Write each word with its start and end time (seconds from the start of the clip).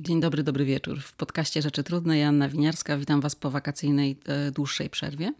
Dzień 0.00 0.20
dobry, 0.20 0.42
dobry 0.42 0.64
wieczór. 0.64 1.00
W 1.00 1.12
podcaście 1.12 1.62
Rzeczy 1.62 1.82
Trudne 1.82 2.18
Janna 2.18 2.48
Winiarska. 2.48 2.98
Witam 2.98 3.20
Was 3.20 3.36
po 3.36 3.50
wakacyjnej, 3.50 4.16
e, 4.26 4.50
dłuższej 4.50 4.90
przerwie. 4.90 5.32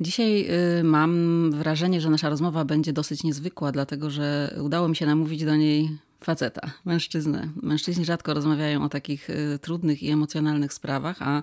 Dzisiaj 0.00 0.46
e, 0.46 0.82
mam 0.84 1.50
wrażenie, 1.52 2.00
że 2.00 2.10
nasza 2.10 2.28
rozmowa 2.28 2.64
będzie 2.64 2.92
dosyć 2.92 3.22
niezwykła, 3.22 3.72
dlatego 3.72 4.10
że 4.10 4.56
udało 4.62 4.88
mi 4.88 4.96
się 4.96 5.06
namówić 5.06 5.44
do 5.44 5.56
niej 5.56 5.98
faceta, 6.20 6.70
mężczyznę. 6.84 7.48
Mężczyźni 7.62 8.04
rzadko 8.04 8.34
rozmawiają 8.34 8.84
o 8.84 8.88
takich 8.88 9.30
e, 9.30 9.58
trudnych 9.58 10.02
i 10.02 10.10
emocjonalnych 10.10 10.72
sprawach, 10.72 11.22
a 11.22 11.42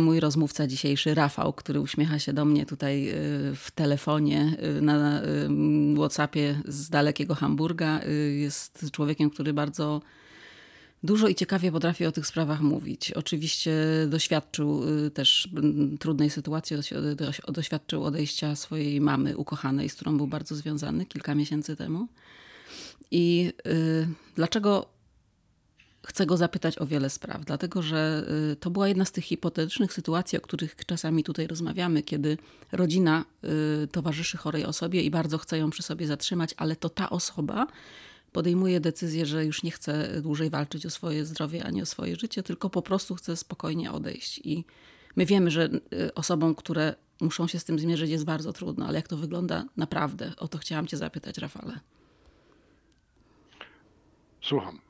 mój 0.00 0.20
rozmówca 0.20 0.66
dzisiejszy, 0.66 1.14
Rafał, 1.14 1.52
który 1.52 1.80
uśmiecha 1.80 2.18
się 2.18 2.32
do 2.32 2.44
mnie 2.44 2.66
tutaj 2.66 3.12
w 3.54 3.70
telefonie 3.74 4.56
na 4.82 5.22
WhatsAppie 5.96 6.62
z 6.64 6.90
dalekiego 6.90 7.34
Hamburga, 7.34 8.00
jest 8.30 8.90
człowiekiem, 8.90 9.30
który 9.30 9.52
bardzo 9.52 10.00
dużo 11.02 11.28
i 11.28 11.34
ciekawie 11.34 11.72
potrafi 11.72 12.06
o 12.06 12.12
tych 12.12 12.26
sprawach 12.26 12.60
mówić. 12.60 13.12
Oczywiście 13.12 13.72
doświadczył 14.08 14.82
y, 15.06 15.10
też 15.10 15.48
trudnej 16.00 16.30
sytuacji, 16.30 16.76
doświadczył 17.48 18.04
odejścia 18.04 18.56
swojej 18.56 19.00
mamy 19.00 19.36
ukochanej, 19.36 19.88
z 19.88 19.94
którą 19.94 20.16
był 20.16 20.26
bardzo 20.26 20.54
związany 20.54 21.06
kilka 21.06 21.34
miesięcy 21.34 21.76
temu. 21.76 22.08
I 23.10 23.52
y, 23.66 24.08
dlaczego 24.36 24.86
chcę 26.06 26.26
go 26.26 26.36
zapytać 26.36 26.78
o 26.78 26.86
wiele 26.86 27.10
spraw? 27.10 27.44
Dlatego, 27.44 27.82
że 27.82 28.26
y, 28.52 28.56
to 28.56 28.70
była 28.70 28.88
jedna 28.88 29.04
z 29.04 29.12
tych 29.12 29.24
hipotetycznych 29.24 29.92
sytuacji, 29.92 30.38
o 30.38 30.40
których 30.40 30.76
czasami 30.86 31.24
tutaj 31.24 31.46
rozmawiamy, 31.46 32.02
kiedy 32.02 32.38
rodzina 32.72 33.24
towarzyszy 33.92 34.36
chorej 34.36 34.64
osobie 34.64 35.02
i 35.02 35.10
bardzo 35.10 35.38
chce 35.38 35.58
ją 35.58 35.70
przy 35.70 35.82
sobie 35.82 36.06
zatrzymać, 36.06 36.54
ale 36.56 36.76
to 36.76 36.88
ta 36.88 37.10
osoba 37.10 37.66
podejmuje 38.32 38.80
decyzję, 38.80 39.26
że 39.26 39.44
już 39.44 39.62
nie 39.62 39.70
chce 39.70 40.22
dłużej 40.22 40.50
walczyć 40.50 40.86
o 40.86 40.90
swoje 40.90 41.24
zdrowie 41.24 41.64
ani 41.64 41.82
o 41.82 41.86
swoje 41.86 42.16
życie, 42.16 42.42
tylko 42.42 42.70
po 42.70 42.82
prostu 42.82 43.14
chce 43.14 43.36
spokojnie 43.36 43.92
odejść. 43.92 44.40
I 44.44 44.64
my 45.16 45.26
wiemy, 45.26 45.50
że 45.50 45.68
y, 45.92 46.14
osobom, 46.14 46.54
które 46.54 46.94
muszą 47.20 47.46
się 47.46 47.58
z 47.58 47.64
tym 47.64 47.78
zmierzyć, 47.78 48.10
jest 48.10 48.24
bardzo 48.24 48.52
trudno, 48.52 48.86
ale 48.86 48.98
jak 48.98 49.08
to 49.08 49.16
wygląda 49.16 49.64
naprawdę? 49.76 50.32
O 50.36 50.48
to 50.48 50.58
chciałam 50.58 50.86
Cię 50.86 50.96
zapytać, 50.96 51.38
Rafale. 51.38 51.80
Słucham. 54.42 54.80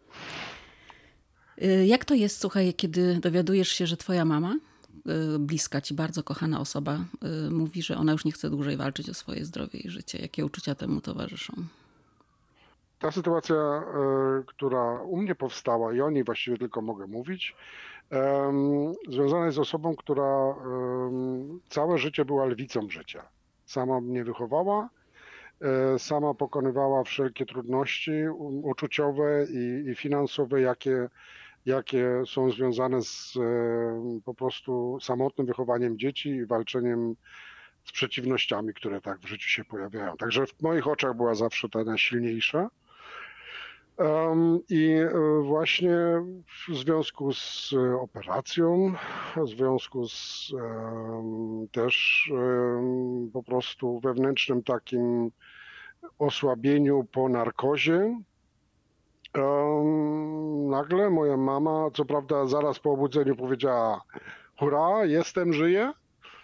Y, 1.62 1.86
jak 1.86 2.04
to 2.04 2.14
jest, 2.14 2.40
słuchaj, 2.40 2.74
kiedy 2.74 3.20
dowiadujesz 3.20 3.68
się, 3.68 3.86
że 3.86 3.96
Twoja 3.96 4.24
mama, 4.24 4.56
y, 5.34 5.38
bliska 5.38 5.80
Ci, 5.80 5.94
bardzo 5.94 6.22
kochana 6.22 6.60
osoba, 6.60 6.98
mówi, 7.50 7.82
że 7.82 7.96
ona 7.96 8.12
już 8.12 8.24
nie 8.24 8.32
chce 8.32 8.50
dłużej 8.50 8.76
walczyć 8.76 9.10
o 9.10 9.14
swoje 9.14 9.44
zdrowie 9.44 9.78
i 9.80 9.90
życie? 9.90 10.18
Jakie 10.18 10.44
uczucia 10.44 10.74
temu 10.74 11.00
towarzyszą? 11.00 11.52
Ta 12.98 13.10
sytuacja, 13.10 13.84
która 14.46 15.02
u 15.02 15.16
mnie 15.16 15.34
powstała 15.34 15.92
i 15.92 16.00
o 16.00 16.10
niej 16.10 16.24
właściwie 16.24 16.58
tylko 16.58 16.82
mogę 16.82 17.06
mówić, 17.06 17.54
związana 19.08 19.44
jest 19.44 19.56
z 19.56 19.58
osobą, 19.58 19.96
która 19.96 20.54
całe 21.68 21.98
życie 21.98 22.24
była 22.24 22.46
lwicą 22.46 22.90
życia. 22.90 23.22
Sama 23.66 24.00
mnie 24.00 24.24
wychowała, 24.24 24.88
e, 25.60 25.98
sama 25.98 26.34
pokonywała 26.34 27.04
wszelkie 27.04 27.46
trudności 27.46 28.12
uczuciowe 28.62 29.46
i, 29.50 29.90
i 29.90 29.94
finansowe, 29.94 30.60
jakie, 30.60 31.08
jakie 31.66 32.22
są 32.26 32.50
związane 32.50 33.02
z 33.02 33.38
po 34.24 34.34
prostu 34.34 34.98
samotnym 35.00 35.46
wychowaniem 35.46 35.98
dzieci 35.98 36.28
i 36.28 36.46
walczeniem 36.46 37.14
z 37.84 37.92
przeciwnościami, 37.92 38.74
które 38.74 39.00
tak 39.00 39.20
w 39.20 39.26
życiu 39.26 39.48
się 39.48 39.64
pojawiają. 39.64 40.16
Także 40.16 40.46
w 40.46 40.62
moich 40.62 40.88
oczach 40.88 41.16
była 41.16 41.34
zawsze 41.34 41.68
ta 41.68 41.84
najsilniejsza. 41.84 42.70
I 44.68 44.92
e, 44.92 45.10
właśnie 45.42 45.96
w 46.68 46.74
związku 46.74 47.32
z 47.32 47.74
operacją, 48.00 48.94
w 49.36 49.48
związku 49.48 50.08
z 50.08 50.52
też 51.72 52.24
po 53.32 53.42
prostu 53.42 54.00
wewnętrznym 54.00 54.62
takim 54.62 55.30
osłabieniu 56.18 57.06
po 57.12 57.28
narkozie, 57.28 58.20
nagle 60.70 61.10
moja 61.10 61.36
mama, 61.36 61.90
co 61.94 62.04
prawda 62.04 62.46
zaraz 62.46 62.78
po 62.78 62.92
obudzeniu 62.92 63.36
powiedziała: 63.36 64.02
Hurra, 64.58 65.04
jestem, 65.04 65.52
żyję. 65.52 65.92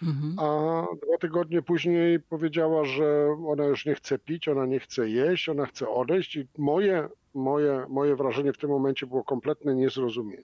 Mhm. 0.03 0.35
A 0.39 0.81
dwa 1.05 1.17
tygodnie 1.19 1.61
później 1.61 2.19
powiedziała, 2.19 2.85
że 2.85 3.37
ona 3.47 3.65
już 3.65 3.85
nie 3.85 3.95
chce 3.95 4.19
pić, 4.19 4.47
ona 4.47 4.65
nie 4.65 4.79
chce 4.79 5.09
jeść, 5.09 5.49
ona 5.49 5.65
chce 5.65 5.89
odejść. 5.89 6.35
I 6.35 6.47
moje 6.57 7.09
moje, 7.37 7.85
moje 7.89 8.15
wrażenie 8.15 8.53
w 8.53 8.57
tym 8.57 8.69
momencie 8.69 9.07
było 9.07 9.23
kompletne 9.23 9.75
niezrozumienie. 9.75 10.43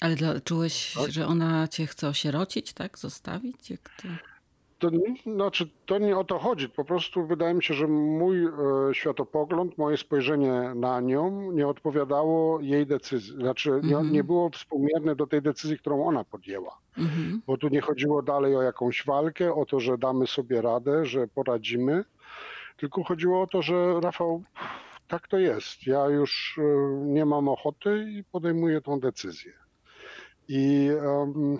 Ale 0.00 0.16
dla, 0.16 0.40
czułeś, 0.40 0.94
tak? 0.94 1.10
że 1.10 1.26
ona 1.26 1.68
cię 1.68 1.86
chce 1.86 2.08
osierocić, 2.08 2.72
tak? 2.72 2.98
Zostawić? 2.98 3.70
Jak 3.70 3.90
to... 4.02 4.08
To, 4.78 4.90
znaczy, 5.22 5.68
to 5.86 5.98
nie 5.98 6.18
o 6.18 6.24
to 6.24 6.38
chodzi. 6.38 6.68
Po 6.68 6.84
prostu 6.84 7.26
wydaje 7.26 7.54
mi 7.54 7.62
się, 7.62 7.74
że 7.74 7.86
mój 7.88 8.44
e, 8.44 8.50
światopogląd, 8.92 9.78
moje 9.78 9.96
spojrzenie 9.96 10.72
na 10.74 11.00
nią 11.00 11.52
nie 11.52 11.68
odpowiadało 11.68 12.60
jej 12.60 12.86
decyzji. 12.86 13.34
Znaczy, 13.34 13.70
nie, 13.70 13.96
mhm. 13.96 14.12
nie 14.12 14.24
było 14.24 14.50
współmierne 14.50 15.16
do 15.16 15.26
tej 15.26 15.42
decyzji, 15.42 15.78
którą 15.78 16.06
ona 16.06 16.24
podjęła. 16.24 16.78
Mhm. 16.98 17.42
Bo 17.46 17.56
tu 17.56 17.68
nie 17.68 17.80
chodziło 17.80 18.22
dalej 18.22 18.56
o 18.56 18.62
jakąś 18.62 19.04
walkę, 19.06 19.54
o 19.54 19.66
to, 19.66 19.80
że 19.80 19.98
damy 19.98 20.26
sobie 20.26 20.62
radę, 20.62 21.06
że 21.06 21.28
poradzimy. 21.28 22.04
Tylko 22.76 23.04
chodziło 23.04 23.42
o 23.42 23.46
to, 23.46 23.62
że 23.62 24.00
Rafał, 24.00 24.42
tak 25.08 25.28
to 25.28 25.38
jest. 25.38 25.86
Ja 25.86 26.06
już 26.06 26.58
e, 26.58 26.62
nie 27.04 27.24
mam 27.24 27.48
ochoty 27.48 28.06
i 28.10 28.24
podejmuję 28.24 28.80
tą 28.80 29.00
decyzję. 29.00 29.67
I 30.48 30.90
um, 31.06 31.58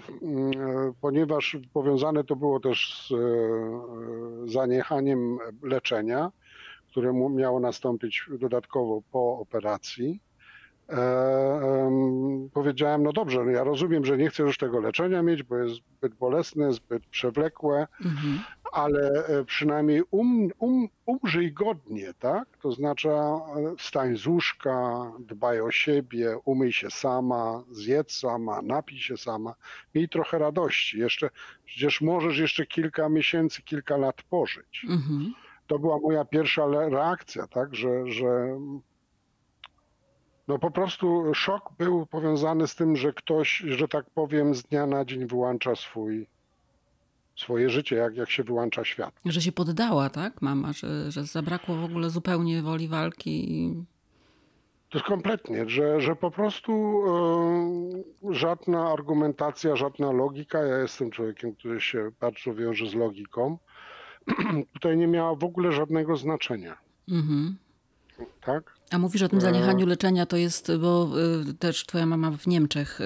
ponieważ 1.00 1.56
powiązane 1.72 2.25
to 2.25 2.37
było 2.37 2.60
też 2.60 3.06
z 3.09 3.12
e, 3.12 4.50
zaniechaniem 4.50 5.38
leczenia, 5.62 6.32
które 6.91 7.12
miało 7.31 7.60
nastąpić 7.60 8.27
dodatkowo 8.41 9.03
po 9.12 9.38
operacji, 9.38 10.21
e, 10.88 12.50
powiedziałem, 12.53 13.03
no 13.03 13.12
dobrze, 13.12 13.44
no 13.44 13.50
ja 13.50 13.65
rozumiem, 13.65 14.04
że 14.04 14.19
nie 14.19 14.31
chcę 14.31 14.43
już 14.43 14.59
tego 14.59 14.81
leczenia 14.81 15.22
mieć, 15.22 15.43
bo 15.43 15.56
jest 15.56 15.75
zbyt 15.75 16.15
bolesne, 16.15 16.72
zbyt 16.72 17.06
przewlekłe, 17.06 17.87
mhm 18.04 18.38
ale 18.73 19.27
e, 19.27 19.45
przynajmniej 19.45 20.03
um, 20.11 20.51
um, 20.59 20.89
umrzyj 21.06 21.53
godnie, 21.53 22.15
tak? 22.19 22.49
To 22.62 22.73
znaczy 22.73 23.09
wstań 23.79 24.17
z 24.17 24.27
łóżka, 24.27 25.06
dbaj 25.19 25.61
o 25.61 25.71
siebie, 25.71 26.39
umyj 26.45 26.73
się 26.73 26.91
sama, 26.91 27.62
zjedz 27.71 28.19
sama, 28.19 28.62
napij 28.62 28.99
się 28.99 29.17
sama, 29.17 29.55
miej 29.95 30.09
trochę 30.09 30.39
radości. 30.39 30.99
Jeszcze, 30.99 31.31
przecież 31.65 32.01
możesz 32.01 32.39
jeszcze 32.39 32.67
kilka 32.67 33.09
miesięcy, 33.09 33.62
kilka 33.62 33.97
lat 33.97 34.23
pożyć. 34.23 34.87
Mhm. 34.89 35.34
To 35.67 35.78
była 35.78 35.99
moja 35.99 36.25
pierwsza 36.25 36.67
reakcja, 36.67 37.47
tak? 37.47 37.75
Że, 37.75 38.07
że 38.07 38.59
no 40.49 40.59
po 40.59 40.71
prostu 40.71 41.34
szok 41.34 41.71
był 41.78 42.07
powiązany 42.07 42.67
z 42.67 42.75
tym, 42.75 42.97
że 42.97 43.12
ktoś, 43.12 43.59
że 43.69 43.89
tak 43.89 44.11
powiem, 44.11 44.55
z 44.55 44.62
dnia 44.62 44.87
na 44.87 45.05
dzień 45.05 45.27
wyłącza 45.27 45.77
swój 45.77 46.27
swoje 47.38 47.71
życie, 47.71 47.97
jak, 47.97 48.16
jak 48.16 48.31
się 48.31 48.44
wyłącza 48.44 48.84
świat. 48.84 49.21
Że 49.25 49.41
się 49.41 49.53
poddała, 49.53 50.10
tak, 50.10 50.43
mama? 50.43 50.72
Że, 50.72 51.12
że 51.12 51.25
zabrakło 51.25 51.76
w 51.76 51.84
ogóle 51.84 52.10
zupełnie 52.10 52.62
woli 52.62 52.88
walki? 52.88 53.75
To 54.91 54.99
jest 54.99 55.09
kompletnie, 55.09 55.69
że, 55.69 56.00
że 56.00 56.16
po 56.16 56.31
prostu 56.31 56.72
e, 58.31 58.34
żadna 58.34 58.93
argumentacja, 58.93 59.77
żadna 59.77 60.12
logika, 60.12 60.59
ja 60.59 60.78
jestem 60.78 61.10
człowiekiem, 61.10 61.54
który 61.54 61.80
się 61.80 62.10
bardzo 62.21 62.54
wiąże 62.54 62.86
z 62.86 62.95
logiką, 62.95 63.59
tutaj 64.74 64.97
nie 64.97 65.07
miała 65.07 65.34
w 65.34 65.45
ogóle 65.45 65.72
żadnego 65.72 66.16
znaczenia. 66.16 66.78
Mhm. 67.09 67.57
Tak? 68.41 68.78
A 68.91 68.99
mówisz 68.99 69.23
o 69.23 69.29
tym 69.29 69.41
zaniechaniu 69.41 69.87
leczenia, 69.87 70.27
to 70.27 70.37
jest, 70.37 70.77
bo 70.77 71.09
y, 71.51 71.55
też 71.55 71.87
twoja 71.87 72.07
mama 72.07 72.31
w 72.31 72.47
Niemczech 72.47 73.01
y, 73.01 73.05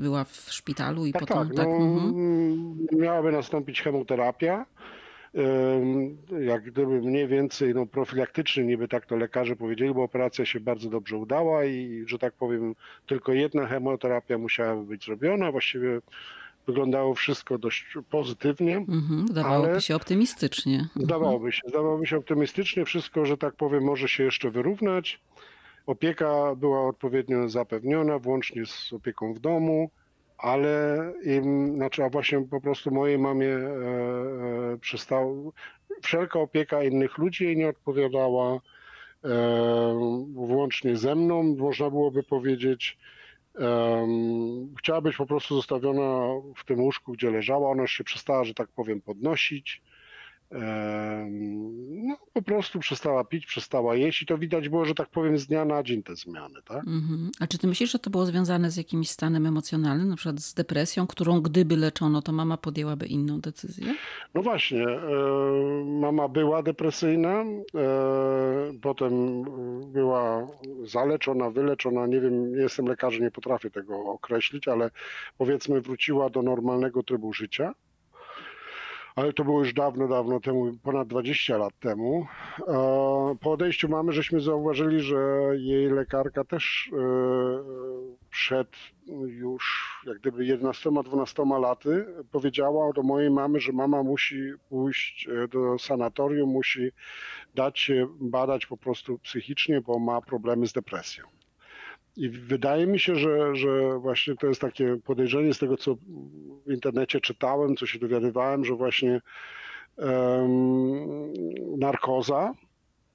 była 0.00 0.24
w 0.24 0.46
szpitalu 0.50 1.06
i 1.06 1.12
tak, 1.12 1.20
potem... 1.20 1.48
Tak, 1.48 1.56
tak 1.56 1.66
no, 1.66 1.74
mhm. 1.74 2.76
miałaby 2.92 3.32
nastąpić 3.32 3.82
chemoterapia. 3.82 4.66
Jak 6.40 6.62
gdyby 6.62 7.00
mniej 7.00 7.28
więcej 7.28 7.74
no, 7.74 7.86
profilaktycznie, 7.86 8.64
niby 8.64 8.88
tak 8.88 9.06
to 9.06 9.16
lekarze 9.16 9.56
powiedzieli, 9.56 9.94
bo 9.94 10.02
operacja 10.02 10.44
się 10.44 10.60
bardzo 10.60 10.90
dobrze 10.90 11.16
udała 11.16 11.64
i, 11.64 12.04
że 12.06 12.18
tak 12.18 12.34
powiem, 12.34 12.74
tylko 13.06 13.32
jedna 13.32 13.66
chemoterapia 13.66 14.38
musiała 14.38 14.76
być 14.82 15.04
zrobiona. 15.04 15.52
Właściwie 15.52 16.00
wyglądało 16.68 17.14
wszystko 17.14 17.58
dość 17.58 17.86
pozytywnie. 18.10 18.76
Mhm, 18.76 19.26
zdawałoby 19.28 19.80
się 19.80 19.96
optymistycznie. 19.96 20.78
Mhm. 20.78 21.04
Zdawałoby 21.06 21.52
się, 21.52 21.62
zdawałoby 21.68 22.06
się 22.06 22.16
optymistycznie. 22.16 22.84
Wszystko, 22.84 23.26
że 23.26 23.36
tak 23.36 23.54
powiem, 23.54 23.84
może 23.84 24.08
się 24.08 24.24
jeszcze 24.24 24.50
wyrównać. 24.50 25.20
Opieka 25.86 26.54
była 26.56 26.88
odpowiednio 26.88 27.48
zapewniona, 27.48 28.18
włącznie 28.18 28.66
z 28.66 28.92
opieką 28.92 29.34
w 29.34 29.38
domu, 29.38 29.90
ale 30.38 31.12
im, 31.24 31.74
znaczy, 31.74 32.04
a 32.04 32.08
właśnie 32.08 32.40
po 32.40 32.60
prostu 32.60 32.90
mojej 32.90 33.18
mamie 33.18 33.48
e, 33.48 33.68
e, 34.72 34.78
przestało, 34.80 35.52
wszelka 36.02 36.40
opieka 36.40 36.84
innych 36.84 37.18
ludzi 37.18 37.44
jej 37.44 37.56
nie 37.56 37.68
odpowiadała, 37.68 38.60
włącznie 40.34 40.96
ze 40.96 41.14
mną, 41.14 41.42
można 41.42 41.90
byłoby 41.90 42.22
powiedzieć. 42.22 42.98
Chciała 44.78 45.00
być 45.00 45.16
po 45.16 45.26
prostu 45.26 45.56
zostawiona 45.56 46.28
w 46.56 46.64
tym 46.64 46.80
łóżku, 46.80 47.12
gdzie 47.12 47.30
leżała. 47.30 47.70
Ona 47.70 47.82
już 47.82 47.92
się 47.92 48.04
przestała, 48.04 48.44
że 48.44 48.54
tak 48.54 48.68
powiem, 48.68 49.00
podnosić 49.00 49.82
no, 50.50 52.16
po 52.32 52.42
prostu 52.42 52.78
przestała 52.78 53.24
pić, 53.24 53.46
przestała 53.46 53.96
jeść 53.96 54.22
i 54.22 54.26
to 54.26 54.38
widać 54.38 54.68
było, 54.68 54.84
że 54.84 54.94
tak 54.94 55.08
powiem, 55.08 55.38
z 55.38 55.46
dnia 55.46 55.64
na 55.64 55.82
dzień 55.82 56.02
te 56.02 56.16
zmiany. 56.16 56.62
Tak? 56.64 56.78
Mhm. 56.78 57.30
A 57.40 57.46
czy 57.46 57.58
ty 57.58 57.66
myślisz, 57.66 57.92
że 57.92 57.98
to 57.98 58.10
było 58.10 58.26
związane 58.26 58.70
z 58.70 58.76
jakimś 58.76 59.10
stanem 59.10 59.46
emocjonalnym, 59.46 60.08
na 60.08 60.16
przykład 60.16 60.40
z 60.40 60.54
depresją, 60.54 61.06
którą 61.06 61.40
gdyby 61.40 61.76
leczono, 61.76 62.22
to 62.22 62.32
mama 62.32 62.56
podjęłaby 62.56 63.06
inną 63.06 63.40
decyzję? 63.40 63.94
No 64.34 64.42
właśnie. 64.42 64.86
E, 64.88 65.84
mama 65.84 66.28
była 66.28 66.62
depresyjna, 66.62 67.40
e, 67.40 67.44
potem 68.82 69.44
była 69.92 70.46
zaleczona, 70.84 71.50
wyleczona. 71.50 72.06
Nie 72.06 72.20
wiem, 72.20 72.52
nie 72.52 72.62
jestem 72.62 72.86
lekarzem, 72.86 73.22
nie 73.22 73.30
potrafię 73.30 73.70
tego 73.70 73.98
określić, 73.98 74.68
ale 74.68 74.90
powiedzmy 75.38 75.80
wróciła 75.80 76.30
do 76.30 76.42
normalnego 76.42 77.02
trybu 77.02 77.32
życia 77.32 77.74
ale 79.18 79.32
to 79.32 79.44
było 79.44 79.60
już 79.60 79.72
dawno, 79.72 80.08
dawno 80.08 80.40
temu, 80.40 80.72
ponad 80.82 81.08
20 81.08 81.58
lat 81.58 81.78
temu. 81.80 82.26
Po 83.40 83.52
odejściu 83.52 83.88
mamy 83.88 84.12
żeśmy 84.12 84.40
zauważyli, 84.40 85.00
że 85.00 85.16
jej 85.56 85.90
lekarka 85.90 86.44
też 86.44 86.90
e, 86.92 86.98
przed 88.30 88.68
już 89.26 89.88
jak 90.06 90.18
gdyby 90.18 90.44
11-12 90.44 91.60
laty 91.60 92.06
powiedziała 92.32 92.92
do 92.92 93.02
mojej 93.02 93.30
mamy, 93.30 93.60
że 93.60 93.72
mama 93.72 94.02
musi 94.02 94.52
pójść 94.68 95.28
e, 95.28 95.48
do 95.48 95.78
sanatorium, 95.78 96.50
musi 96.50 96.92
dać 97.54 97.80
się 97.80 98.06
badać 98.20 98.66
po 98.66 98.76
prostu 98.76 99.18
psychicznie, 99.18 99.80
bo 99.80 99.98
ma 99.98 100.20
problemy 100.20 100.66
z 100.66 100.72
depresją. 100.72 101.37
I 102.18 102.28
wydaje 102.28 102.86
mi 102.86 102.98
się, 102.98 103.16
że, 103.16 103.56
że 103.56 103.98
właśnie 103.98 104.36
to 104.36 104.46
jest 104.46 104.60
takie 104.60 104.96
podejrzenie 105.04 105.54
z 105.54 105.58
tego, 105.58 105.76
co 105.76 105.94
w 106.66 106.72
internecie 106.72 107.20
czytałem, 107.20 107.76
co 107.76 107.86
się 107.86 107.98
dowiadywałem, 107.98 108.64
że 108.64 108.74
właśnie 108.74 109.20
um, 109.96 111.32
narkoza 111.78 112.54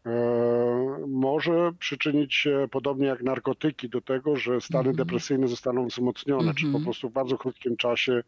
um, 0.05 1.11
może 1.11 1.71
przyczynić 1.79 2.33
się, 2.33 2.67
podobnie 2.71 3.07
jak 3.07 3.23
narkotyki, 3.23 3.89
do 3.89 4.01
tego, 4.01 4.35
że 4.35 4.61
stany 4.61 4.83
mm 4.83 4.93
-hmm. 4.93 4.97
depresyjne 4.97 5.47
zostaną 5.47 5.87
wzmocnione, 5.87 6.43
mm 6.43 6.53
-hmm. 6.53 6.57
czy 6.57 6.63
po 6.63 6.67
mhm. 6.67 6.83
prostu 6.83 7.09
w 7.09 7.13
bardzo 7.13 7.37
krótkim 7.37 7.77
czasie 7.77 8.23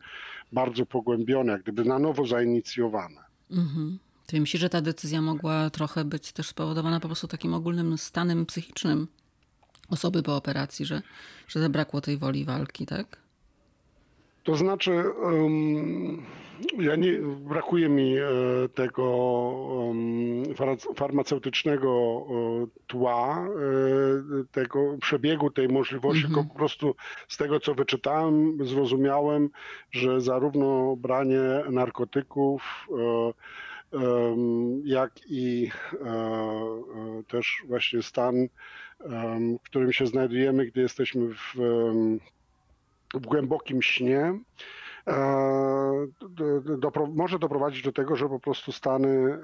bardzo 0.52 0.86
pogłębione, 0.86 1.52
jak 1.52 1.62
gdyby 1.62 1.86
na 1.86 2.00
nowo 2.00 2.26
zainicjowane. 2.26 3.22
Mm 3.52 3.66
-hmm. 3.66 3.98
Ty 4.26 4.40
myślisz, 4.40 4.62
że 4.62 4.70
ta 4.70 4.82
decyzja 4.82 5.22
mogła 5.22 5.70
trochę 5.70 6.06
być 6.06 6.32
też 6.32 6.48
spowodowana 6.48 7.00
po 7.00 7.08
prostu 7.08 7.28
takim 7.28 7.54
ogólnym 7.54 7.98
stanem 7.98 8.46
psychicznym 8.46 9.08
osoby 9.90 10.24
po 10.24 10.36
operacji, 10.36 10.86
że, 10.86 11.02
że 11.48 11.60
zabrakło 11.60 12.02
tej 12.02 12.18
woli 12.18 12.46
walki, 12.46 12.86
tak? 12.86 13.18
To 14.44 14.56
znaczy, 14.56 15.04
um, 15.10 16.26
ja 16.80 16.96
nie, 16.96 17.12
brakuje 17.50 17.90
mi 17.90 18.18
e, 18.18 18.26
tego 18.74 19.04
um, 19.70 20.44
farmaceutycznego 20.96 22.22
e, 22.30 22.68
tła, 22.88 23.48
e, 23.48 24.44
tego 24.52 24.98
przebiegu 25.02 25.52
tej 25.52 25.68
możliwości, 25.68 26.28
-hmm. 26.28 26.48
po 26.48 26.56
prostu 26.56 26.96
z 27.28 27.38
tego, 27.38 27.60
co 27.60 27.76
wyczytałem, 27.76 28.58
zrozumiałem, 28.66 29.50
że 29.92 30.22
zarówno 30.22 30.96
branie 30.96 31.42
narkotyków, 31.72 32.88
jak 34.84 35.12
i 35.30 35.70
też 37.28 37.64
właśnie 37.68 38.04
stan 38.04 38.36
w 39.60 39.64
którym 39.66 39.94
się 39.94 40.08
znajdujemy, 40.08 40.66
gdy 40.66 40.82
jesteśmy 40.82 41.34
w, 41.34 41.56
w 43.14 43.26
głębokim 43.26 43.82
śnie, 43.82 44.40
e, 45.08 46.08
do, 46.30 46.78
do, 46.78 46.92
może 47.14 47.40
doprowadzić 47.40 47.84
do 47.84 47.92
tego, 47.92 48.16
że 48.16 48.30
po 48.30 48.40
prostu 48.40 48.72
stany 48.72 49.38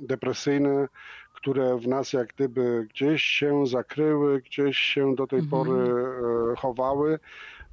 depresyjne, 0.00 0.88
które 1.34 1.78
w 1.78 1.88
nas 1.88 2.12
jak 2.12 2.28
gdyby 2.28 2.86
gdzieś 2.90 3.22
się 3.22 3.66
zakryły, 3.66 4.40
gdzieś 4.40 4.78
się 4.78 5.14
do 5.14 5.26
tej 5.26 5.38
mhm. 5.38 5.50
pory 5.50 5.92
e, 6.52 6.56
chowały, 6.56 7.18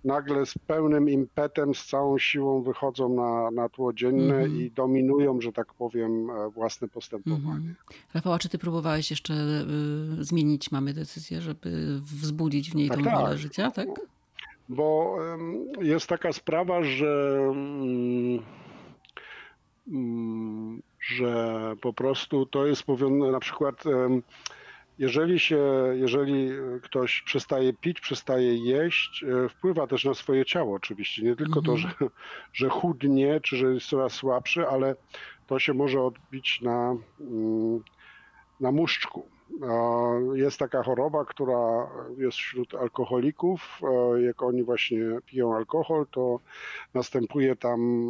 nagle 0.05 0.45
z 0.45 0.57
pełnym 0.57 1.09
impetem, 1.09 1.75
z 1.75 1.85
całą 1.85 2.17
siłą 2.17 2.61
wychodzą 2.61 3.09
na, 3.09 3.51
na 3.51 3.69
tło 3.69 3.93
dzienne 3.93 4.35
mm 4.35 4.61
i 4.61 4.71
dominują, 4.71 5.41
że 5.41 5.51
tak 5.51 5.73
powiem, 5.73 6.29
e, 6.29 6.49
własne 6.49 6.87
postępowanie. 6.87 7.45
Mm 7.45 7.75
-hmm. 7.89 7.95
Rafał, 8.13 8.33
a 8.33 8.39
czy 8.39 8.49
ty 8.49 8.57
próbowałeś 8.57 9.09
jeszcze 9.09 9.33
y, 9.33 10.23
zmienić 10.23 10.71
mamy 10.71 10.93
decyzję, 10.93 11.41
żeby 11.41 11.99
wzbudzić 11.99 12.71
w 12.71 12.75
niej 12.75 12.89
tak, 12.89 12.97
tą 12.97 13.03
tak. 13.03 13.15
wolę 13.15 13.37
życia, 13.37 13.71
tak? 13.71 13.87
Bo 14.69 15.17
y, 15.81 15.85
jest 15.85 16.07
taka 16.07 16.33
sprawa, 16.33 16.83
że 16.83 17.39
y, 17.47 18.55
że 20.99 21.75
po 21.81 21.93
prostu 21.93 22.45
to 22.45 22.65
jest 22.65 22.83
powiązane 22.83 23.31
na 23.31 23.39
przykład 23.39 23.83
jeżeli, 24.99 25.39
się, 25.39 25.59
jeżeli 25.93 26.49
ktoś 26.81 27.21
przestaje 27.21 27.73
pić, 27.73 27.99
przestaje 27.99 28.57
jeść, 28.57 29.23
e, 29.23 29.49
wpływa 29.49 29.87
też 29.87 30.05
na 30.05 30.13
swoje 30.13 30.45
ciało 30.45 30.75
oczywiście. 30.75 31.23
Nie 31.23 31.35
tylko 31.35 31.61
to, 31.61 31.71
mhm. 31.71 31.93
że, 31.99 32.07
że 32.53 32.69
chudnie, 32.69 33.39
czy 33.41 33.57
że 33.57 33.73
jest 33.73 33.87
coraz 33.87 34.13
słabszy, 34.13 34.67
ale 34.67 34.95
to 35.47 35.59
się 35.59 35.73
może 35.73 36.01
odbić 36.01 36.61
na, 36.61 36.95
mm, 37.19 37.83
na 38.59 38.71
muszczku. 38.71 39.34
Jest 40.33 40.57
taka 40.59 40.83
choroba, 40.83 41.25
która 41.25 41.87
jest 42.17 42.37
wśród 42.37 42.75
alkoholików. 42.75 43.81
Jak 44.25 44.43
oni 44.43 44.63
właśnie 44.63 44.99
piją 45.25 45.55
alkohol, 45.55 46.05
to 46.11 46.39
następuje 46.93 47.55
tam 47.55 48.09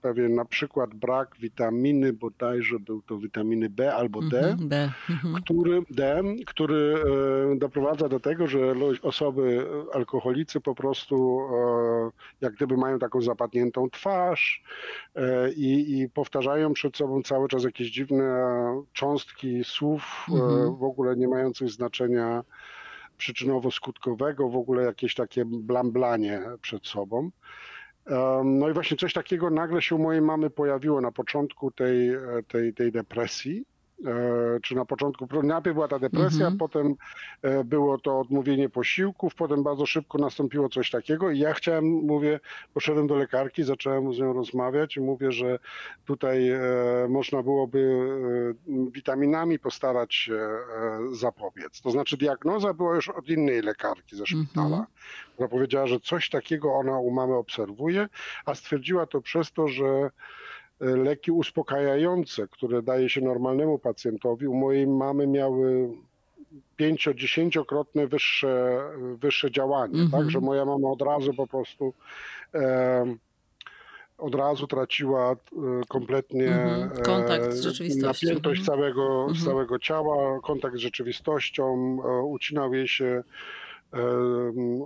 pewien 0.00 0.34
na 0.34 0.44
przykład 0.44 0.94
brak 0.94 1.36
witaminy, 1.40 2.12
bodajże 2.12 2.78
był 2.78 3.02
to 3.02 3.18
witaminy 3.18 3.68
B 3.68 3.94
albo 3.94 4.22
D, 4.22 4.40
mhm, 4.40 4.68
D. 4.68 4.92
Mhm. 5.10 5.34
Który, 5.34 5.82
D, 5.90 6.22
który 6.46 6.94
e, 7.52 7.56
doprowadza 7.58 8.08
do 8.08 8.20
tego, 8.20 8.46
że 8.46 8.74
osoby 9.02 9.66
alkoholicy 9.92 10.60
po 10.60 10.74
prostu 10.74 11.40
e, 11.40 12.10
jak 12.40 12.54
gdyby 12.54 12.76
mają 12.76 12.98
taką 12.98 13.22
zapadniętą 13.22 13.90
twarz 13.90 14.62
e, 15.14 15.52
i, 15.52 16.00
i 16.00 16.08
powtarzają 16.08 16.72
przed 16.72 16.96
sobą 16.96 17.22
cały 17.22 17.48
czas 17.48 17.64
jakieś 17.64 17.90
dziwne 17.90 18.24
cząstki 18.92 19.64
słów 19.64 20.26
mhm 20.30 20.71
w 20.76 20.84
ogóle 20.84 21.16
nie 21.16 21.28
mających 21.28 21.70
znaczenia 21.70 22.42
przyczynowo-skutkowego, 23.18 24.50
w 24.50 24.56
ogóle 24.56 24.84
jakieś 24.84 25.14
takie 25.14 25.44
blamblanie 25.44 26.42
przed 26.60 26.86
sobą. 26.86 27.30
No 28.44 28.68
i 28.68 28.72
właśnie 28.72 28.96
coś 28.96 29.12
takiego 29.12 29.50
nagle 29.50 29.82
się 29.82 29.94
u 29.94 29.98
mojej 29.98 30.22
mamy 30.22 30.50
pojawiło 30.50 31.00
na 31.00 31.12
początku 31.12 31.70
tej, 31.70 32.10
tej, 32.48 32.74
tej 32.74 32.92
depresji. 32.92 33.64
E, 34.06 34.60
czy 34.60 34.74
na 34.74 34.84
początku, 34.84 35.28
najpierw 35.42 35.74
była 35.74 35.88
ta 35.88 35.98
depresja, 35.98 36.46
mhm. 36.46 36.58
potem 36.58 36.94
e, 37.42 37.64
było 37.64 37.98
to 37.98 38.20
odmówienie 38.20 38.68
posiłków, 38.68 39.34
potem 39.34 39.62
bardzo 39.62 39.86
szybko 39.86 40.18
nastąpiło 40.18 40.68
coś 40.68 40.90
takiego 40.90 41.30
i 41.30 41.38
ja 41.38 41.54
chciałem, 41.54 41.84
mówię, 41.84 42.40
poszedłem 42.74 43.06
do 43.06 43.16
lekarki, 43.16 43.64
zacząłem 43.64 44.14
z 44.14 44.18
nią 44.18 44.32
rozmawiać 44.32 44.96
i 44.96 45.00
mówię, 45.00 45.32
że 45.32 45.58
tutaj 46.04 46.50
e, 46.50 46.60
można 47.08 47.42
byłoby 47.42 47.82
witaminami 48.92 49.58
postarać 49.58 50.14
się 50.14 50.48
zapobiec. 51.12 51.80
To 51.80 51.90
znaczy 51.90 52.16
diagnoza 52.16 52.74
była 52.74 52.94
już 52.94 53.08
od 53.08 53.28
innej 53.28 53.62
lekarki 53.62 54.16
ze 54.16 54.26
szpitala, 54.26 54.64
mhm. 54.64 54.86
która 55.34 55.48
powiedziała, 55.48 55.86
że 55.86 56.00
coś 56.00 56.30
takiego 56.30 56.74
ona 56.74 56.98
u 56.98 57.10
mamy 57.10 57.34
obserwuje, 57.34 58.08
a 58.46 58.54
stwierdziła 58.54 59.06
to 59.06 59.20
przez 59.20 59.52
to, 59.52 59.68
że 59.68 60.10
leki 60.82 61.30
uspokajające, 61.30 62.48
które 62.48 62.82
daje 62.82 63.08
się 63.08 63.20
normalnemu 63.20 63.78
pacjentowi, 63.78 64.46
u 64.46 64.54
mojej 64.54 64.86
mamy 64.86 65.26
miały 65.26 65.88
pięcio-dziesięciokrotne 66.76 68.06
wyższe, 68.06 68.80
wyższe 69.16 69.50
działanie, 69.50 69.94
mm 69.94 70.08
-hmm. 70.08 70.10
tak, 70.10 70.30
że 70.30 70.40
moja 70.40 70.64
mama 70.64 70.90
od 70.90 71.02
razu 71.02 71.34
po 71.34 71.46
prostu 71.46 71.94
e, 72.54 73.16
od 74.18 74.34
razu 74.34 74.66
traciła 74.66 75.32
e, 75.32 75.36
kompletnie 75.88 76.46
mm 76.46 76.88
-hmm. 76.88 77.02
kontakt 77.02 77.52
z 77.52 77.62
rzeczywistością. 77.62 78.26
napiętość 78.26 78.60
mm 78.60 78.64
-hmm. 78.64 78.66
całego, 78.66 79.26
-hmm. 79.26 79.44
całego 79.44 79.78
ciała, 79.78 80.40
kontakt 80.40 80.76
z 80.76 80.78
rzeczywistością, 80.78 81.96
e, 82.04 82.22
ucinał 82.22 82.74
jej 82.74 82.88
się 82.88 83.22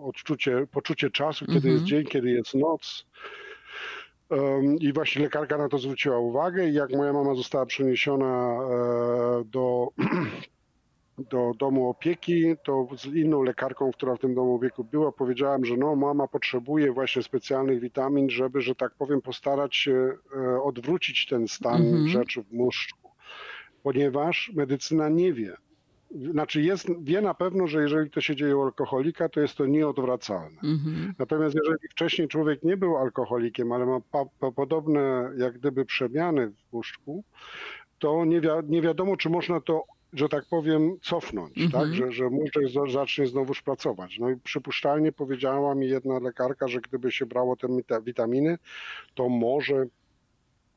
odczucie, 0.02 0.66
poczucie 0.72 1.10
czasu, 1.10 1.46
kiedy 1.46 1.68
jest 1.68 1.84
dzień, 1.84 2.04
kiedy 2.04 2.30
jest 2.30 2.54
noc. 2.54 3.06
I 4.80 4.92
właśnie 4.92 5.22
lekarka 5.22 5.58
na 5.58 5.68
to 5.68 5.78
zwróciła 5.78 6.18
uwagę 6.18 6.68
i 6.68 6.74
jak 6.74 6.90
moja 6.90 7.12
mama 7.12 7.34
została 7.34 7.66
przeniesiona 7.66 8.58
e, 8.60 9.44
do, 9.44 9.88
do 11.30 11.52
domu 11.58 11.88
opieki, 11.88 12.54
to 12.64 12.88
z 12.96 13.04
inną 13.04 13.42
lekarką, 13.42 13.92
która 13.92 14.16
w 14.16 14.18
tym 14.18 14.34
domu 14.34 14.54
opieki 14.54 14.84
była, 14.84 15.12
powiedziałem, 15.12 15.64
że 15.64 15.76
no 15.76 15.96
mama 15.96 16.28
potrzebuje 16.28 16.92
właśnie 16.92 17.22
specjalnych 17.22 17.80
witamin, 17.80 18.30
żeby, 18.30 18.60
że 18.60 18.74
tak 18.74 18.94
powiem, 18.94 19.22
postarać 19.22 19.76
się 19.76 20.12
e, 20.36 20.62
odwrócić 20.62 21.26
ten 21.26 21.48
stan 21.48 21.82
mhm. 21.82 22.08
rzeczy 22.08 22.42
w 22.42 22.52
mózgu, 22.52 23.10
ponieważ 23.82 24.52
medycyna 24.54 25.08
nie 25.08 25.32
wie. 25.32 25.56
Znaczy 26.30 26.62
jest, 26.62 26.86
wie 27.02 27.20
na 27.20 27.34
pewno, 27.34 27.66
że 27.66 27.82
jeżeli 27.82 28.10
to 28.10 28.20
się 28.20 28.36
dzieje 28.36 28.56
u 28.56 28.62
alkoholika, 28.62 29.28
to 29.28 29.40
jest 29.40 29.54
to 29.54 29.66
nieodwracalne. 29.66 30.60
Mhm. 30.64 31.14
Natomiast 31.18 31.54
jeżeli 31.54 31.88
wcześniej 31.90 32.28
człowiek 32.28 32.62
nie 32.62 32.76
był 32.76 32.96
alkoholikiem, 32.96 33.72
ale 33.72 33.86
ma 33.86 34.00
podobne 34.56 35.30
jak 35.38 35.58
gdyby 35.58 35.84
przemiany 35.84 36.50
w 36.50 36.72
mózgu, 36.72 37.24
to 37.98 38.24
nie, 38.24 38.40
wi 38.40 38.48
nie 38.68 38.82
wiadomo, 38.82 39.16
czy 39.16 39.30
można 39.30 39.60
to 39.60 39.84
że 40.12 40.28
tak 40.28 40.44
powiem, 40.50 40.96
cofnąć, 41.02 41.54
-hmm. 41.56 41.72
tak? 41.72 41.94
że, 41.94 42.12
że 42.12 42.30
mózg 42.30 42.54
zacznie 42.92 43.26
znowuż 43.26 43.62
pracować. 43.62 44.18
No 44.18 44.30
i 44.30 44.36
przypuszczalnie 44.36 45.12
powiedziała 45.12 45.74
mi 45.74 45.88
jedna 45.88 46.18
lekarka, 46.18 46.68
że 46.68 46.80
gdyby 46.80 47.12
się 47.12 47.26
brało 47.26 47.56
te 47.56 47.68
witaminy, 48.02 48.58
to 49.14 49.28
może 49.28 49.86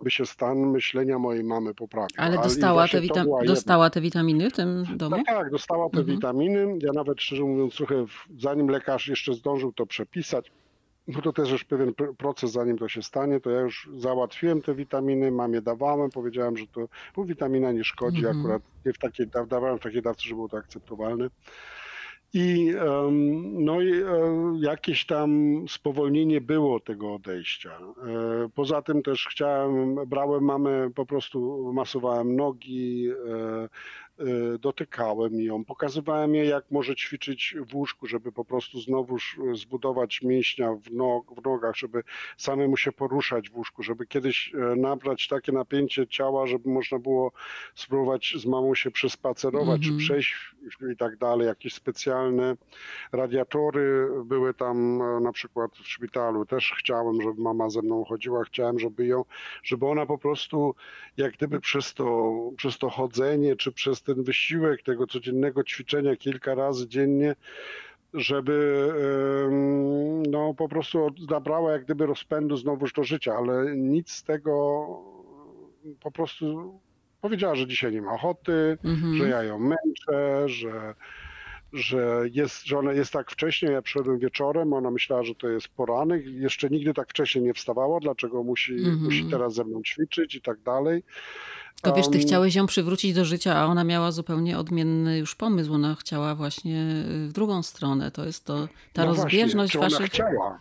by 0.03 0.11
się 0.11 0.25
stan 0.25 0.57
myślenia 0.57 1.19
mojej 1.19 1.43
mamy 1.43 1.73
poprawił. 1.73 2.15
Ale 2.17 2.37
dostała, 2.37 2.87
te, 2.87 3.01
witam 3.01 3.27
dostała 3.45 3.89
te 3.89 4.01
witaminy 4.01 4.49
w 4.49 4.53
tym 4.53 4.85
domu? 4.95 5.15
Tak, 5.15 5.25
tak 5.25 5.51
dostała 5.51 5.89
te 5.89 5.99
mhm. 5.99 6.17
witaminy. 6.17 6.77
Ja 6.81 6.91
nawet 6.93 7.21
szczerze 7.21 7.43
mówiąc 7.43 7.75
trochę, 7.75 8.05
zanim 8.39 8.67
lekarz 8.67 9.07
jeszcze 9.07 9.33
zdążył 9.33 9.73
to 9.73 9.85
przepisać, 9.85 10.51
no 11.07 11.21
to 11.21 11.33
też 11.33 11.51
już 11.51 11.63
pewien 11.63 11.93
proces, 12.17 12.51
zanim 12.51 12.77
to 12.77 12.89
się 12.89 13.03
stanie, 13.03 13.39
to 13.39 13.49
ja 13.49 13.59
już 13.59 13.89
załatwiłem 13.97 14.61
te 14.61 14.75
witaminy, 14.75 15.31
mamie 15.31 15.61
dawałem, 15.61 16.09
powiedziałem, 16.09 16.57
że 16.57 16.67
to, 16.67 16.87
bo 17.15 17.25
witamina 17.25 17.71
nie 17.71 17.83
szkodzi, 17.83 18.23
-hmm. 18.23 18.39
akurat 18.39 18.61
nie 18.85 18.93
w 18.93 18.97
takiej, 18.97 19.27
dawałem 19.27 19.77
w 19.77 19.81
takiej 19.81 20.01
dawce, 20.01 20.23
żeby 20.23 20.35
było 20.35 20.49
to 20.49 20.57
akceptowalne. 20.57 21.29
I 22.33 22.73
no 23.53 23.81
e, 23.81 23.85
jakieś 24.61 25.05
tam 25.05 25.63
spowolnienie 25.67 26.41
było 26.41 26.79
tego 26.79 27.13
odejścia. 27.13 27.69
E, 27.71 28.49
poza 28.55 28.81
tym 28.81 29.03
też 29.03 29.27
chciałem, 29.31 29.95
brałem 30.07 30.43
mamę, 30.43 30.89
po 30.95 31.05
prostu 31.05 31.71
masowałem 31.73 32.35
nogi, 32.35 33.09
e, 33.09 33.69
dotykałem 34.59 35.41
ją, 35.41 35.65
pokazywałem 35.65 36.35
jej, 36.35 36.49
jak 36.49 36.71
może 36.71 36.95
ćwiczyć 36.95 37.55
w 37.69 37.75
łóżku, 37.75 38.07
żeby 38.07 38.31
po 38.31 38.45
prostu 38.45 38.79
znowuż 38.81 39.39
zbudować 39.53 40.21
mięśnia 40.21 40.73
w, 40.73 40.91
nog, 40.91 41.41
w 41.41 41.45
nogach, 41.45 41.75
żeby 41.75 42.03
samemu 42.37 42.77
się 42.77 42.91
poruszać 42.91 43.49
w 43.49 43.55
łóżku, 43.55 43.83
żeby 43.83 44.07
kiedyś 44.07 44.53
e, 44.53 44.75
nabrać 44.75 45.27
takie 45.27 45.51
napięcie 45.51 46.07
ciała, 46.07 46.47
żeby 46.47 46.69
można 46.69 46.99
było 46.99 47.31
spróbować 47.75 48.33
z 48.37 48.45
mamą 48.45 48.75
się 48.75 48.91
przespacerować, 48.91 49.85
mm 49.85 49.97
-hmm. 49.97 49.99
czy 49.99 50.05
przejść 50.05 50.35
i 50.93 50.97
tak 50.97 51.17
dalej. 51.17 51.47
Jakieś 51.47 51.73
specjalne 51.73 52.55
radiatory 53.11 54.09
były 54.25 54.53
tam 54.53 55.01
e, 55.01 55.19
na 55.19 55.31
przykład 55.31 55.71
w 55.75 55.87
szpitalu. 55.87 56.45
Też 56.45 56.73
chciałem, 56.79 57.21
żeby 57.21 57.41
mama 57.41 57.69
ze 57.69 57.81
mną 57.81 58.03
chodziła, 58.03 58.43
chciałem, 58.43 58.79
żeby 58.79 59.05
ją, 59.05 59.25
żeby 59.63 59.85
ona 59.85 60.05
po 60.05 60.17
prostu 60.17 60.75
jak 61.17 61.33
gdyby 61.33 61.59
przez 61.59 61.93
to, 61.93 62.33
przez 62.57 62.77
to 62.77 62.89
chodzenie, 62.89 63.55
czy 63.55 63.71
przez 63.71 64.01
ten 64.15 64.23
wysiłek 64.23 64.83
tego 64.83 65.07
codziennego 65.07 65.63
ćwiczenia 65.63 66.15
kilka 66.15 66.55
razy 66.55 66.87
dziennie, 66.87 67.35
żeby 68.13 68.87
no, 70.29 70.53
po 70.53 70.69
prostu 70.69 71.07
nabrała 71.29 71.71
jak 71.71 71.85
gdyby 71.85 72.05
rozpędu 72.05 72.57
znowuż 72.57 72.93
do 72.93 73.03
życia, 73.03 73.35
ale 73.35 73.75
nic 73.75 74.11
z 74.11 74.23
tego 74.23 74.87
po 75.99 76.11
prostu 76.11 76.79
powiedziała, 77.21 77.55
że 77.55 77.67
dzisiaj 77.67 77.91
nie 77.91 78.01
ma 78.01 78.13
ochoty, 78.13 78.77
mhm. 78.83 79.15
że 79.15 79.29
ja 79.29 79.43
ją 79.43 79.59
męczę, 79.59 80.49
że, 80.49 80.95
że, 81.73 82.23
jest, 82.31 82.65
że 82.65 82.77
ona 82.77 82.93
jest 82.93 83.13
tak 83.13 83.31
wcześnie. 83.31 83.71
Ja 83.71 83.81
przyszedłem 83.81 84.19
wieczorem, 84.19 84.73
ona 84.73 84.91
myślała, 84.91 85.23
że 85.23 85.35
to 85.35 85.49
jest 85.49 85.67
poranek. 85.67 86.25
Jeszcze 86.25 86.69
nigdy 86.69 86.93
tak 86.93 87.09
wcześnie 87.09 87.41
nie 87.41 87.53
wstawała, 87.53 87.99
dlaczego 87.99 88.43
musi, 88.43 88.73
mhm. 88.73 89.03
musi 89.03 89.25
teraz 89.29 89.53
ze 89.53 89.63
mną 89.63 89.81
ćwiczyć 89.83 90.35
i 90.35 90.41
tak 90.41 90.61
dalej. 90.61 91.03
To 91.81 91.93
wiesz, 91.93 92.07
ty 92.07 92.17
um, 92.17 92.27
chciałeś 92.27 92.55
ją 92.55 92.65
przywrócić 92.65 93.13
do 93.13 93.25
życia, 93.25 93.55
a 93.55 93.65
ona 93.65 93.83
miała 93.83 94.11
zupełnie 94.11 94.57
odmienny 94.57 95.17
już 95.17 95.35
pomysł. 95.35 95.73
Ona 95.73 95.95
chciała 95.95 96.35
właśnie 96.35 96.85
w 97.27 97.31
drugą 97.33 97.63
stronę. 97.63 98.11
To 98.11 98.25
jest 98.25 98.45
to 98.45 98.67
ta 98.93 99.05
no 99.05 99.13
rozbieżność 99.13 99.77
właśnie, 99.77 99.97
czy 99.97 99.97
waszych... 99.97 100.19
Ona 100.19 100.29
chciała, 100.29 100.59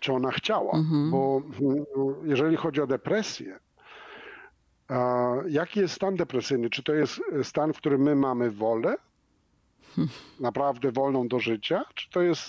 czy 0.00 0.12
ona 0.12 0.30
chciała, 0.30 0.72
mhm. 0.72 1.10
bo 1.10 1.42
mm, 1.60 1.84
jeżeli 2.24 2.56
chodzi 2.56 2.80
o 2.80 2.86
depresję, 2.86 3.58
jaki 5.48 5.80
jest 5.80 5.94
stan 5.94 6.16
depresyjny? 6.16 6.70
Czy 6.70 6.82
to 6.82 6.94
jest 6.94 7.20
stan, 7.42 7.72
w 7.72 7.76
którym 7.76 8.02
my 8.02 8.14
mamy 8.14 8.50
wolę, 8.50 8.96
naprawdę 10.40 10.92
wolną 10.92 11.28
do 11.28 11.40
życia, 11.40 11.84
czy 11.94 12.10
to 12.10 12.22
jest 12.22 12.40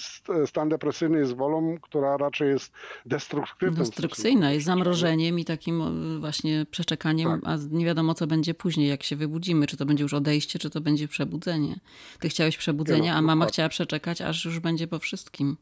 stan 0.46 0.70
depresyjny 0.70 1.20
jest 1.20 1.36
wolą, 1.36 1.78
która 1.82 2.18
raczej 2.18 2.50
jest 2.50 2.72
destruktywna? 3.06 3.80
Destrukcyjna, 3.80 4.52
jest 4.52 4.66
zamrożeniem 4.66 5.40
i 5.40 5.46
takim 5.46 5.84
właśnie 6.20 6.66
przeczekaniem, 6.72 7.42
tak. 7.42 7.42
a 7.46 7.58
nie 7.72 7.86
wiadomo 7.86 8.14
co 8.14 8.28
będzie 8.28 8.54
później, 8.54 8.90
jak 8.90 9.04
się 9.04 9.16
wybudzimy, 9.16 9.68
czy 9.68 9.78
to 9.78 9.86
będzie 9.86 10.04
już 10.04 10.14
odejście, 10.14 10.60
czy 10.60 10.70
to 10.70 10.82
będzie 10.82 11.08
przebudzenie. 11.08 11.80
Ty 12.20 12.30
chciałeś 12.30 12.58
przebudzenia, 12.58 13.12
no, 13.12 13.18
a 13.18 13.22
mama 13.22 13.46
chciała 13.46 13.70
przeczekać, 13.70 14.22
aż 14.22 14.46
już 14.46 14.60
będzie 14.60 14.88
po 14.88 15.00
wszystkim. 15.00 15.58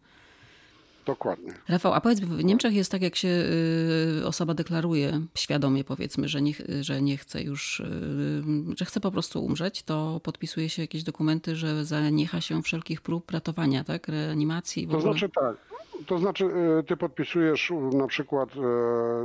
Dokładnie. 1.08 1.54
Rafał, 1.68 1.94
a 1.94 2.02
powiedz, 2.02 2.20
w 2.20 2.44
Niemczech 2.44 2.74
jest 2.74 2.92
tak, 2.92 3.02
jak 3.02 3.16
się 3.16 3.28
y, 3.28 4.26
osoba 4.26 4.54
deklaruje 4.54 5.22
świadomie, 5.36 5.84
powiedzmy, 5.84 6.28
że 6.28 6.42
nie, 6.42 6.54
że 6.82 7.02
nie 7.02 7.18
chce 7.18 7.44
już, 7.44 7.80
y, 7.80 8.44
że 8.78 8.86
chce 8.86 9.00
po 9.00 9.12
prostu 9.12 9.46
umrzeć, 9.46 9.84
to 9.84 10.20
podpisuje 10.24 10.70
się 10.70 10.82
jakieś 10.82 11.04
dokumenty, 11.04 11.56
że 11.56 11.86
zaniecha 11.86 12.42
się 12.42 12.62
wszelkich 12.64 13.02
prób 13.02 13.32
ratowania, 13.32 13.84
tak? 13.84 14.08
Reanimacji. 14.08 14.88
W 14.88 14.92
to 14.92 14.98
ogóle. 14.98 15.14
znaczy 15.14 15.30
tak. 15.30 15.58
To 16.06 16.20
znaczy, 16.20 16.46
y, 16.80 16.84
ty 16.84 16.98
podpisujesz 16.98 17.74
na 17.94 18.08
przykład 18.08 18.50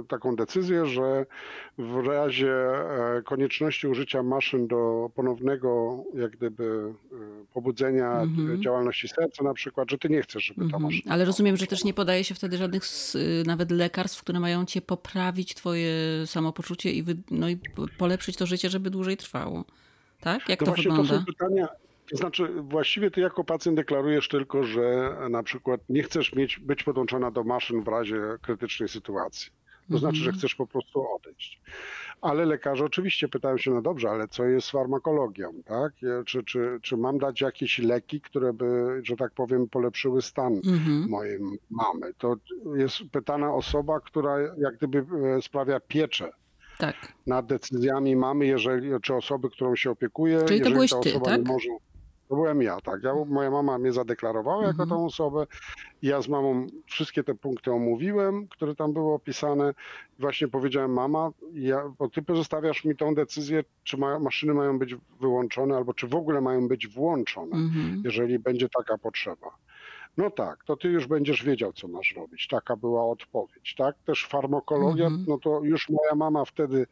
taką 0.09 0.37
decyzję, 0.37 0.87
że 0.87 1.27
w 1.79 2.07
razie 2.07 2.55
konieczności 3.25 3.87
użycia 3.87 4.23
maszyn 4.23 4.67
do 4.67 5.11
ponownego, 5.15 5.97
jak 6.15 6.31
gdyby, 6.31 6.95
pobudzenia 7.55 8.21
mhm. 8.21 8.63
działalności 8.63 9.09
serca, 9.09 9.45
na 9.45 9.55
przykład, 9.55 9.91
że 9.91 9.99
ty 9.99 10.09
nie 10.09 10.23
chcesz, 10.23 10.45
żeby 10.45 10.61
ta 10.61 10.65
mhm. 10.65 10.83
maszyna. 10.83 11.15
Ale 11.15 11.25
rozumiem, 11.25 11.57
że 11.57 11.67
też 11.67 11.85
nie 11.85 11.95
podaje 11.95 12.25
się 12.25 12.35
wtedy 12.35 12.57
żadnych 12.57 12.83
nawet 13.47 13.71
lekarstw, 13.71 14.23
które 14.23 14.41
mają 14.41 14.65
cię 14.65 14.81
poprawić 14.81 15.55
twoje 15.55 15.93
samopoczucie 16.27 16.93
i, 16.93 17.03
wy, 17.03 17.17
no 17.31 17.49
i 17.49 17.59
polepszyć 17.99 18.37
to 18.37 18.47
życie, 18.47 18.71
żeby 18.71 18.91
dłużej 18.91 19.17
trwało. 19.17 19.65
Tak? 20.21 20.49
Jak 20.49 20.59
to, 20.59 20.65
to 20.65 20.73
wygląda? 20.73 21.13
To 21.13 21.19
są 21.19 21.25
pytania, 21.25 21.69
to 22.11 22.17
znaczy, 22.17 22.49
właściwie 22.63 23.11
ty 23.11 23.21
jako 23.21 23.45
pacjent 23.45 23.77
deklarujesz 23.77 24.29
tylko, 24.29 24.65
że 24.65 25.17
na 25.31 25.43
przykład 25.43 25.81
nie 25.89 26.03
chcesz 26.03 26.35
mieć, 26.35 26.59
być 26.59 26.83
podłączona 26.83 27.31
do 27.31 27.45
maszyn 27.45 27.83
w 27.83 27.89
razie 27.89 28.21
krytycznej 28.43 28.89
sytuacji. 28.89 29.53
To 29.91 29.99
znaczy, 29.99 30.17
że 30.17 30.25
mhm. 30.25 30.39
chcesz 30.39 30.55
po 30.55 30.67
prostu 30.67 31.07
odejść. 31.15 31.61
Ale 32.21 32.47
lekarze 32.47 32.85
oczywiście 32.85 33.29
pytają 33.29 33.59
się, 33.59 33.71
no 33.71 33.83
dobrze, 33.83 34.11
ale 34.11 34.29
co 34.29 34.45
jest 34.45 34.67
z 34.67 34.71
farmakologią, 34.71 35.53
tak? 35.65 35.93
Czy, 36.27 36.45
czy, 36.45 36.79
czy 36.83 36.97
mam 36.97 37.19
dać 37.19 37.41
jakieś 37.41 37.79
leki, 37.79 38.21
które 38.21 38.53
by, 38.53 39.01
że 39.03 39.17
tak 39.17 39.33
powiem, 39.33 39.69
polepszyły 39.69 40.23
stan 40.23 40.55
mhm. 40.55 41.07
mojej 41.09 41.39
mamy? 41.71 42.15
To 42.19 42.37
jest 42.77 42.97
pytana 43.13 43.55
osoba, 43.55 44.01
która 44.01 44.39
jak 44.41 44.77
gdyby 44.77 45.07
e, 45.37 45.43
sprawia 45.43 45.81
pieczę 45.81 46.33
tak. 46.79 46.97
nad 47.27 47.47
decyzjami 47.47 48.17
mamy, 48.17 48.47
jeżeli, 48.47 48.91
czy 49.03 49.15
osoby, 49.15 49.51
którą 49.51 49.77
się 49.77 49.91
opiekuje. 49.91 50.43
Czyli 50.43 50.61
to 50.61 50.71
byłeś 50.71 50.93
ty, 51.03 51.21
tak? 51.25 51.45
Może, 51.45 51.69
to 52.33 52.37
byłem 52.37 52.63
ja, 52.63 52.81
tak. 52.81 53.03
Ja, 53.03 53.15
moja 53.27 53.51
mama 53.51 53.79
mnie 53.79 53.93
zadeklarowała 53.93 54.63
jako 54.63 54.83
mhm. 54.83 54.89
tą 54.89 55.07
osobę. 55.07 55.47
Ja 56.03 56.23
z 56.23 56.29
mamą 56.29 56.67
wszystkie 56.87 57.25
te 57.25 57.35
punkty 57.35 57.73
omówiłem, 57.73 58.49
które 58.49 58.75
tam 58.75 58.93
były 58.93 59.15
opisane. 59.15 59.75
Właśnie 60.19 60.49
powiedziałem, 60.49 60.93
mama, 60.93 61.31
ja, 61.53 61.83
bo 61.99 62.09
ty 62.09 62.23
pozostawiasz 62.23 62.85
mi 62.85 62.97
tą 62.97 63.15
decyzję, 63.15 63.65
czy 63.85 63.97
ma, 63.97 64.19
maszyny 64.19 64.55
mają 64.55 64.79
być 64.79 64.97
wyłączone, 65.21 65.77
albo 65.77 65.95
czy 65.95 66.07
w 66.07 66.15
ogóle 66.15 66.41
mają 66.41 66.69
być 66.69 66.89
włączone, 66.89 67.57
mhm. 67.57 68.03
jeżeli 68.05 68.39
będzie 68.39 68.69
taka 68.69 68.99
potrzeba. 68.99 69.51
No 70.17 70.31
tak, 70.31 70.65
to 70.65 70.77
ty 70.77 70.89
już 70.89 71.07
będziesz 71.07 71.45
wiedział, 71.45 71.73
co 71.73 71.89
masz 71.89 72.15
robić. 72.17 72.49
Taka 72.49 72.77
była 72.77 73.11
odpowiedź, 73.11 73.75
tak? 73.79 73.97
Też 74.07 74.27
farmakologia, 74.27 75.07
mhm. 75.07 75.25
no 75.29 75.39
to 75.39 75.61
już 75.65 75.89
moja 75.89 76.15
mama 76.15 76.45
wtedy 76.45 76.87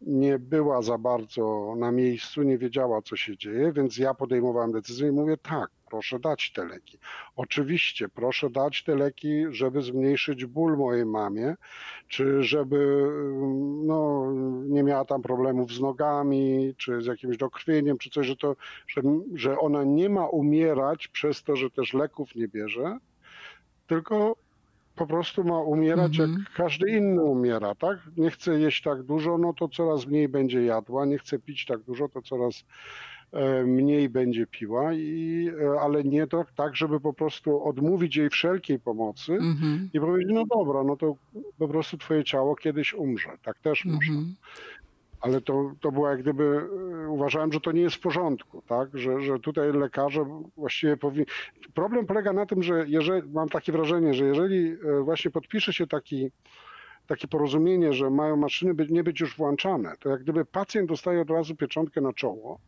nie 0.00 0.38
była 0.38 0.82
za 0.82 0.98
bardzo 0.98 1.74
na 1.78 1.92
miejscu, 1.92 2.42
nie 2.42 2.58
wiedziała, 2.58 3.02
co 3.02 3.16
się 3.16 3.36
dzieje, 3.36 3.72
więc 3.72 3.98
ja 3.98 4.14
podejmowałem 4.14 4.72
decyzję 4.72 5.08
i 5.08 5.12
mówię 5.12 5.36
tak, 5.36 5.70
proszę 5.90 6.18
dać 6.18 6.52
te 6.52 6.64
leki. 6.64 6.98
Oczywiście, 7.36 8.08
proszę 8.08 8.50
dać 8.50 8.84
te 8.84 8.94
leki, 8.94 9.44
żeby 9.50 9.82
zmniejszyć 9.82 10.44
ból 10.46 10.76
mojej 10.76 11.06
mamie, 11.06 11.54
czy 12.08 12.42
żeby 12.42 13.08
no, 13.84 14.32
nie 14.68 14.82
miała 14.82 15.04
tam 15.04 15.22
problemów 15.22 15.72
z 15.72 15.80
nogami, 15.80 16.74
czy 16.78 17.02
z 17.02 17.06
jakimś 17.06 17.36
dokrwieniem, 17.36 17.98
czy 17.98 18.10
coś, 18.10 18.26
że, 18.26 18.36
to, 18.36 18.56
że, 18.88 19.02
że 19.34 19.58
ona 19.58 19.84
nie 19.84 20.08
ma 20.08 20.28
umierać 20.28 21.08
przez 21.08 21.42
to, 21.42 21.56
że 21.56 21.70
też 21.70 21.94
leków 21.94 22.34
nie 22.34 22.48
bierze, 22.48 22.98
tylko 23.86 24.36
po 24.96 25.06
prostu 25.06 25.44
ma 25.44 25.60
umierać 25.60 26.18
jak 26.18 26.28
mhm. 26.28 26.46
każdy 26.56 26.90
inny 26.90 27.24
umiera, 27.24 27.74
tak? 27.74 27.98
Nie 28.16 28.30
chce 28.30 28.60
jeść 28.60 28.82
tak 28.82 29.02
dużo, 29.02 29.38
no 29.38 29.52
to 29.52 29.68
coraz 29.68 30.06
mniej 30.06 30.28
będzie 30.28 30.62
jadła, 30.62 31.06
nie 31.06 31.18
chce 31.18 31.38
pić 31.38 31.66
tak 31.66 31.80
dużo, 31.80 32.08
to 32.08 32.22
coraz 32.22 32.64
e, 33.32 33.64
mniej 33.64 34.08
będzie 34.08 34.46
piła, 34.46 34.92
i, 34.92 35.50
e, 35.62 35.80
ale 35.80 36.04
nie 36.04 36.26
to, 36.26 36.44
tak, 36.56 36.76
żeby 36.76 37.00
po 37.00 37.12
prostu 37.12 37.64
odmówić 37.64 38.16
jej 38.16 38.30
wszelkiej 38.30 38.78
pomocy 38.78 39.32
mhm. 39.32 39.90
i 39.92 40.00
powiedzieć, 40.00 40.32
no 40.34 40.44
dobra, 40.46 40.84
no 40.84 40.96
to 40.96 41.16
po 41.58 41.68
prostu 41.68 41.98
twoje 41.98 42.24
ciało 42.24 42.56
kiedyś 42.56 42.94
umrze. 42.94 43.30
Tak 43.42 43.58
też 43.58 43.84
można. 43.84 44.14
Mhm. 44.14 44.34
Ale 45.26 45.40
to, 45.40 45.72
to 45.80 45.92
było 45.92 46.08
jak 46.10 46.22
gdyby, 46.22 46.68
uważałem, 47.08 47.52
że 47.52 47.60
to 47.60 47.72
nie 47.72 47.80
jest 47.80 47.96
w 47.96 48.00
porządku, 48.00 48.62
tak? 48.66 48.98
Że, 48.98 49.20
że 49.20 49.38
tutaj 49.38 49.72
lekarze 49.72 50.24
właściwie 50.56 50.96
powinni. 50.96 51.26
Problem 51.74 52.06
polega 52.06 52.32
na 52.32 52.46
tym, 52.46 52.62
że 52.62 52.84
jeżeli, 52.88 53.28
mam 53.28 53.48
takie 53.48 53.72
wrażenie, 53.72 54.14
że 54.14 54.24
jeżeli 54.24 54.76
właśnie 55.02 55.30
podpisze 55.30 55.72
się 55.72 55.86
taki 55.86 56.30
takie 57.06 57.28
porozumienie, 57.28 57.92
że 57.92 58.10
mają 58.10 58.36
maszyny 58.36 58.74
nie 58.90 59.04
być 59.04 59.20
już 59.20 59.36
włączane, 59.36 59.94
to 60.00 60.08
jak 60.08 60.22
gdyby 60.22 60.44
pacjent 60.44 60.88
dostaje 60.88 61.20
od 61.20 61.30
razu 61.30 61.56
pieczątkę 61.56 62.00
na 62.00 62.12
czoło, 62.12 62.58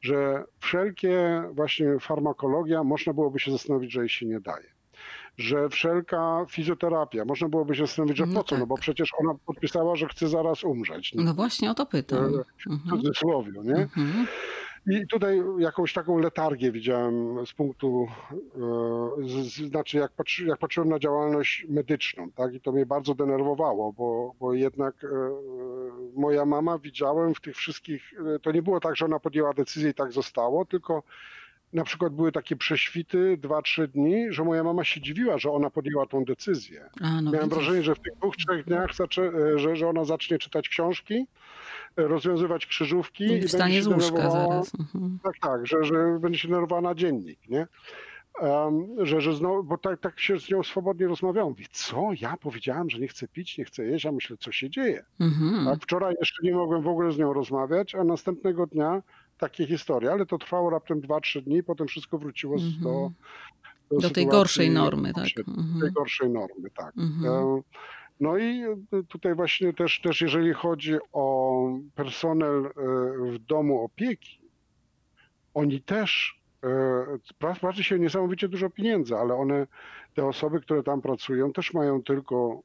że 0.00 0.44
wszelkie 0.58 1.42
właśnie 1.52 1.98
farmakologia 2.00 2.84
można 2.84 3.12
byłoby 3.12 3.40
się 3.40 3.50
zastanowić, 3.50 3.92
że 3.92 4.00
jej 4.00 4.08
się 4.08 4.26
nie 4.26 4.40
daje. 4.40 4.79
Że 5.40 5.68
wszelka 5.68 6.46
fizjoterapia, 6.48 7.24
można 7.24 7.48
byłoby 7.48 7.74
się 7.74 7.86
zastanowić, 7.86 8.16
że 8.16 8.26
no 8.26 8.34
po 8.34 8.44
co, 8.44 8.50
tak. 8.50 8.58
no 8.58 8.66
bo 8.66 8.76
przecież 8.76 9.10
ona 9.18 9.34
podpisała, 9.46 9.96
że 9.96 10.08
chce 10.08 10.28
zaraz 10.28 10.64
umrzeć. 10.64 11.12
No 11.14 11.34
właśnie 11.34 11.70
o 11.70 11.74
to 11.74 11.86
pytam. 11.86 12.32
W 12.32 12.70
mhm. 12.70 13.02
cudzysłowie, 13.02 13.52
nie? 13.64 13.76
Mhm. 13.76 14.26
I 14.86 15.06
tutaj 15.06 15.42
jakąś 15.58 15.92
taką 15.92 16.18
letargię 16.18 16.72
widziałem 16.72 17.46
z 17.46 17.52
punktu, 17.52 18.06
e, 18.32 19.28
z, 19.28 19.70
znaczy 19.70 19.98
jak, 19.98 20.12
patrzy, 20.12 20.44
jak 20.44 20.58
patrzyłem 20.58 20.88
na 20.88 20.98
działalność 20.98 21.66
medyczną, 21.68 22.30
tak, 22.30 22.54
i 22.54 22.60
to 22.60 22.72
mnie 22.72 22.86
bardzo 22.86 23.14
denerwowało, 23.14 23.92
bo, 23.92 24.34
bo 24.40 24.54
jednak 24.54 25.04
e, 25.04 25.08
moja 26.14 26.44
mama 26.44 26.78
widziałem 26.78 27.34
w 27.34 27.40
tych 27.40 27.56
wszystkich, 27.56 28.14
e, 28.34 28.38
to 28.38 28.52
nie 28.52 28.62
było 28.62 28.80
tak, 28.80 28.96
że 28.96 29.04
ona 29.04 29.20
podjęła 29.20 29.52
decyzję 29.54 29.90
i 29.90 29.94
tak 29.94 30.12
zostało, 30.12 30.64
tylko 30.64 31.02
na 31.72 31.84
przykład 31.84 32.12
były 32.12 32.32
takie 32.32 32.56
prześwity, 32.56 33.36
dwa, 33.36 33.62
trzy 33.62 33.88
dni, 33.88 34.32
że 34.32 34.44
moja 34.44 34.64
mama 34.64 34.84
się 34.84 35.00
dziwiła, 35.00 35.38
że 35.38 35.50
ona 35.50 35.70
podjęła 35.70 36.06
tą 36.06 36.24
decyzję. 36.24 36.90
A, 37.00 37.20
no 37.22 37.30
Miałem 37.30 37.48
widzisz. 37.48 37.64
wrażenie, 37.64 37.82
że 37.82 37.94
w 37.94 38.00
tych 38.00 38.14
dwóch, 38.16 38.36
trzech 38.36 38.64
dniach, 38.64 38.94
zaczę, 38.94 39.32
że, 39.58 39.76
że 39.76 39.88
ona 39.88 40.04
zacznie 40.04 40.38
czytać 40.38 40.68
książki, 40.68 41.26
rozwiązywać 41.96 42.66
krzyżówki 42.66 43.24
i, 43.24 43.32
i 43.38 43.48
stanie 43.48 43.82
z 43.82 43.86
łóżka 43.86 44.30
zaraz. 44.30 44.72
Mhm. 44.80 45.18
Tak, 45.22 45.34
tak, 45.40 45.66
że, 45.66 45.84
że 45.84 46.18
będzie 46.20 46.38
się 46.38 46.48
nerwowała 46.48 46.82
na 46.82 46.94
dziennik, 46.94 47.48
nie? 47.48 47.66
Um, 48.40 49.06
że, 49.06 49.20
że 49.20 49.34
znowu, 49.34 49.64
bo 49.64 49.78
tak, 49.78 50.00
tak 50.00 50.20
się 50.20 50.40
z 50.40 50.50
nią 50.50 50.62
swobodnie 50.62 51.06
rozmawiałam. 51.06 51.50
Mówi, 51.50 51.66
co? 51.72 52.10
Ja 52.20 52.36
powiedziałam, 52.36 52.90
że 52.90 52.98
nie 52.98 53.08
chcę 53.08 53.28
pić, 53.28 53.58
nie 53.58 53.64
chcę 53.64 53.84
jeść, 53.84 54.06
a 54.06 54.12
myślę, 54.12 54.36
co 54.40 54.52
się 54.52 54.70
dzieje. 54.70 55.04
Mhm. 55.20 55.64
Tak, 55.64 55.82
wczoraj 55.82 56.14
jeszcze 56.20 56.42
nie 56.42 56.54
mogłem 56.54 56.82
w 56.82 56.88
ogóle 56.88 57.12
z 57.12 57.18
nią 57.18 57.32
rozmawiać, 57.32 57.94
a 57.94 58.04
następnego 58.04 58.66
dnia 58.66 59.02
takie 59.40 59.66
historie, 59.66 60.12
ale 60.12 60.26
to 60.26 60.38
trwało 60.38 60.70
raptem 60.70 61.00
2-3 61.00 61.42
dni, 61.42 61.62
potem 61.62 61.86
wszystko 61.86 62.18
wróciło 62.18 62.54
mhm. 62.54 62.82
do, 62.82 63.10
do, 63.90 64.00
do 64.00 64.10
tej 64.10 64.26
gorszej 64.26 64.70
normy, 64.70 65.12
tak? 65.12 65.28
Do 65.46 65.80
tej 65.80 65.92
gorszej 65.92 66.30
normy, 66.30 66.70
tak. 66.70 66.96
Um, 66.96 67.62
no 68.20 68.38
i 68.38 68.62
e, 68.62 68.76
tutaj 69.08 69.34
właśnie 69.34 69.72
też, 69.72 70.00
też 70.00 70.20
jeżeli 70.20 70.52
chodzi 70.52 70.94
o 71.12 71.56
personel 71.94 72.66
e, 72.66 72.70
w 73.32 73.38
domu 73.38 73.84
opieki, 73.84 74.40
oni 75.54 75.82
też 75.82 76.40
e, 77.40 77.56
płaci 77.60 77.84
się 77.84 77.98
niesamowicie 77.98 78.48
dużo 78.48 78.70
pieniędzy, 78.70 79.16
ale 79.16 79.34
one, 79.34 79.66
te 80.14 80.26
osoby, 80.26 80.60
które 80.60 80.82
tam 80.82 81.00
pracują, 81.00 81.52
też 81.52 81.74
mają 81.74 82.02
tylko 82.02 82.62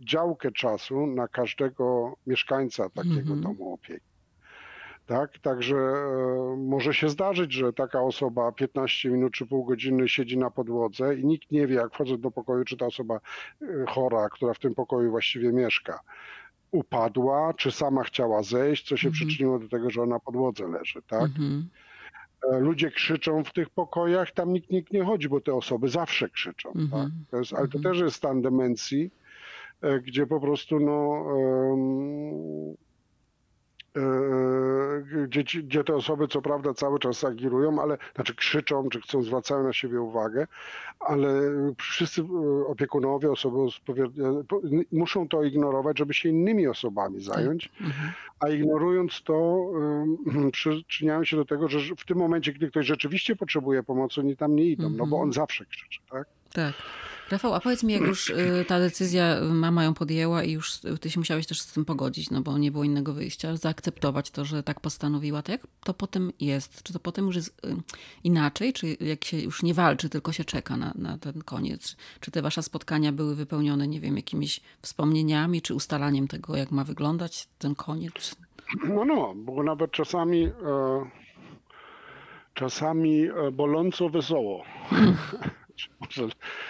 działkę 0.00 0.52
czasu 0.52 1.06
na 1.06 1.28
każdego 1.28 2.16
mieszkańca 2.26 2.90
takiego 2.90 3.32
mm 3.32 3.40
-hmm. 3.40 3.42
domu 3.42 3.74
opieki. 3.74 4.11
Tak? 5.06 5.38
Także 5.38 5.76
e, 5.76 6.56
może 6.56 6.94
się 6.94 7.08
zdarzyć, 7.08 7.52
że 7.52 7.72
taka 7.72 8.02
osoba 8.02 8.52
15 8.52 9.10
minut 9.10 9.32
czy 9.32 9.46
pół 9.46 9.64
godziny 9.64 10.08
siedzi 10.08 10.38
na 10.38 10.50
podłodze 10.50 11.16
i 11.16 11.26
nikt 11.26 11.50
nie 11.50 11.66
wie, 11.66 11.74
jak 11.74 11.94
wchodzę 11.94 12.18
do 12.18 12.30
pokoju, 12.30 12.64
czy 12.64 12.76
ta 12.76 12.86
osoba 12.86 13.20
e, 13.62 13.66
chora, 13.88 14.28
która 14.28 14.54
w 14.54 14.58
tym 14.58 14.74
pokoju 14.74 15.10
właściwie 15.10 15.52
mieszka, 15.52 16.00
upadła, 16.70 17.54
czy 17.54 17.72
sama 17.72 18.04
chciała 18.04 18.42
zejść, 18.42 18.88
co 18.88 18.96
się 18.96 19.08
mhm. 19.08 19.12
przyczyniło 19.12 19.58
do 19.58 19.68
tego, 19.68 19.90
że 19.90 20.02
ona 20.02 20.14
na 20.14 20.20
podłodze 20.20 20.68
leży. 20.68 21.02
Tak? 21.06 21.22
Mhm. 21.22 21.68
E, 22.52 22.58
ludzie 22.58 22.90
krzyczą 22.90 23.44
w 23.44 23.52
tych 23.52 23.70
pokojach, 23.70 24.30
tam 24.30 24.52
nikt, 24.52 24.70
nikt 24.70 24.92
nie 24.92 25.04
chodzi, 25.04 25.28
bo 25.28 25.40
te 25.40 25.54
osoby 25.54 25.88
zawsze 25.88 26.28
krzyczą. 26.28 26.72
Mhm. 26.72 26.90
Tak? 26.90 27.10
To 27.30 27.38
jest, 27.38 27.52
ale 27.52 27.68
to 27.68 27.78
mhm. 27.78 27.94
też 27.94 28.02
jest 28.02 28.16
stan 28.16 28.42
demencji, 28.42 29.10
gdzie 30.02 30.26
po 30.26 30.40
prostu 30.40 30.80
no, 30.80 31.24
gdzie, 35.28 35.62
gdzie 35.62 35.84
te 35.84 35.94
osoby 35.94 36.28
co 36.28 36.42
prawda 36.42 36.74
cały 36.74 36.98
czas 36.98 37.24
agirują, 37.24 37.82
ale 37.82 37.98
znaczy 38.14 38.34
krzyczą, 38.34 38.88
czy 38.88 39.00
chcą, 39.00 39.22
zwracają 39.22 39.62
na 39.62 39.72
siebie 39.72 40.00
uwagę, 40.00 40.46
ale 41.00 41.28
wszyscy 41.78 42.22
e, 42.22 42.66
opiekunowie, 42.66 43.30
osoby 43.30 43.58
muszą 44.92 45.28
to 45.28 45.42
ignorować, 45.42 45.98
żeby 45.98 46.14
się 46.14 46.28
innymi 46.28 46.66
osobami 46.66 47.24
tak. 47.24 47.34
zająć, 47.34 47.68
mhm. 47.80 48.12
a 48.40 48.48
ignorując 48.48 49.22
to 49.22 49.66
przyczyniają 50.52 51.24
się 51.24 51.36
do 51.36 51.44
tego, 51.44 51.68
że 51.68 51.96
w 51.96 52.04
tym 52.04 52.18
momencie, 52.18 52.52
gdy 52.52 52.70
ktoś 52.70 52.86
rzeczywiście 52.86 53.36
potrzebuje 53.36 53.82
pomocy, 53.82 54.20
oni 54.20 54.36
tam 54.36 54.56
nie 54.56 54.64
idą, 54.64 54.90
no 54.90 55.06
bo 55.06 55.16
on 55.16 55.28
mhm. 55.28 55.32
zawsze 55.32 55.64
krzyczy, 55.66 56.00
tak? 56.10 56.26
Tak. 56.52 56.74
Rafał, 57.32 57.54
a 57.54 57.60
powiedz 57.60 57.82
mi, 57.82 57.92
jak 57.92 58.02
już 58.02 58.30
y, 58.30 58.64
ta 58.68 58.78
decyzja 58.78 59.38
y, 59.38 59.42
mama 59.42 59.84
ją 59.84 59.94
podjęła 59.94 60.42
i 60.42 60.52
już 60.52 60.78
ty 61.00 61.10
się 61.10 61.20
musiałeś 61.20 61.46
też 61.46 61.60
z 61.60 61.72
tym 61.72 61.84
pogodzić, 61.84 62.30
no 62.30 62.40
bo 62.40 62.58
nie 62.58 62.70
było 62.70 62.84
innego 62.84 63.12
wyjścia, 63.12 63.56
zaakceptować 63.56 64.30
to, 64.30 64.44
że 64.44 64.62
tak 64.62 64.80
postanowiła, 64.80 65.42
to 65.42 65.52
jak 65.52 65.66
to 65.84 65.94
potem 65.94 66.32
jest? 66.40 66.82
Czy 66.82 66.92
to 66.92 66.98
potem 66.98 67.26
już 67.26 67.36
jest 67.36 67.66
y, 67.66 67.76
inaczej? 68.24 68.72
Czy 68.72 68.96
jak 69.00 69.24
się 69.24 69.38
już 69.38 69.62
nie 69.62 69.74
walczy, 69.74 70.08
tylko 70.08 70.32
się 70.32 70.44
czeka 70.44 70.76
na, 70.76 70.92
na 70.94 71.18
ten 71.18 71.42
koniec? 71.42 71.96
Czy 72.20 72.30
te 72.30 72.42
wasze 72.42 72.62
spotkania 72.62 73.12
były 73.12 73.34
wypełnione, 73.34 73.88
nie 73.88 74.00
wiem, 74.00 74.16
jakimiś 74.16 74.60
wspomnieniami, 74.82 75.62
czy 75.62 75.74
ustalaniem 75.74 76.28
tego, 76.28 76.56
jak 76.56 76.70
ma 76.70 76.84
wyglądać 76.84 77.48
ten 77.58 77.74
koniec? 77.74 78.36
No, 78.84 79.04
no, 79.04 79.34
bo 79.36 79.62
nawet 79.62 79.90
czasami... 79.90 80.44
E, 80.44 81.10
czasami 82.54 83.24
e, 83.24 83.50
boląco 83.52 84.08
wesoło. 84.08 84.64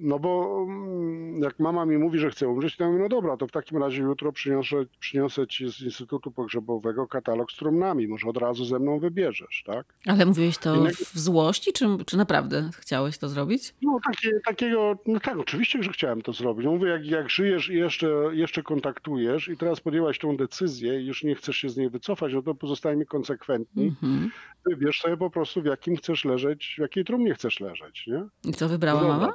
No 0.00 0.18
bo 0.18 0.62
mm, 0.68 1.42
jak 1.42 1.58
mama 1.58 1.86
mi 1.86 1.98
mówi, 1.98 2.18
że 2.18 2.30
chce 2.30 2.48
umrzeć, 2.48 2.76
to 2.76 2.84
ja 2.84 2.90
mówię, 2.90 3.02
no 3.02 3.08
dobra, 3.08 3.36
to 3.36 3.46
w 3.46 3.52
takim 3.52 3.78
razie 3.78 4.02
jutro 4.02 4.32
przyniosę, 4.32 4.76
przyniosę 5.00 5.46
ci 5.46 5.72
z 5.72 5.80
Instytutu 5.80 6.30
Pogrzebowego 6.30 7.06
katalog 7.06 7.52
z 7.52 7.56
trumnami, 7.56 8.08
może 8.08 8.28
od 8.28 8.36
razu 8.36 8.64
ze 8.64 8.78
mną 8.78 8.98
wybierzesz, 8.98 9.62
tak? 9.66 9.94
Ale 10.06 10.26
mówiłeś 10.26 10.58
to 10.58 10.84
w 11.14 11.18
złości, 11.18 11.72
czy, 11.72 11.86
czy 12.06 12.16
naprawdę 12.16 12.70
chciałeś 12.78 13.18
to 13.18 13.28
zrobić? 13.28 13.74
No 13.82 13.98
takie, 14.06 14.40
takiego, 14.44 14.98
no 15.06 15.20
tak, 15.20 15.38
oczywiście, 15.38 15.82
że 15.82 15.92
chciałem 15.92 16.22
to 16.22 16.32
zrobić. 16.32 16.64
No 16.64 16.72
mówię, 16.72 16.88
jak, 16.88 17.06
jak 17.06 17.30
żyjesz 17.30 17.68
i 17.68 17.74
jeszcze, 17.74 18.08
jeszcze 18.32 18.62
kontaktujesz 18.62 19.48
i 19.48 19.56
teraz 19.56 19.80
podjęłaś 19.80 20.18
tą 20.18 20.36
decyzję 20.36 21.00
i 21.00 21.06
już 21.06 21.24
nie 21.24 21.34
chcesz 21.34 21.56
się 21.56 21.68
z 21.68 21.76
niej 21.76 21.90
wycofać, 21.90 22.32
no 22.32 22.42
to 22.42 22.54
pozostajemy 22.54 23.06
konsekwentni. 23.06 23.86
Mhm. 23.86 24.30
Wybierz 24.66 25.00
sobie 25.00 25.16
po 25.16 25.30
prostu, 25.30 25.62
w 25.62 25.64
jakim 25.64 25.96
chcesz 25.96 26.24
leżeć, 26.24 26.74
w 26.78 26.80
jakiej 26.80 27.04
trumnie 27.04 27.34
chcesz 27.34 27.60
leżeć, 27.60 28.06
nie? 28.06 28.24
I 28.44 28.52
co 28.52 28.68
wybrała 28.68 29.02
no, 29.02 29.08
mama? 29.08 29.32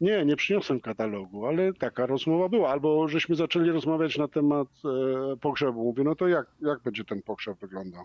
Nie, 0.00 0.24
nie 0.24 0.36
przyniosłem 0.36 0.80
katalogu, 0.80 1.46
ale 1.46 1.72
taka 1.72 2.06
rozmowa 2.06 2.48
była. 2.48 2.70
Albo 2.70 3.08
żeśmy 3.08 3.34
zaczęli 3.34 3.70
rozmawiać 3.70 4.18
na 4.18 4.28
temat 4.28 4.68
e, 4.84 5.36
pogrzebu. 5.36 5.84
Mówię, 5.84 6.04
no 6.04 6.14
to 6.14 6.28
jak, 6.28 6.46
jak 6.60 6.82
będzie 6.82 7.04
ten 7.04 7.22
pogrzeb 7.22 7.58
wyglądał? 7.58 8.04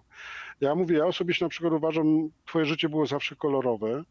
Ja 0.62 0.75
mówię, 0.75 0.97
ja 0.97 1.05
osobiście 1.05 1.45
na 1.45 1.49
przykład 1.49 1.73
uważam, 1.73 2.29
twoje 2.45 2.65
życie 2.65 2.89
było 2.89 3.05
zawsze 3.05 3.36
kolorowe. 3.36 4.03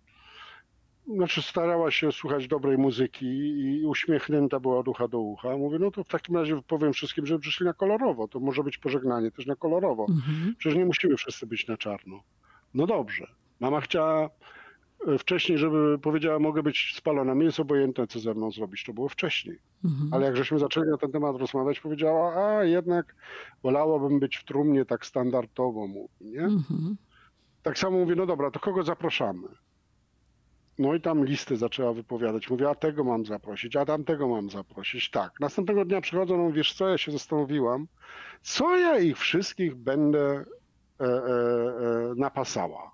Znaczy 1.07 1.43
starała 1.43 1.91
się 1.91 2.13
słuchać 2.13 2.49
dobrej 2.49 2.79
muzyki 2.79 3.27
i 3.27 3.87
uśmiechnięta 3.87 4.61
była 4.61 4.79
od 4.79 4.89
ucha 4.89 5.09
do 5.09 5.19
ucha. 5.19 5.57
Mówię, 5.57 5.79
no 5.79 5.91
to 5.91 6.05
w 6.05 6.09
takim 6.09 6.37
razie 6.37 6.63
powiem 6.67 6.93
wszystkim, 6.93 7.27
żeby 7.27 7.41
przyszli 7.41 7.67
na 7.67 7.73
kolorowo. 7.73 8.29
To 8.29 8.41
może 8.41 8.63
być 8.63 8.79
pożegnanie 8.79 9.31
też 9.31 9.47
na 9.47 9.57
kolorowo. 9.57 10.07
Mhm. 10.11 10.55
Przecież 10.59 10.79
nie 10.79 10.87
musimy 10.87 11.17
wszyscy 11.17 11.47
być 11.47 11.69
na 11.69 11.77
czarno. 11.77 12.23
No 12.75 12.87
dobrze. 12.87 13.27
Mama 13.61 13.81
chciała 13.81 14.31
wcześniej, 15.19 15.59
żeby 15.59 15.99
powiedziała, 15.99 16.39
mogę 16.39 16.63
być 16.63 16.93
spalona. 16.97 17.35
Mi 17.35 17.45
jest 17.45 17.61
obojętne, 17.61 18.07
co 18.07 18.21
ze 18.21 18.35
mną 18.35 18.51
zrobić. 18.51 18.85
To 18.85 18.93
było 18.93 19.09
wcześniej. 19.09 19.59
Mhm. 19.85 20.15
Ale 20.15 20.27
jak 20.27 20.37
żeśmy 20.37 20.59
zaczęli 20.59 20.89
na 20.89 20.97
ten 20.97 21.13
temat 21.13 21.37
rozmawiać, 21.37 21.81
powiedziała, 21.81 22.47
a 22.47 22.65
jednak 22.65 23.15
wolałabym 23.63 24.21
być 24.21 24.37
w 24.37 24.45
trumnie 24.45 24.85
tak 24.85 25.07
standardowo, 25.07 25.87
mówi, 25.87 26.11
nie? 26.21 26.45
Mhm. 26.45 26.97
Tak 27.63 27.79
samo 27.79 27.99
mówię, 27.99 28.15
no 28.17 28.27
dobra, 28.27 28.51
to 28.51 28.61
kogo 28.61 28.83
zapraszamy? 28.83 29.49
No 30.79 30.95
i 30.95 31.01
tam 31.01 31.25
listy 31.25 31.57
zaczęła 31.57 31.93
wypowiadać. 31.93 32.51
Mówię, 32.51 32.69
a 32.69 32.75
tego 32.75 33.05
mam 33.05 33.27
zaprosić, 33.27 33.77
a 33.77 33.85
tamtego 33.85 34.29
mam 34.29 34.51
zaprosić. 34.51 35.11
Tak. 35.11 35.41
Następnego 35.41 35.85
dnia 35.85 36.01
przychodzą, 36.01 36.37
no 36.37 36.53
wiesz 36.53 36.75
co, 36.75 36.89
ja 36.89 36.99
się 36.99 37.13
zastanowiłam, 37.13 37.87
co 38.43 38.77
ja 38.77 38.99
ich 38.99 39.19
wszystkich 39.19 39.75
będę 39.75 40.45
e, 41.01 41.05
e, 41.05 41.07
e 41.07 42.15
napasała. 42.17 42.91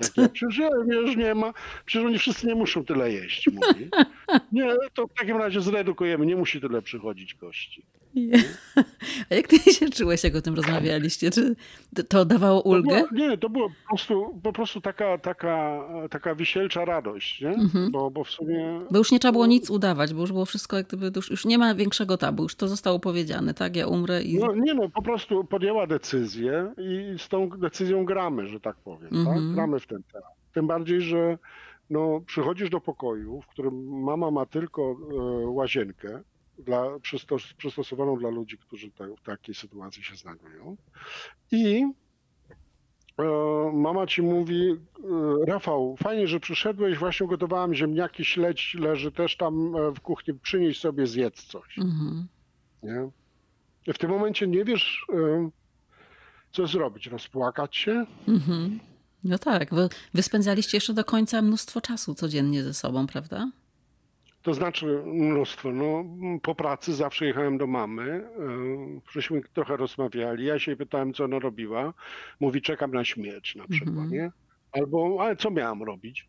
Ja, 0.00 0.28
przecież 0.28 0.58
już 0.88 1.16
nie 1.16 1.34
ma, 1.34 1.52
przecież 1.86 2.06
oni 2.06 2.18
wszyscy 2.18 2.46
nie 2.46 2.54
muszą 2.54 2.84
tyle 2.84 3.12
jeść, 3.12 3.48
mówi. 3.52 3.90
Nie, 4.52 4.76
to 4.94 5.06
w 5.06 5.14
takim 5.14 5.36
razie 5.36 5.60
zredukujemy, 5.60 6.26
nie 6.26 6.36
musi 6.36 6.60
tyle 6.60 6.82
przychodzić 6.82 7.34
gości. 7.34 7.84
A 9.30 9.34
jak 9.34 9.46
ty 9.46 9.58
się 9.58 9.90
czułeś, 9.90 10.24
jak 10.24 10.34
o 10.34 10.42
tym 10.42 10.54
rozmawialiście? 10.54 11.30
Czy 11.30 11.56
to 12.08 12.24
dawało 12.24 12.62
ulgę? 12.62 13.02
To 13.02 13.08
było, 13.08 13.28
nie, 13.28 13.38
to 13.38 13.48
było 13.48 13.68
po 13.68 13.88
prostu, 13.88 14.40
po 14.42 14.52
prostu 14.52 14.80
taka, 14.80 15.18
taka, 15.18 15.84
taka 16.10 16.34
wisielcza 16.34 16.84
radość, 16.84 17.40
nie? 17.40 17.48
Mhm. 17.48 17.90
Bo, 17.90 18.10
bo 18.10 18.24
w 18.24 18.30
sumie... 18.30 18.80
Bo 18.90 18.98
już 18.98 19.12
nie 19.12 19.18
trzeba 19.18 19.32
było 19.32 19.46
nic 19.46 19.70
udawać, 19.70 20.14
bo 20.14 20.20
już 20.20 20.32
było 20.32 20.44
wszystko, 20.44 20.76
jak 20.76 20.86
gdyby, 20.86 21.10
już, 21.16 21.30
już 21.30 21.44
nie 21.44 21.58
ma 21.58 21.74
większego 21.74 22.16
tabu, 22.16 22.42
już 22.42 22.54
to 22.54 22.68
zostało 22.68 22.98
powiedziane, 22.98 23.54
tak? 23.54 23.76
Ja 23.76 23.86
umrę 23.86 24.22
i... 24.22 24.38
No 24.38 24.54
nie 24.54 24.74
no, 24.74 24.88
po 24.88 25.02
prostu 25.02 25.44
podjęła 25.44 25.86
decyzję 25.86 26.72
i 26.78 27.18
z 27.18 27.28
tą 27.28 27.48
decyzją 27.48 28.04
gramy, 28.04 28.48
że 28.48 28.60
tak 28.60 28.76
powiem, 28.76 29.10
tak? 29.10 29.18
mhm. 29.18 29.36
tak? 29.36 29.54
Gramy 29.54 29.80
w 29.80 29.86
ten 29.86 30.02
temat. 30.12 30.28
Tym 30.54 30.66
bardziej, 30.66 31.00
że 31.00 31.38
no, 31.90 32.20
przychodzisz 32.26 32.70
do 32.70 32.80
pokoju, 32.80 33.40
w 33.40 33.46
którym 33.46 34.02
mama 34.02 34.30
ma 34.30 34.46
tylko 34.46 34.82
e, 34.82 34.96
łazienkę, 35.46 36.22
dla, 36.58 36.84
przystosowaną 37.56 38.18
dla 38.18 38.30
ludzi, 38.30 38.58
którzy 38.58 38.90
w 38.90 39.22
takiej 39.24 39.54
sytuacji 39.54 40.04
się 40.04 40.16
znajdują. 40.16 40.76
I 41.52 41.86
e, 43.18 43.24
mama 43.72 44.06
ci 44.06 44.22
mówi, 44.22 44.70
e, 44.70 45.46
Rafał, 45.46 45.96
fajnie, 45.96 46.26
że 46.26 46.40
przyszedłeś, 46.40 46.98
właśnie 46.98 47.26
gotowałam 47.26 47.74
ziemniaki, 47.74 48.24
śledź 48.24 48.76
leży 48.80 49.12
też 49.12 49.36
tam 49.36 49.72
w 49.94 50.00
kuchni, 50.00 50.34
przynieś 50.34 50.80
sobie, 50.80 51.06
zjedz 51.06 51.44
coś. 51.44 51.78
Mhm. 51.78 52.26
Nie? 52.82 53.08
I 53.86 53.92
w 53.92 53.98
tym 53.98 54.10
momencie 54.10 54.46
nie 54.46 54.64
wiesz, 54.64 55.06
co 56.52 56.66
zrobić, 56.66 57.06
rozpłakać 57.06 57.76
się, 57.76 58.06
mhm. 58.28 58.80
No 59.24 59.38
tak, 59.38 59.74
wy, 59.74 59.88
wy 60.14 60.22
spędzaliście 60.22 60.76
jeszcze 60.76 60.94
do 60.94 61.04
końca 61.04 61.42
mnóstwo 61.42 61.80
czasu 61.80 62.14
codziennie 62.14 62.62
ze 62.62 62.74
sobą, 62.74 63.06
prawda? 63.06 63.50
To 64.42 64.54
znaczy 64.54 65.02
mnóstwo. 65.06 65.72
No, 65.72 66.04
po 66.42 66.54
pracy 66.54 66.94
zawsze 66.94 67.26
jechałem 67.26 67.58
do 67.58 67.66
mamy. 67.66 68.02
E, 68.02 68.26
żeśmy 69.12 69.42
trochę 69.54 69.76
rozmawiali. 69.76 70.44
Ja 70.44 70.58
się 70.58 70.76
pytałem, 70.76 71.14
co 71.14 71.24
ona 71.24 71.38
robiła. 71.38 71.94
Mówi, 72.40 72.62
czekam 72.62 72.90
na 72.90 73.04
śmierć 73.04 73.56
na 73.56 73.68
przykład, 73.68 73.96
mm 73.96 74.08
-hmm. 74.08 74.12
nie? 74.12 74.30
Albo, 74.72 75.16
ale 75.20 75.36
co 75.36 75.50
miałam 75.50 75.82
robić? 75.82 76.28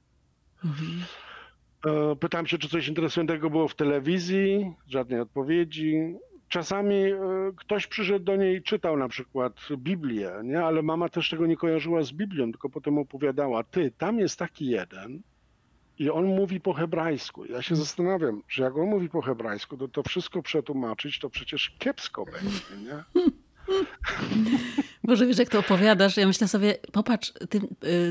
Mm 0.63 0.75
-hmm. 0.75 2.15
Pytałem 2.19 2.47
się, 2.47 2.58
czy 2.58 2.69
coś 2.69 2.88
interesującego 2.88 3.49
było 3.49 3.67
w 3.67 3.75
telewizji. 3.75 4.73
Żadnej 4.88 5.19
odpowiedzi 5.19 6.15
czasami 6.49 6.95
e, 6.95 7.17
ktoś 7.55 7.88
przyszedł 7.88 8.25
do 8.25 8.36
niej 8.36 8.58
i 8.58 8.63
czytał 8.63 8.97
na 8.97 9.08
przykład 9.08 9.53
Biblię, 9.77 10.31
nie? 10.43 10.63
ale 10.63 10.81
mama 10.81 11.10
też 11.10 11.29
tego 11.29 11.45
nie 11.45 11.58
kojarzyła 11.58 12.03
z 12.03 12.12
Biblią, 12.12 12.51
tylko 12.51 12.69
potem 12.69 12.97
opowiadała, 12.97 13.63
ty, 13.63 13.91
tam 13.97 14.19
jest 14.19 14.39
taki 14.39 14.65
jeden 14.65 15.21
i 15.99 16.10
on 16.10 16.25
mówi 16.25 16.60
po 16.62 16.73
hebrajsku. 16.73 17.45
Ja 17.45 17.62
się 17.62 17.75
zastanawiam, 17.75 18.41
że 18.47 18.63
jak 18.63 18.77
on 18.77 18.89
mówi 18.89 19.10
po 19.10 19.21
hebrajsku, 19.21 19.77
to 19.77 19.88
to 19.88 20.03
wszystko 20.03 20.41
przetłumaczyć, 20.41 21.19
to 21.19 21.29
przecież 21.29 21.75
kiepsko 21.79 22.25
będzie, 22.25 22.91
nie? 22.91 23.03
Boże, 25.06 25.26
wiesz, 25.26 25.38
jak 25.38 25.50
to 25.50 25.60
opowiadasz, 25.60 26.18
ja 26.18 26.28
myślę 26.28 26.48
sobie, 26.48 26.76
popatrz, 26.91 27.34
ty, 27.50 27.62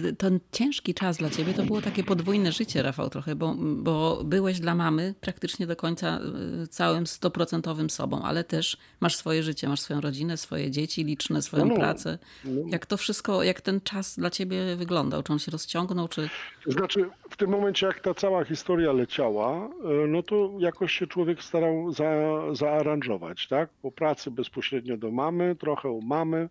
y, 0.09 0.17
ten 0.19 0.41
ciężki 0.53 0.95
czas 0.95 1.17
dla 1.17 1.31
ciebie 1.31 1.55
to 1.55 1.63
było 1.63 1.83
takie 1.83 2.05
podwójne 2.05 2.53
życie, 2.53 2.83
Rafał, 2.83 3.11
trochę, 3.11 3.35
bo, 3.35 3.55
bo 3.59 4.25
byłeś 4.25 4.61
dla 4.61 4.75
mamy 4.75 5.15
praktycznie 5.21 5.67
do 5.67 5.77
końca 5.77 6.21
y, 6.63 6.67
całym 6.67 7.07
stoprocentowym 7.07 7.91
sobą, 7.91 8.23
ale 8.23 8.45
też 8.45 8.77
masz 9.01 9.17
swoje 9.17 9.43
życie, 9.43 9.69
masz 9.69 9.81
swoją 9.81 10.01
rodzinę, 10.01 10.37
swoje 10.37 10.71
dzieci 10.71 11.05
liczne, 11.05 11.43
swoją 11.43 11.65
no, 11.65 11.75
pracę. 11.75 12.19
No. 12.45 12.63
Jak 12.67 12.87
to 12.87 12.97
wszystko, 12.97 13.43
jak 13.43 13.61
ten 13.61 13.81
czas 13.81 14.19
dla 14.19 14.31
ciebie 14.31 14.77
wyglądał? 14.77 15.23
Czy 15.23 15.33
on 15.33 15.39
się 15.39 15.51
rozciągnął, 15.51 16.09
czy... 16.09 16.29
Znaczy, 16.67 17.11
w 17.31 17.37
tym 17.37 17.51
momencie, 17.51 17.87
jak 17.87 18.01
ta 18.01 18.15
cała 18.15 18.45
historia 18.45 18.93
leciała, 18.93 19.69
y, 20.05 20.09
no 20.09 20.23
to 20.23 20.51
jakoś 20.59 20.93
się 20.93 21.07
człowiek 21.07 21.43
starał 21.43 21.93
za, 21.93 22.13
zaaranżować, 22.53 23.49
tak? 23.49 23.71
Po 23.83 23.93
pracy 23.93 24.31
bezpośrednio 24.31 24.97
do 24.97 25.11
mamy, 25.11 25.57
trochę 25.57 25.89
u 25.89 26.03
mamy, 26.03 26.49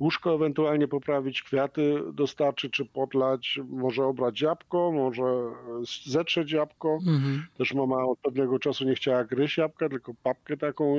łóżko 0.00 0.34
ewentualnie 0.34 0.88
poprawić, 0.88 1.42
kwiaty 1.42 2.02
dostarczyć 2.12 2.72
czy 2.72 2.84
podlać, 2.84 3.60
może 3.68 4.04
obrać 4.04 4.40
jabłko, 4.40 4.92
może 4.92 5.24
zetrzeć 6.06 6.52
jabłko. 6.52 6.98
Mhm. 7.06 7.46
Też 7.58 7.74
mama 7.74 8.04
od 8.04 8.18
pewnego 8.18 8.58
czasu 8.58 8.84
nie 8.84 8.94
chciała 8.94 9.24
gryźć 9.24 9.58
jabłka, 9.58 9.88
tylko 9.88 10.12
papkę 10.22 10.56
taką 10.56 10.96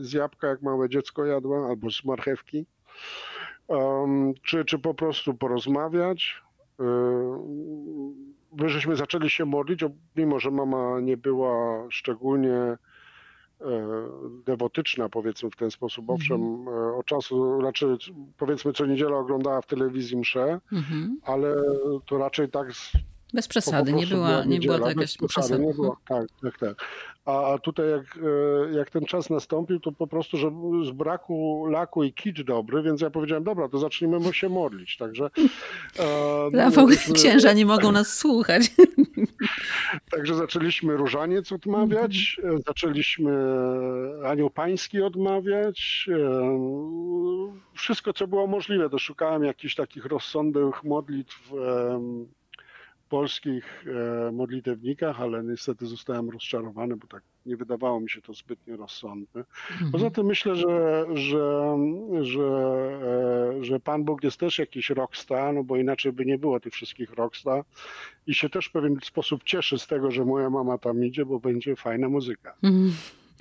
z 0.00 0.12
jabłka, 0.12 0.48
jak 0.48 0.62
małe 0.62 0.88
dziecko 0.88 1.24
jadła, 1.24 1.68
albo 1.68 1.90
z 1.90 2.04
marchewki. 2.04 2.66
Um, 3.68 4.34
czy, 4.42 4.64
czy 4.64 4.78
po 4.78 4.94
prostu 4.94 5.34
porozmawiać. 5.34 6.42
My 8.52 8.68
żeśmy 8.68 8.96
zaczęli 8.96 9.30
się 9.30 9.44
modlić, 9.44 9.80
mimo 10.16 10.40
że 10.40 10.50
mama 10.50 11.00
nie 11.00 11.16
była 11.16 11.86
szczególnie 11.90 12.52
E, 12.52 12.89
dewotyczna, 14.46 15.08
powiedzmy 15.08 15.50
w 15.50 15.56
ten 15.56 15.70
sposób. 15.70 16.10
Owszem, 16.10 16.36
mm 16.36 16.64
-hmm. 16.64 16.98
od 16.98 17.06
czasu, 17.06 17.60
raczej 17.60 17.88
powiedzmy 18.38 18.72
co 18.72 18.86
niedzielę 18.86 19.16
oglądała 19.16 19.60
w 19.60 19.66
telewizji 19.66 20.16
mszę, 20.16 20.60
mm 20.72 20.84
-hmm. 20.84 21.08
ale 21.22 21.56
to 22.06 22.18
raczej 22.18 22.48
tak 22.48 22.72
bez 23.32 23.48
przesady, 23.48 23.92
nie 23.92 24.06
była, 24.06 24.44
nie 24.44 24.60
była 24.60 24.78
to 24.78 24.88
jakaś 24.88 25.16
przesada. 25.28 25.64
Nie 25.64 25.74
było, 25.74 25.96
tak, 26.08 26.26
tak, 26.42 26.58
tak. 26.58 26.84
A 27.24 27.58
tutaj 27.58 27.90
jak, 27.90 28.18
e, 28.72 28.72
jak 28.72 28.90
ten 28.90 29.04
czas 29.04 29.30
nastąpił, 29.30 29.80
to 29.80 29.92
po 29.92 30.06
prostu, 30.06 30.36
że 30.36 30.50
z 30.84 30.90
braku 30.90 31.66
laku 31.66 32.04
i 32.04 32.12
kicz 32.12 32.42
dobry, 32.42 32.82
więc 32.82 33.00
ja 33.00 33.10
powiedziałem, 33.10 33.44
dobra, 33.44 33.68
to 33.68 33.78
zacznijmy 33.78 34.34
się 34.34 34.48
modlić. 34.48 34.96
Także. 34.96 35.30
E, 35.98 36.50
Rafał, 36.56 36.86
myśmy, 36.86 37.14
księża 37.14 37.52
nie 37.52 37.66
mogą 37.66 37.92
nas 37.92 38.14
słuchać. 38.14 38.70
Także 40.16 40.34
zaczęliśmy 40.34 40.96
różaniec 40.96 41.52
odmawiać, 41.52 42.36
mhm. 42.42 42.62
zaczęliśmy 42.66 43.32
anioł 44.24 44.50
pański 44.50 45.02
odmawiać. 45.02 46.08
E, 46.08 47.70
wszystko, 47.74 48.12
co 48.12 48.26
było 48.26 48.46
możliwe, 48.46 48.90
to 48.90 48.98
szukałem 48.98 49.44
jakichś 49.44 49.74
takich 49.74 50.04
rozsądnych 50.04 50.84
modlitw 50.84 51.52
polskich 53.10 53.84
e, 54.28 54.32
modlitewnikach, 54.32 55.20
ale 55.20 55.44
niestety 55.44 55.86
zostałem 55.86 56.30
rozczarowany, 56.30 56.96
bo 56.96 57.06
tak 57.06 57.22
nie 57.46 57.56
wydawało 57.56 58.00
mi 58.00 58.10
się 58.10 58.22
to 58.22 58.34
zbytnio 58.34 58.76
rozsądne. 58.76 59.44
Mhm. 59.70 59.92
Poza 59.92 60.10
tym 60.10 60.26
myślę, 60.26 60.56
że, 60.56 61.06
że, 61.14 61.76
że, 62.20 62.48
e, 63.58 63.64
że 63.64 63.80
Pan 63.80 64.04
Bóg 64.04 64.24
jest 64.24 64.40
też 64.40 64.58
jakiś 64.58 64.90
rockstar, 64.90 65.54
no 65.54 65.64
bo 65.64 65.76
inaczej 65.76 66.12
by 66.12 66.26
nie 66.26 66.38
było 66.38 66.60
tych 66.60 66.72
wszystkich 66.72 67.10
rockstar 67.10 67.64
i 68.26 68.34
się 68.34 68.48
też 68.48 68.66
w 68.66 68.72
pewien 68.72 68.98
sposób 69.02 69.44
cieszy 69.44 69.78
z 69.78 69.86
tego, 69.86 70.10
że 70.10 70.24
moja 70.24 70.50
mama 70.50 70.78
tam 70.78 71.04
idzie, 71.04 71.26
bo 71.26 71.40
będzie 71.40 71.76
fajna 71.76 72.08
muzyka. 72.08 72.54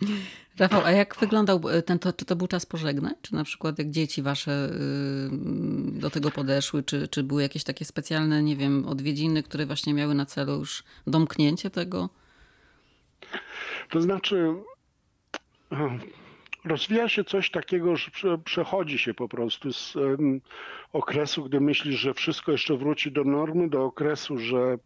Rafał, 0.59 0.81
a 0.85 0.91
jak 0.91 1.15
wyglądał 1.15 1.61
e, 1.69 1.81
ten, 1.81 1.99
to, 1.99 2.13
czy 2.13 2.25
to 2.25 2.35
był 2.35 2.47
czas 2.47 2.65
pożegnań? 2.65 3.13
Czy 3.21 3.33
na 3.33 3.43
przykład 3.43 3.79
jak 3.79 3.89
dzieci 3.89 4.21
wasze 4.21 4.69
y, 4.69 5.99
do 5.99 6.09
tego 6.09 6.31
podeszły, 6.31 6.83
czy, 6.83 7.07
czy 7.07 7.23
były 7.23 7.41
jakieś 7.41 7.63
takie 7.63 7.85
specjalne, 7.85 8.43
nie 8.43 8.55
wiem, 8.55 8.85
odwiedziny, 8.87 9.43
które 9.43 9.65
właśnie 9.65 9.93
miały 9.93 10.15
na 10.15 10.25
celu 10.25 10.59
już 10.59 10.83
domknięcie 11.07 11.69
tego? 11.69 12.09
To 13.89 14.01
znaczy, 14.01 14.53
rozwija 16.65 17.09
się 17.09 17.23
coś 17.23 17.51
takiego, 17.51 17.95
że 17.95 18.37
przechodzi 18.45 18.97
się 18.97 19.13
po 19.13 19.29
prostu 19.29 19.73
z 19.73 19.93
okresu, 20.93 21.43
gdy 21.43 21.61
myślisz, 21.61 21.99
że 21.99 22.13
wszystko 22.13 22.51
jeszcze 22.51 22.77
wróci 22.77 23.11
do 23.11 23.23
normy, 23.23 23.69
do 23.69 23.85
okresu, 23.85 24.37
że 24.37 24.77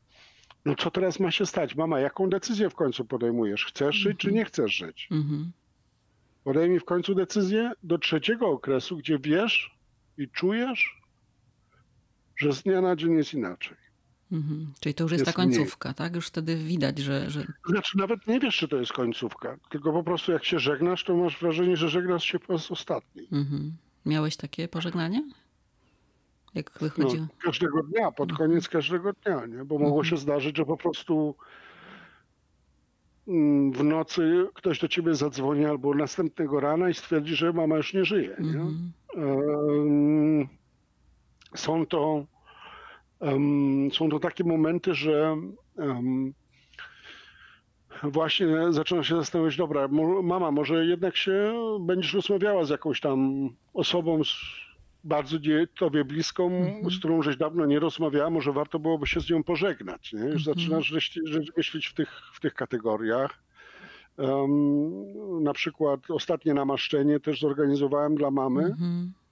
no 0.65 0.75
co 0.75 0.91
teraz 0.91 1.19
ma 1.19 1.31
się 1.31 1.45
stać? 1.45 1.75
Mama, 1.75 1.99
jaką 1.99 2.29
decyzję 2.29 2.69
w 2.69 2.75
końcu 2.75 3.05
podejmujesz? 3.05 3.65
Chcesz 3.65 3.95
żyć, 3.95 4.17
czy 4.17 4.31
nie 4.31 4.45
chcesz 4.45 4.71
żyć? 4.71 5.07
Mhm. 5.11 5.51
Podejmij 6.43 6.79
w 6.79 6.85
końcu 6.85 7.15
decyzję 7.15 7.71
do 7.83 7.97
trzeciego 7.97 8.47
okresu, 8.47 8.97
gdzie 8.97 9.19
wiesz 9.19 9.77
i 10.17 10.29
czujesz, 10.29 11.01
że 12.37 12.53
z 12.53 12.63
dnia 12.63 12.81
na 12.81 12.95
dzień 12.95 13.13
jest 13.13 13.33
inaczej. 13.33 13.77
Mhm. 14.31 14.73
Czyli 14.79 14.95
to 14.95 15.03
już 15.03 15.11
jest, 15.11 15.25
jest 15.25 15.35
ta 15.35 15.43
końcówka, 15.43 15.89
mniej. 15.89 15.95
tak? 15.95 16.15
Już 16.15 16.27
wtedy 16.27 16.55
widać, 16.55 16.99
że, 16.99 17.29
że. 17.29 17.45
Znaczy, 17.65 17.97
nawet 17.97 18.27
nie 18.27 18.39
wiesz, 18.39 18.57
czy 18.57 18.67
to 18.67 18.77
jest 18.77 18.93
końcówka, 18.93 19.57
tylko 19.69 19.93
po 19.93 20.03
prostu 20.03 20.31
jak 20.31 20.45
się 20.45 20.59
żegnasz, 20.59 21.03
to 21.03 21.15
masz 21.15 21.39
wrażenie, 21.39 21.77
że 21.77 21.89
żegnasz 21.89 22.23
się 22.23 22.39
po 22.39 22.53
raz 22.53 22.71
ostatni. 22.71 23.27
Mhm. 23.31 23.73
Miałeś 24.05 24.37
takie 24.37 24.67
pożegnanie? 24.67 25.23
Jak 26.55 26.71
wychodziło? 26.79 27.23
No, 27.23 27.27
każdego 27.43 27.83
dnia, 27.83 28.11
pod 28.11 28.31
mhm. 28.31 28.49
koniec 28.49 28.69
każdego 28.69 29.13
dnia, 29.13 29.45
nie? 29.45 29.65
bo 29.65 29.75
mogło 29.79 29.99
mhm. 29.99 30.05
się 30.05 30.17
zdarzyć, 30.17 30.57
że 30.57 30.65
po 30.65 30.77
prostu 30.77 31.35
mm, 33.27 33.71
w 33.71 33.83
nocy 33.83 34.47
ktoś 34.53 34.79
do 34.79 34.87
ciebie 34.87 35.15
zadzwoni 35.15 35.65
albo 35.65 35.93
następnego 35.93 36.59
rana 36.59 36.89
i 36.89 36.93
stwierdzi, 36.93 37.35
że 37.35 37.53
mama 37.53 37.77
już 37.77 37.93
nie 37.93 38.05
żyje. 38.05 38.37
Nie? 38.39 38.65
Um, 39.23 40.47
są 41.55 41.85
to 41.85 42.25
um, 43.19 43.89
są 43.93 44.09
to 44.09 44.19
takie 44.19 44.43
momenty, 44.43 44.95
że 44.95 45.37
um, 45.75 46.33
właśnie 48.03 48.47
zaczyna 48.69 49.03
się 49.03 49.15
zastanawiać, 49.15 49.57
dobra, 49.57 49.87
mama, 50.23 50.51
może 50.51 50.85
jednak 50.85 51.17
się 51.17 51.53
będziesz 51.81 52.13
rozmawiała 52.13 52.65
z 52.65 52.69
jakąś 52.69 52.99
tam 52.99 53.49
osobą, 53.73 54.23
z 54.23 54.33
bardzo 55.03 55.37
tobie 55.75 56.05
bliską, 56.05 56.47
mm 56.47 56.83
-hmm. 56.83 56.91
z 56.91 56.99
którą 56.99 57.21
żeś 57.21 57.37
dawno 57.37 57.65
nie 57.65 57.79
rozmawiała, 57.79 58.29
może 58.29 58.51
warto 58.51 58.79
byłoby 58.79 59.07
się 59.07 59.21
z 59.21 59.29
nią 59.29 59.43
pożegnać. 59.43 60.13
Nie? 60.13 60.19
Już 60.19 60.27
mm 60.27 60.37
-hmm. 60.37 60.45
zaczynasz 60.45 60.93
myśleć 61.57 61.87
w 61.87 61.93
tych, 61.93 62.21
w 62.33 62.39
tych 62.39 62.53
kategoriach. 62.53 63.43
Um, 64.17 65.43
na 65.43 65.53
przykład 65.53 65.99
ostatnie 66.09 66.53
namaszczenie 66.53 67.19
też 67.19 67.39
zorganizowałem 67.39 68.15
dla 68.15 68.31
mamy. 68.31 68.61
Mm 68.61 68.75
-hmm. 68.77 69.23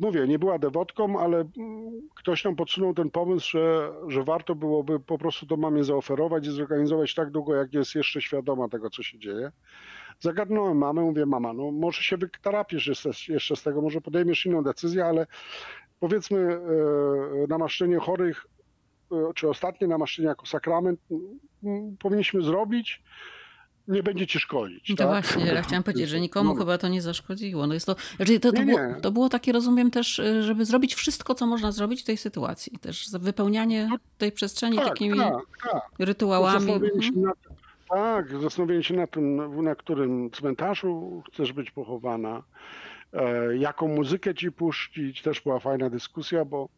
Mówię, 0.00 0.26
nie 0.28 0.38
była 0.38 0.58
dewotką, 0.58 1.20
ale 1.20 1.36
mm, 1.56 2.08
ktoś 2.14 2.44
nam 2.44 2.56
podsunął 2.56 2.94
ten 2.94 3.10
pomysł, 3.10 3.50
że, 3.50 3.92
że 4.08 4.24
warto 4.24 4.54
byłoby 4.54 5.00
po 5.00 5.18
prostu 5.18 5.46
to 5.46 5.56
mamie 5.56 5.84
zaoferować 5.84 6.46
i 6.46 6.50
zorganizować 6.50 7.14
tak 7.14 7.30
długo, 7.30 7.54
jak 7.54 7.74
jest 7.74 7.94
jeszcze 7.94 8.22
świadoma 8.22 8.68
tego, 8.68 8.90
co 8.90 9.02
się 9.02 9.18
dzieje. 9.18 9.52
Zagadnąłem 10.20 10.78
mamę, 10.78 11.02
mówię, 11.02 11.26
mama, 11.26 11.52
no 11.52 11.70
może 11.70 12.02
się 12.02 12.16
wytarapisz 12.16 12.86
jeszcze 13.28 13.56
z 13.56 13.62
tego, 13.62 13.82
może 13.82 14.00
podejmiesz 14.00 14.46
inną 14.46 14.62
decyzję, 14.62 15.06
ale 15.06 15.26
powiedzmy 16.00 16.38
e, 16.40 16.60
namaszczenie 17.48 17.98
chorych, 17.98 18.46
e, 19.12 19.16
czy 19.34 19.48
ostatnie 19.48 19.86
namaszczenie 19.86 20.28
jako 20.28 20.46
sakrament 20.46 21.00
powinniśmy 21.98 22.42
zrobić, 22.42 23.02
nie 23.88 24.02
będzie 24.02 24.26
ci 24.26 24.38
szkodzić. 24.38 24.86
To 24.88 24.94
tak? 24.96 25.06
właśnie, 25.06 25.46
ja 25.46 25.62
chciałam 25.62 25.82
powiedzieć, 25.82 26.08
że 26.08 26.20
nikomu 26.20 26.54
no. 26.54 26.60
chyba 26.60 26.78
to 26.78 26.88
nie 26.88 27.02
zaszkodziło. 27.02 27.66
No 27.66 27.74
jest 27.74 27.86
to, 27.86 27.96
znaczy 28.16 28.40
to, 28.40 28.52
to, 28.52 28.62
nie, 28.62 28.66
było, 28.66 29.00
to 29.02 29.12
było 29.12 29.28
takie, 29.28 29.52
rozumiem 29.52 29.90
też, 29.90 30.18
e, 30.18 30.42
żeby 30.42 30.64
zrobić 30.64 30.94
wszystko, 30.94 31.34
co 31.34 31.46
można 31.46 31.72
zrobić 31.72 32.02
w 32.02 32.04
tej 32.04 32.16
sytuacji. 32.16 32.78
Też 32.78 33.10
wypełnianie 33.12 33.86
no, 33.90 33.96
tej 34.18 34.32
przestrzeni 34.32 34.76
tak, 34.76 34.88
takimi 34.88 35.18
tak, 35.18 35.34
tak. 35.72 35.82
rytuałami. 35.98 36.72
Tak, 37.88 38.38
zastanowienie 38.40 38.82
się 38.82 38.94
na 38.94 39.06
tym, 39.06 39.62
na 39.62 39.74
którym 39.74 40.30
cmentarzu 40.30 41.22
chcesz 41.32 41.52
być 41.52 41.70
pochowana, 41.70 42.42
e, 43.12 43.56
jaką 43.56 43.88
muzykę 43.88 44.34
ci 44.34 44.52
puścić. 44.52 45.22
Też 45.22 45.40
była 45.40 45.58
fajna 45.58 45.90
dyskusja, 45.90 46.44
bo 46.44 46.68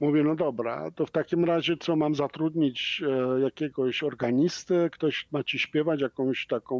mówię, 0.00 0.22
no 0.24 0.34
dobra, 0.34 0.90
to 0.90 1.06
w 1.06 1.10
takim 1.10 1.44
razie 1.44 1.76
co 1.76 1.96
mam 1.96 2.14
zatrudnić 2.14 3.02
e, 3.06 3.40
jakiegoś 3.40 4.02
organistę, 4.02 4.90
ktoś 4.90 5.28
ma 5.32 5.44
ci 5.44 5.58
śpiewać 5.58 6.00
jakąś 6.00 6.46
taką 6.46 6.78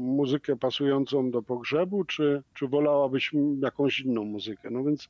muzykę 0.00 0.56
pasującą 0.56 1.30
do 1.30 1.42
pogrzebu, 1.42 2.04
czy, 2.04 2.42
czy 2.54 2.68
wolałabyś 2.68 3.32
jakąś 3.62 4.00
inną 4.00 4.24
muzykę? 4.24 4.70
No 4.70 4.84
więc 4.84 5.08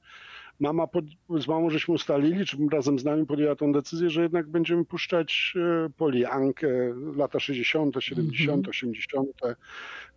mama 0.60 0.86
pod, 0.86 1.04
z 1.38 1.48
mamą 1.48 1.70
żeśmy 1.70 1.94
ustalili, 1.94 2.46
czy 2.46 2.56
razem 2.72 2.98
z 2.98 3.04
nami 3.04 3.26
podjęła 3.26 3.56
tą 3.56 3.72
decyzję, 3.72 4.10
że 4.10 4.22
jednak 4.22 4.48
będziemy 4.48 4.84
puszczać 4.84 5.54
e, 5.56 5.90
Poliankę, 5.90 6.68
lata 7.16 7.40
60., 7.40 7.96
70., 8.00 8.50
mm 8.50 8.62
-hmm. 8.62 8.68
80., 8.68 9.28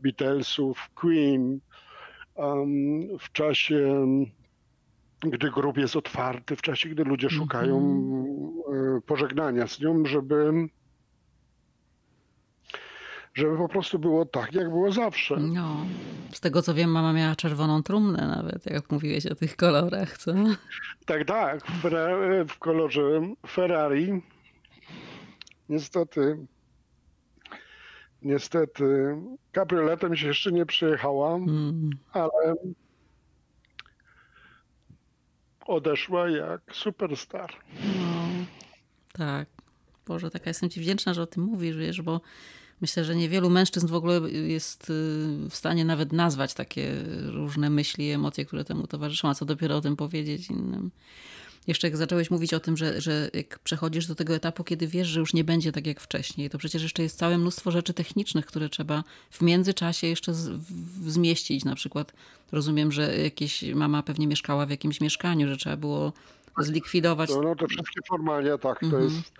Beatlesów, 0.01 0.89
Queen. 0.95 1.59
Um, 2.35 3.17
w 3.19 3.31
czasie, 3.31 4.07
gdy 5.19 5.51
grób 5.51 5.77
jest 5.77 5.95
otwarty, 5.95 6.55
w 6.55 6.61
czasie, 6.61 6.89
gdy 6.89 7.03
ludzie 7.03 7.29
szukają 7.29 7.77
mm 7.77 8.03
-hmm. 8.03 9.01
pożegnania 9.01 9.67
z 9.67 9.79
nią, 9.79 10.05
żeby 10.05 10.51
żeby 13.33 13.57
po 13.57 13.69
prostu 13.69 13.99
było 13.99 14.25
tak, 14.25 14.53
jak 14.53 14.69
było 14.69 14.91
zawsze. 14.91 15.37
No, 15.37 15.85
z 16.33 16.39
tego 16.39 16.61
co 16.61 16.73
wiem, 16.73 16.91
mama 16.91 17.13
miała 17.13 17.35
czerwoną 17.35 17.83
trumnę 17.83 18.27
nawet, 18.27 18.65
jak 18.65 18.91
mówiłeś 18.91 19.25
o 19.25 19.35
tych 19.35 19.55
kolorach, 19.55 20.17
co? 20.17 20.33
Tak, 21.05 21.27
tak, 21.27 21.61
w, 22.47 22.59
kolorze 22.59 23.21
Ferrari. 23.47 24.21
Niestety, 25.69 26.37
niestety, 28.21 29.15
kabrioletem 29.51 30.15
się 30.15 30.27
jeszcze 30.27 30.51
nie 30.51 30.65
przejechała, 30.65 31.35
mm. 31.35 31.89
ale 32.11 32.55
odeszła 35.65 36.29
jak 36.29 36.61
superstar. 36.71 37.53
No, 37.83 38.45
tak. 39.13 39.47
Boże, 40.07 40.31
taka 40.31 40.49
jestem 40.49 40.69
ci 40.69 40.79
wdzięczna, 40.79 41.13
że 41.13 41.21
o 41.21 41.27
tym 41.27 41.43
mówisz, 41.43 41.77
wiesz, 41.77 42.01
bo 42.01 42.21
Myślę, 42.81 43.03
że 43.03 43.15
niewielu 43.15 43.49
mężczyzn 43.49 43.87
w 43.87 43.93
ogóle 43.93 44.31
jest 44.31 44.89
y, 44.89 44.93
w 45.49 45.55
stanie 45.55 45.85
nawet 45.85 46.13
nazwać 46.13 46.53
takie 46.53 46.91
różne 47.25 47.69
myśli 47.69 48.07
i 48.07 48.11
emocje, 48.11 48.45
które 48.45 48.63
temu 48.63 48.87
towarzyszą, 48.87 49.29
a 49.29 49.35
co 49.35 49.45
dopiero 49.45 49.77
o 49.77 49.81
tym 49.81 49.95
powiedzieć 49.95 50.49
innym. 50.49 50.91
Jeszcze 51.67 51.87
jak 51.87 51.97
zacząłeś 51.97 52.31
mówić 52.31 52.53
o 52.53 52.59
tym, 52.59 52.77
że, 52.77 53.01
że 53.01 53.29
jak 53.33 53.59
przechodzisz 53.59 54.07
do 54.07 54.15
tego 54.15 54.35
etapu, 54.35 54.63
kiedy 54.63 54.87
wiesz, 54.87 55.07
że 55.07 55.19
już 55.19 55.33
nie 55.33 55.43
będzie 55.43 55.71
tak 55.71 55.87
jak 55.87 55.99
wcześniej, 55.99 56.49
to 56.49 56.57
przecież 56.57 56.83
jeszcze 56.83 57.03
jest 57.03 57.17
całe 57.17 57.37
mnóstwo 57.37 57.71
rzeczy 57.71 57.93
technicznych, 57.93 58.45
które 58.45 58.69
trzeba 58.69 59.03
w 59.31 59.41
międzyczasie 59.41 60.07
jeszcze 60.07 60.33
z, 60.33 60.49
w, 60.49 61.11
zmieścić. 61.11 61.65
Na 61.65 61.75
przykład 61.75 62.13
rozumiem, 62.51 62.91
że 62.91 63.17
jakieś 63.17 63.63
mama 63.63 64.03
pewnie 64.03 64.27
mieszkała 64.27 64.65
w 64.65 64.69
jakimś 64.69 65.01
mieszkaniu, 65.01 65.47
że 65.47 65.57
trzeba 65.57 65.77
było 65.77 66.13
zlikwidować. 66.57 67.29
No, 67.29 67.41
no 67.41 67.55
te 67.55 67.67
wszystkie 67.67 68.01
formalia, 68.07 68.57
tak, 68.57 68.79
to 68.79 68.85
mhm. 68.85 69.03
jest 69.03 69.31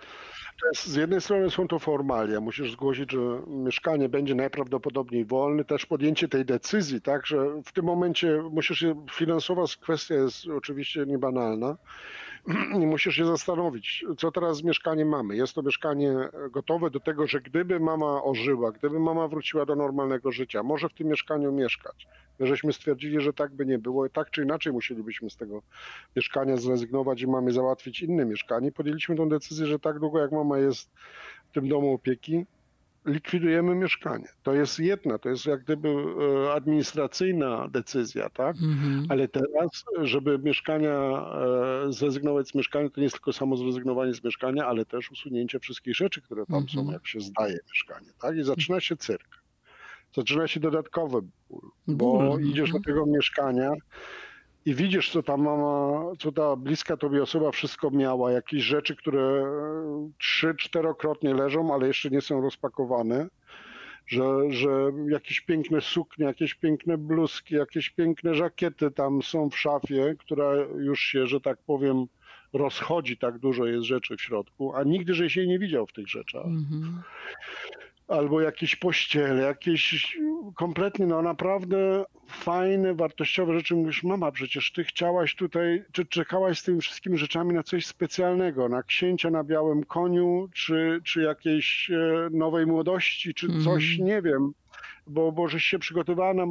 z 0.74 0.94
jednej 0.94 1.20
strony 1.20 1.50
są 1.50 1.68
to 1.68 1.78
formalia. 1.78 2.40
Musisz 2.40 2.72
zgłosić, 2.72 3.12
że 3.12 3.18
mieszkanie 3.46 4.08
będzie 4.08 4.34
najprawdopodobniej 4.34 5.24
wolne. 5.24 5.64
Też 5.64 5.86
podjęcie 5.86 6.28
tej 6.28 6.44
decyzji, 6.44 7.00
tak, 7.00 7.26
że 7.26 7.62
w 7.64 7.72
tym 7.72 7.84
momencie 7.84 8.42
musisz 8.50 8.78
się, 8.78 9.06
finansowa 9.12 9.64
kwestia 9.80 10.14
jest 10.14 10.48
oczywiście 10.48 11.06
niebanalna. 11.06 11.76
I 12.82 12.86
musisz 12.86 13.14
się 13.14 13.26
zastanowić, 13.26 14.04
co 14.18 14.32
teraz 14.32 14.56
z 14.56 14.62
mieszkaniem 14.62 15.08
mamy. 15.08 15.36
Jest 15.36 15.54
to 15.54 15.62
mieszkanie 15.62 16.14
gotowe 16.50 16.90
do 16.90 17.00
tego, 17.00 17.26
że 17.26 17.40
gdyby 17.40 17.80
mama 17.80 18.22
ożyła, 18.22 18.72
gdyby 18.72 19.00
mama 19.00 19.28
wróciła 19.28 19.66
do 19.66 19.76
normalnego 19.76 20.32
życia, 20.32 20.62
może 20.62 20.88
w 20.88 20.94
tym 20.94 21.08
mieszkaniu 21.08 21.52
mieszkać. 21.52 22.06
My 22.38 22.46
żeśmy 22.46 22.72
stwierdzili, 22.72 23.20
że 23.20 23.32
tak 23.32 23.54
by 23.54 23.66
nie 23.66 23.78
było, 23.78 24.08
tak 24.08 24.30
czy 24.30 24.42
inaczej 24.42 24.72
musielibyśmy 24.72 25.30
z 25.30 25.36
tego 25.36 25.62
mieszkania 26.16 26.56
zrezygnować 26.56 27.22
i 27.22 27.26
mamy 27.26 27.52
załatwić 27.52 28.02
inne 28.02 28.24
mieszkanie. 28.24 28.72
Podjęliśmy 28.72 29.16
tę 29.16 29.28
decyzję, 29.28 29.66
że 29.66 29.78
tak 29.78 29.98
długo 29.98 30.18
jak 30.18 30.32
mama 30.32 30.58
jest 30.58 30.90
w 31.50 31.54
tym 31.54 31.68
domu 31.68 31.94
opieki, 31.94 32.46
likwidujemy 33.04 33.74
mieszkanie. 33.74 34.28
To 34.42 34.54
jest 34.54 34.78
jedna, 34.78 35.18
to 35.18 35.28
jest 35.28 35.46
jak 35.46 35.64
gdyby 35.64 35.88
e, 35.88 36.52
administracyjna 36.52 37.68
decyzja, 37.68 38.30
tak? 38.30 38.56
Mhm. 38.56 39.06
Ale 39.08 39.28
teraz, 39.28 39.84
żeby 40.02 40.38
mieszkania, 40.38 40.90
e, 41.86 41.92
zrezygnować 41.92 42.48
z 42.48 42.54
mieszkania, 42.54 42.90
to 42.90 43.00
nie 43.00 43.04
jest 43.04 43.16
tylko 43.16 43.32
samo 43.32 43.56
zrezygnowanie 43.56 44.14
z 44.14 44.24
mieszkania, 44.24 44.66
ale 44.66 44.84
też 44.84 45.10
usunięcie 45.10 45.58
wszystkich 45.58 45.96
rzeczy, 45.96 46.22
które 46.22 46.46
tam 46.46 46.62
mhm. 46.62 46.86
są, 46.86 46.92
jak 46.92 47.06
się 47.06 47.20
zdaje 47.20 47.58
mieszkanie, 47.72 48.08
tak? 48.22 48.36
I 48.36 48.42
zaczyna 48.42 48.80
się 48.80 48.96
cyrk. 48.96 49.42
Zaczyna 50.16 50.48
się 50.48 50.60
dodatkowy 50.60 51.22
ból, 51.50 51.70
bo 51.88 52.18
ból. 52.18 52.42
idziesz 52.42 52.70
do 52.70 52.76
mhm. 52.76 52.82
tego 52.82 53.06
mieszkania 53.06 53.72
i 54.64 54.74
widzisz, 54.74 55.10
co 55.10 55.22
ta 55.22 55.36
mama, 55.36 56.02
co 56.18 56.32
ta 56.32 56.56
bliska 56.56 56.96
tobie 56.96 57.22
osoba 57.22 57.50
wszystko 57.50 57.90
miała, 57.90 58.32
jakieś 58.32 58.62
rzeczy, 58.62 58.96
które 58.96 59.44
trzy, 60.18 60.54
czterokrotnie 60.58 61.34
leżą, 61.34 61.74
ale 61.74 61.86
jeszcze 61.86 62.10
nie 62.10 62.20
są 62.20 62.40
rozpakowane, 62.40 63.28
że, 64.06 64.24
że 64.50 64.70
jakieś 65.08 65.40
piękne 65.40 65.80
suknie, 65.80 66.26
jakieś 66.26 66.54
piękne 66.54 66.98
bluzki, 66.98 67.54
jakieś 67.54 67.90
piękne 67.90 68.34
żakiety 68.34 68.90
tam 68.90 69.22
są 69.22 69.50
w 69.50 69.58
szafie, 69.58 70.14
która 70.18 70.54
już 70.78 71.00
się, 71.00 71.26
że 71.26 71.40
tak 71.40 71.58
powiem, 71.66 72.06
rozchodzi, 72.52 73.16
tak 73.16 73.38
dużo 73.38 73.66
jest 73.66 73.84
rzeczy 73.84 74.16
w 74.16 74.22
środku, 74.22 74.76
a 74.76 74.84
nigdy 74.84 75.14
żeś 75.14 75.36
jej 75.36 75.48
nie 75.48 75.58
widział 75.58 75.86
w 75.86 75.92
tych 75.92 76.08
rzeczach. 76.08 76.44
Mm 76.44 76.64
-hmm 76.70 77.02
albo 78.12 78.40
jakieś 78.40 78.76
pościele, 78.76 79.42
jakieś 79.42 80.18
kompletnie, 80.54 81.06
no 81.06 81.22
naprawdę 81.22 82.04
fajne, 82.28 82.94
wartościowe 82.94 83.54
rzeczy. 83.54 83.74
Mówisz, 83.74 84.02
mama, 84.02 84.32
przecież 84.32 84.72
ty 84.72 84.84
chciałaś 84.84 85.34
tutaj, 85.34 85.84
czy 85.92 86.06
czekałaś 86.06 86.58
z 86.58 86.62
tymi 86.62 86.80
wszystkimi 86.80 87.18
rzeczami 87.18 87.54
na 87.54 87.62
coś 87.62 87.86
specjalnego, 87.86 88.68
na 88.68 88.82
księcia 88.82 89.30
na 89.30 89.44
białym 89.44 89.84
koniu, 89.84 90.48
czy, 90.54 91.00
czy 91.04 91.22
jakiejś 91.22 91.90
e, 91.90 92.28
nowej 92.30 92.66
młodości, 92.66 93.34
czy 93.34 93.46
coś, 93.64 93.94
mm. 93.94 94.06
nie 94.08 94.22
wiem 94.22 94.52
bo, 95.06 95.32
bo 95.32 95.48
żeś 95.48 95.64
się 95.64 95.78
przygotowała 95.78 96.34
na 96.34 96.46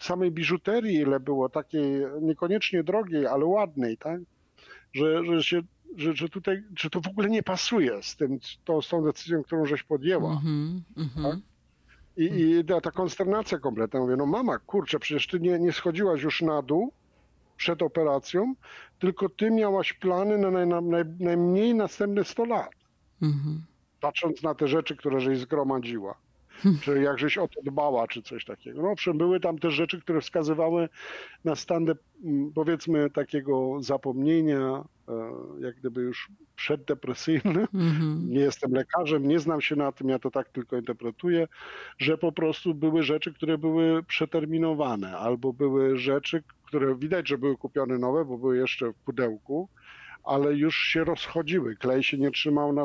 samej 0.00 0.30
biżuterii, 0.30 0.94
ile 0.94 1.20
było 1.20 1.48
takiej 1.48 1.82
niekoniecznie 2.20 2.82
drogiej, 2.82 3.26
ale 3.26 3.44
ładnej, 3.44 3.96
tak? 3.96 4.20
Że, 4.92 5.24
że 5.24 5.42
się 5.42 5.62
że, 5.96 6.16
że 6.16 6.28
tutaj, 6.28 6.62
że 6.78 6.90
to 6.90 7.00
w 7.00 7.06
ogóle 7.06 7.30
nie 7.30 7.42
pasuje 7.42 8.02
z 8.02 8.16
tym, 8.16 8.38
to, 8.64 8.82
z 8.82 8.88
tą 8.88 9.04
decyzją, 9.04 9.42
którą 9.42 9.66
żeś 9.66 9.82
podjęła. 9.82 10.40
Mm 10.44 10.82
-hmm, 10.96 11.22
tak? 11.22 11.38
I, 12.16 12.24
I 12.24 12.64
ta, 12.64 12.80
ta 12.80 12.90
konsternacja 12.90 13.58
kompletna. 13.58 14.00
Mówię, 14.00 14.16
no 14.16 14.26
mama, 14.26 14.58
kurczę, 14.58 14.98
przecież 14.98 15.26
ty 15.26 15.40
nie, 15.40 15.58
nie 15.58 15.72
schodziłaś 15.72 16.22
już 16.22 16.42
na 16.42 16.62
dół 16.62 16.92
przed 17.56 17.82
operacją, 17.82 18.54
tylko 18.98 19.28
ty 19.28 19.50
miałaś 19.50 19.92
plany 19.92 20.38
na 20.38 20.50
naj, 20.50 20.66
naj, 20.66 21.04
najmniej 21.20 21.74
następne 21.74 22.24
100 22.24 22.44
lat. 22.44 22.70
Mm 23.22 23.34
-hmm. 23.34 23.58
Patrząc 24.00 24.42
na 24.42 24.54
te 24.54 24.68
rzeczy, 24.68 24.96
które 24.96 25.20
żeś 25.20 25.38
zgromadziła. 25.38 26.14
Czy 26.80 27.02
jak 27.02 27.18
żeś 27.18 27.38
o 27.38 27.48
to 27.48 27.62
dbała, 27.62 28.08
czy 28.08 28.22
coś 28.22 28.44
takiego. 28.44 28.82
No 28.82 28.90
owszem, 28.90 29.18
były 29.18 29.40
tam 29.40 29.58
też 29.58 29.74
rzeczy, 29.74 30.00
które 30.00 30.20
wskazywały 30.20 30.88
na 31.44 31.56
stan, 31.56 31.86
powiedzmy, 32.54 33.10
takiego 33.10 33.76
zapomnienia, 33.80 34.84
jak 35.60 35.76
gdyby 35.76 36.02
już 36.02 36.28
przeddepresyjny. 36.56 37.66
Mm-hmm. 37.74 38.28
Nie 38.28 38.40
jestem 38.40 38.72
lekarzem, 38.72 39.28
nie 39.28 39.38
znam 39.38 39.60
się 39.60 39.76
na 39.76 39.92
tym, 39.92 40.08
ja 40.08 40.18
to 40.18 40.30
tak 40.30 40.48
tylko 40.48 40.76
interpretuję, 40.76 41.48
że 41.98 42.18
po 42.18 42.32
prostu 42.32 42.74
były 42.74 43.02
rzeczy, 43.02 43.32
które 43.32 43.58
były 43.58 44.02
przeterminowane, 44.02 45.18
albo 45.18 45.52
były 45.52 45.98
rzeczy, 45.98 46.42
które 46.64 46.96
widać, 46.96 47.28
że 47.28 47.38
były 47.38 47.56
kupione 47.56 47.98
nowe, 47.98 48.24
bo 48.24 48.38
były 48.38 48.56
jeszcze 48.56 48.92
w 48.92 48.94
pudełku, 48.94 49.68
ale 50.24 50.54
już 50.54 50.76
się 50.76 51.04
rozchodziły. 51.04 51.76
Klej 51.76 52.02
się 52.02 52.18
nie 52.18 52.30
trzymał 52.30 52.72
na, 52.72 52.84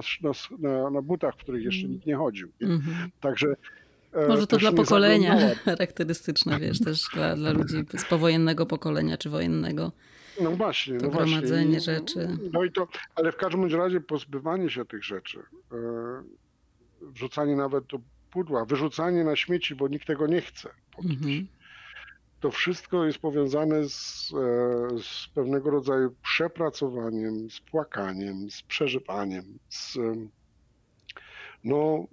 na, 0.59 0.89
na 0.89 1.01
butach, 1.01 1.35
w 1.35 1.37
których 1.37 1.63
jeszcze 1.63 1.81
mm. 1.81 1.91
nikt 1.91 2.05
nie 2.05 2.15
chodził. 2.15 2.51
Nie? 2.61 2.67
Mm-hmm. 2.67 3.09
Także 3.21 3.55
e, 4.13 4.27
może 4.27 4.47
to 4.47 4.57
dla 4.57 4.71
pokolenia 4.71 5.37
charakterystyczne, 5.65 6.59
wiesz, 6.59 6.79
też 6.79 7.01
dla, 7.13 7.35
dla 7.35 7.51
ludzi 7.51 7.85
z 7.97 8.05
powojennego 8.05 8.65
pokolenia 8.65 9.17
czy 9.17 9.29
wojennego. 9.29 9.91
No 10.41 10.51
właśnie, 10.51 10.97
to 10.97 11.05
no 11.05 11.11
gromadzenie 11.11 11.71
właśnie. 11.71 11.93
rzeczy. 11.93 12.37
No 12.53 12.63
i 12.63 12.71
to, 12.71 12.87
ale 13.15 13.31
w 13.31 13.35
każdym 13.35 13.75
razie 13.75 14.01
pozbywanie 14.01 14.69
się 14.69 14.85
tych 14.85 15.03
rzeczy, 15.03 15.39
e, 15.39 15.77
wrzucanie 17.01 17.55
nawet 17.55 17.85
do 17.85 17.99
pudła, 18.31 18.65
wyrzucanie 18.65 19.23
na 19.23 19.35
śmieci, 19.35 19.75
bo 19.75 19.87
nikt 19.87 20.07
tego 20.07 20.27
nie 20.27 20.41
chce. 20.41 20.69
Mhm. 21.03 21.47
To 22.39 22.51
wszystko 22.51 23.05
jest 23.05 23.19
powiązane 23.19 23.89
z, 23.89 24.33
e, 24.33 24.99
z, 24.99 25.27
pewnego 25.35 25.69
rodzaju 25.69 26.15
przepracowaniem, 26.23 27.49
z 27.49 27.59
płakaniem, 27.59 28.51
z 28.51 28.61
przeżywaniem, 28.61 29.59
z 29.69 29.97
no, 31.63 32.07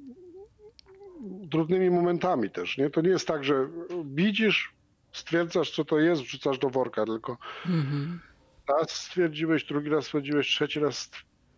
trudnymi 1.51 1.91
momentami 1.91 2.51
też. 2.51 2.79
Nie? 2.79 2.91
To 2.91 3.01
nie 3.01 3.09
jest 3.09 3.29
tak, 3.29 3.45
że 3.45 3.69
widzisz, 4.05 4.75
stwierdzasz, 5.13 5.71
co 5.71 5.85
to 5.85 5.99
jest, 5.99 6.23
wrzucasz 6.23 6.59
do 6.59 6.71
worka, 6.71 7.05
tylko 7.05 7.39
mhm. 7.67 8.21
raz 8.69 8.91
stwierdziłeś, 8.91 9.65
drugi 9.65 9.89
raz 9.89 10.05
stwierdziłeś, 10.05 10.47
trzeci 10.47 10.81
raz 10.81 11.11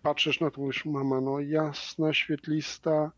patrzysz 0.03 0.41
na 0.41 0.51
to, 0.51 0.61
mówisz, 0.61 0.85
mama, 0.85 1.21
no 1.21 1.41
jasna, 1.41 2.13
świetlista. 2.13 3.11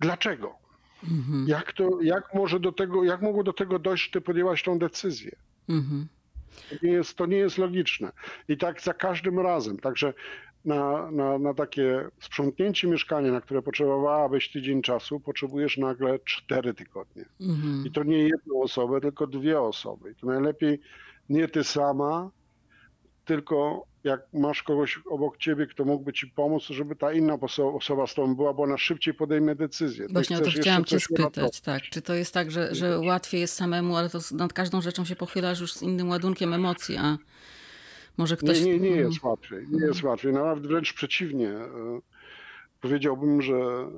Dlaczego? 0.00 0.61
Mhm. 1.10 1.48
Jak 1.48 1.72
to, 1.72 2.00
jak 2.02 2.34
może 2.34 2.60
do 2.60 2.72
tego, 2.72 3.04
jak 3.04 3.22
mogło 3.22 3.42
do 3.42 3.52
tego 3.52 3.78
dojść, 3.78 4.04
że 4.04 4.10
ty 4.10 4.20
podjęłaś 4.20 4.62
tą 4.62 4.78
decyzję? 4.78 5.32
Mhm. 5.68 6.06
To, 6.70 6.76
nie 6.82 6.92
jest, 6.92 7.16
to 7.16 7.26
nie 7.26 7.36
jest 7.36 7.58
logiczne. 7.58 8.12
I 8.48 8.56
tak 8.56 8.80
za 8.80 8.94
każdym 8.94 9.40
razem. 9.40 9.78
Także 9.78 10.14
na, 10.64 11.10
na, 11.10 11.38
na 11.38 11.54
takie 11.54 12.08
sprzątnięcie 12.20 12.88
mieszkania, 12.88 13.32
na 13.32 13.40
które 13.40 13.62
potrzebowałabyś 13.62 14.52
tydzień 14.52 14.82
czasu, 14.82 15.20
potrzebujesz 15.20 15.78
nagle 15.78 16.18
cztery 16.18 16.74
tygodnie. 16.74 17.24
Mhm. 17.40 17.86
I 17.86 17.90
to 17.90 18.02
nie 18.02 18.18
jedną 18.18 18.62
osobę, 18.62 19.00
tylko 19.00 19.26
dwie 19.26 19.60
osoby. 19.60 20.10
I 20.10 20.14
to 20.14 20.26
najlepiej 20.26 20.80
nie 21.28 21.48
ty 21.48 21.64
sama, 21.64 22.30
tylko 23.24 23.86
jak 24.04 24.26
masz 24.32 24.62
kogoś 24.62 25.00
obok 25.06 25.36
ciebie, 25.36 25.66
kto 25.66 25.84
mógłby 25.84 26.12
ci 26.12 26.26
pomóc, 26.26 26.62
żeby 26.62 26.96
ta 26.96 27.12
inna 27.12 27.38
osoba 27.74 28.06
z 28.06 28.14
tobą 28.14 28.34
była, 28.34 28.54
bo 28.54 28.62
ona 28.62 28.78
szybciej 28.78 29.14
podejmie 29.14 29.54
decyzję. 29.54 30.06
Właśnie 30.10 30.38
o 30.38 30.40
to 30.40 30.50
chciałam 30.50 30.84
cię 30.84 31.00
spytać, 31.00 31.60
tak. 31.60 31.82
Czy 31.82 32.02
to 32.02 32.14
jest 32.14 32.34
tak, 32.34 32.50
że, 32.50 32.74
że 32.74 32.98
łatwiej 32.98 33.40
jest 33.40 33.54
samemu, 33.54 33.96
ale 33.96 34.10
to 34.10 34.18
nad 34.32 34.52
każdą 34.52 34.80
rzeczą 34.80 35.04
się 35.04 35.16
pochylasz 35.16 35.60
już 35.60 35.72
z 35.72 35.82
innym 35.82 36.08
ładunkiem 36.08 36.52
emocji, 36.52 36.96
a 36.96 37.18
może 38.18 38.36
ktoś... 38.36 38.60
Nie, 38.60 38.78
nie, 38.78 38.90
nie 38.90 38.96
jest 38.96 39.22
łatwiej. 39.22 39.66
Nie 39.70 39.86
jest 39.86 40.02
łatwiej. 40.02 40.32
Nawet 40.32 40.66
wręcz 40.66 40.92
przeciwnie. 40.92 41.48
E, 41.48 42.00
powiedziałbym, 42.80 43.42
że 43.42 43.54
e, 43.54 43.88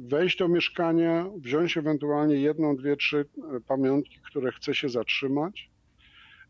wejść 0.00 0.38
do 0.38 0.48
mieszkania, 0.48 1.26
wziąć 1.36 1.76
ewentualnie 1.76 2.36
jedną, 2.36 2.76
dwie, 2.76 2.96
trzy 2.96 3.26
e, 3.56 3.60
pamiątki, 3.60 4.18
które 4.30 4.52
chce 4.52 4.74
się 4.74 4.88
zatrzymać 4.88 5.70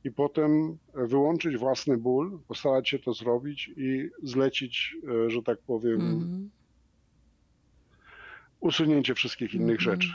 i 0.05 0.11
potem 0.11 0.79
wyłączyć 0.95 1.57
własny 1.57 1.97
ból, 1.97 2.39
postarać 2.49 2.89
się 2.89 2.99
to 2.99 3.13
zrobić 3.13 3.71
i 3.77 4.11
zlecić, 4.23 4.97
że 5.27 5.43
tak 5.43 5.59
powiem, 5.59 6.01
mm. 6.01 6.51
usunięcie 8.61 9.15
wszystkich 9.15 9.55
innych 9.55 9.81
mm. 9.81 9.81
rzeczy. 9.81 10.15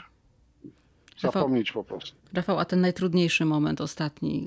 Zapomnieć 1.18 1.72
po 1.72 1.84
prostu. 1.84 2.16
Rafał, 2.32 2.58
a 2.58 2.64
ten 2.64 2.80
najtrudniejszy 2.80 3.44
moment 3.44 3.80
ostatni, 3.80 4.46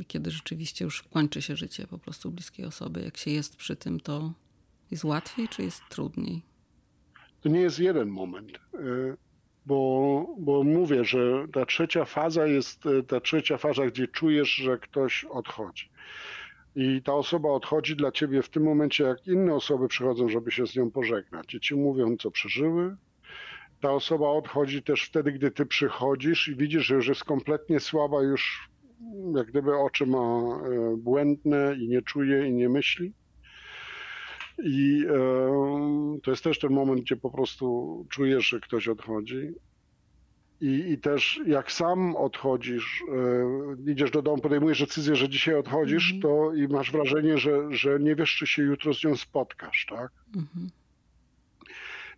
y, 0.00 0.04
kiedy 0.04 0.30
rzeczywiście 0.30 0.84
już 0.84 1.02
kończy 1.02 1.42
się 1.42 1.56
życie 1.56 1.86
po 1.86 1.98
prostu 1.98 2.30
bliskiej 2.30 2.66
osoby, 2.66 3.02
jak 3.02 3.16
się 3.16 3.30
jest 3.30 3.56
przy 3.56 3.76
tym, 3.76 4.00
to 4.00 4.32
jest 4.90 5.04
łatwiej 5.04 5.48
czy 5.48 5.62
jest 5.62 5.82
trudniej? 5.88 6.42
To 7.40 7.48
nie 7.48 7.60
jest 7.60 7.78
jeden 7.78 8.08
moment, 8.08 8.50
y, 8.74 9.16
bo, 9.66 10.26
bo 10.38 10.62
mówię, 10.64 11.04
że 11.04 11.46
ta 11.52 11.66
trzecia 11.66 12.04
faza 12.04 12.46
jest 12.46 12.86
y, 12.86 13.02
ta 13.02 13.20
trzecia 13.20 13.58
faza, 13.58 13.86
gdzie 13.86 14.08
czujesz, 14.08 14.50
że 14.50 14.78
ktoś 14.78 15.24
odchodzi. 15.24 15.88
I 16.76 17.02
ta 17.02 17.14
osoba 17.14 17.48
odchodzi 17.48 17.96
dla 17.96 18.12
ciebie 18.12 18.42
w 18.42 18.48
tym 18.48 18.62
momencie, 18.62 19.04
jak 19.04 19.26
inne 19.26 19.54
osoby 19.54 19.88
przychodzą, 19.88 20.28
żeby 20.28 20.50
się 20.50 20.66
z 20.66 20.76
nią 20.76 20.90
pożegnać. 20.90 21.54
I 21.54 21.60
ci 21.60 21.74
mówią, 21.74 22.16
co 22.16 22.30
przeżyły, 22.30 22.96
ta 23.80 23.92
osoba 23.92 24.28
odchodzi 24.28 24.82
też 24.82 25.02
wtedy, 25.04 25.32
gdy 25.32 25.50
ty 25.50 25.66
przychodzisz 25.66 26.48
i 26.48 26.56
widzisz, 26.56 26.86
że 26.86 26.94
już 26.94 27.08
jest 27.08 27.24
kompletnie 27.24 27.80
słaba, 27.80 28.22
już 28.22 28.70
jak 29.34 29.46
gdyby 29.46 29.76
oczy 29.76 30.06
ma 30.06 30.18
e, 30.18 30.96
błędne 30.96 31.76
i 31.78 31.88
nie 31.88 32.02
czuje 32.02 32.48
i 32.48 32.52
nie 32.52 32.68
myśli. 32.68 33.12
I 34.64 35.04
to 36.22 36.30
jest 36.30 36.44
też 36.44 36.58
ten 36.58 36.72
moment, 36.72 37.00
gdzie 37.00 37.16
po 37.16 37.30
prostu 37.30 38.06
czujesz, 38.10 38.48
że 38.48 38.60
ktoś 38.60 38.88
odchodzi. 38.88 39.54
I, 40.60 40.92
I 40.92 40.98
też 40.98 41.40
jak 41.46 41.72
sam 41.72 42.16
odchodzisz, 42.16 43.04
idziesz 43.86 44.10
do 44.10 44.22
domu, 44.22 44.42
podejmujesz 44.42 44.80
decyzję, 44.80 45.16
że 45.16 45.28
dzisiaj 45.28 45.54
odchodzisz, 45.54 46.14
-hmm. 46.14 46.22
to 46.22 46.54
i 46.54 46.68
masz 46.68 46.92
wrażenie, 46.92 47.38
że, 47.38 47.50
że 47.70 48.00
nie 48.00 48.14
wiesz, 48.14 48.36
czy 48.36 48.46
się 48.46 48.62
jutro 48.62 48.94
z 48.94 49.04
nią 49.04 49.16
spotkasz, 49.16 49.86
tak? 49.90 50.12
-hmm. 50.32 50.68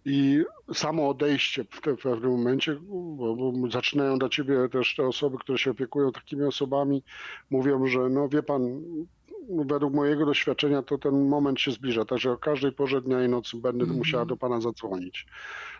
I 0.04 0.44
samo 0.74 1.08
odejście 1.08 1.64
w, 1.64 1.80
te, 1.80 1.96
w 1.96 2.00
pewnym 2.02 2.30
momencie, 2.30 2.76
bo, 3.16 3.36
bo, 3.36 3.70
zaczynają 3.70 4.18
dla 4.18 4.28
ciebie 4.28 4.68
też 4.72 4.94
te 4.96 5.06
osoby, 5.06 5.36
które 5.40 5.58
się 5.58 5.70
opiekują 5.70 6.12
takimi 6.12 6.42
osobami, 6.42 7.02
mówią, 7.50 7.86
że 7.86 7.98
no 7.98 8.28
wie 8.28 8.42
pan, 8.42 8.82
według 9.48 9.94
mojego 9.94 10.26
doświadczenia 10.26 10.82
to 10.82 10.98
ten 10.98 11.28
moment 11.28 11.60
się 11.60 11.70
zbliża, 11.70 12.04
także 12.04 12.32
o 12.32 12.36
każdej 12.36 12.72
porze 12.72 13.02
dnia 13.02 13.24
i 13.24 13.28
nocy 13.28 13.56
będę 13.56 13.84
mm 13.84 13.94
-hmm. 13.94 13.98
musiała 13.98 14.24
do 14.24 14.36
pana 14.36 14.60
zadzwonić. 14.60 15.26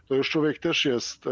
To 0.08 0.14
już 0.14 0.30
człowiek 0.30 0.58
też 0.58 0.84
jest 0.84 1.26
e, 1.26 1.30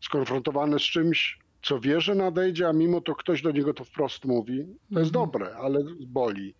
skonfrontowany 0.00 0.78
z 0.78 0.82
czymś, 0.82 1.38
co 1.62 1.80
wie, 1.80 2.00
że 2.00 2.14
nadejdzie, 2.14 2.68
a 2.68 2.72
mimo 2.72 3.00
to 3.00 3.14
ktoś 3.14 3.42
do 3.42 3.50
niego 3.50 3.74
to 3.74 3.84
wprost 3.84 4.24
mówi. 4.24 4.58
To 4.58 4.62
mm 4.62 4.76
-hmm. 4.90 4.98
jest 4.98 5.16
mhm. 5.16 5.30
dobre, 5.30 5.56
ale 5.56 5.84
boli. 6.06 6.54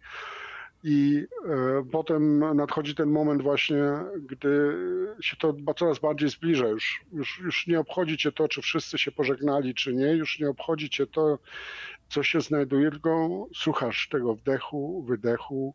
I 0.84 1.26
e, 1.48 1.84
potem 1.92 2.38
nadchodzi 2.56 2.94
ten 2.94 3.10
moment 3.10 3.42
właśnie, 3.42 3.82
gdy 4.28 4.76
się 5.20 5.36
to 5.36 5.54
coraz 5.76 5.98
bardziej 5.98 6.28
zbliża. 6.28 6.66
Już, 6.66 7.00
już, 7.12 7.40
już 7.44 7.66
nie 7.66 7.80
obchodzi 7.80 8.16
cię 8.16 8.32
to, 8.32 8.48
czy 8.48 8.62
wszyscy 8.62 8.98
się 8.98 9.12
pożegnali, 9.12 9.74
czy 9.74 9.94
nie. 9.94 10.06
Już 10.06 10.40
nie 10.40 10.48
obchodzi 10.50 10.90
cię 10.90 11.06
to, 11.06 11.38
co 12.08 12.22
się 12.22 12.40
znajduje, 12.40 12.90
tylko 12.90 13.46
słuchasz 13.54 14.08
tego 14.08 14.34
wdechu, 14.34 15.02
wydechu, 15.02 15.74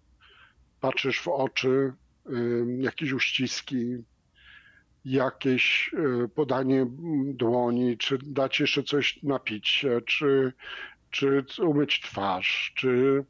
patrzysz 0.80 1.22
w 1.22 1.28
oczy, 1.28 1.94
jakieś 2.80 3.12
uściski, 3.12 3.98
jakieś 5.06 5.92
e, 5.94 6.28
podanie 6.28 6.86
dłoni, 7.34 7.98
czy 7.98 8.18
dać 8.18 8.60
jeszcze 8.60 8.84
coś 8.84 9.24
napić 9.24 9.68
się, 9.68 10.02
czy, 10.06 10.54
czy 11.12 11.46
umyć 11.60 12.02
twarz, 12.02 12.74
czy 12.76 13.24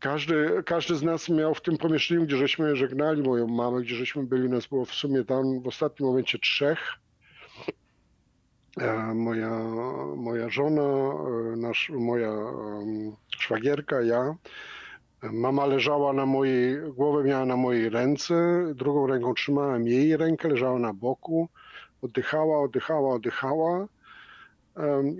każdy, 0.00 0.62
każdy 0.66 0.96
z 0.96 1.02
nas 1.02 1.28
miał 1.28 1.54
w 1.54 1.60
tym 1.60 1.78
pomieszczeniu, 1.78 2.22
gdzie 2.22 2.36
żeśmy 2.36 2.76
żegnali 2.76 3.22
moją 3.22 3.46
mamę, 3.46 3.80
gdzie 3.80 3.94
żeśmy 3.94 4.22
byli, 4.22 4.48
nas 4.48 4.66
było 4.66 4.84
w 4.84 4.94
sumie 4.94 5.24
tam 5.24 5.60
w 5.60 5.66
ostatnim 5.66 6.08
momencie 6.08 6.38
trzech. 6.38 6.78
E, 8.80 9.14
moja, 9.14 9.50
moja 10.16 10.48
żona, 10.48 10.82
e, 10.82 11.56
nasz, 11.56 11.90
moja 11.90 12.32
szwagierka, 13.30 14.02
ja. 14.02 14.34
Mama 15.22 15.66
leżała 15.66 16.12
na 16.12 16.26
mojej, 16.26 16.92
głowę 16.92 17.24
miała 17.24 17.44
na 17.46 17.56
mojej 17.56 17.88
ręce, 17.88 18.34
drugą 18.74 19.06
ręką 19.06 19.34
trzymałem 19.34 19.86
jej 19.86 20.16
rękę, 20.16 20.48
leżała 20.48 20.78
na 20.78 20.92
boku, 20.92 21.48
oddychała, 22.02 22.60
oddychała, 22.60 23.14
oddychała. 23.14 23.86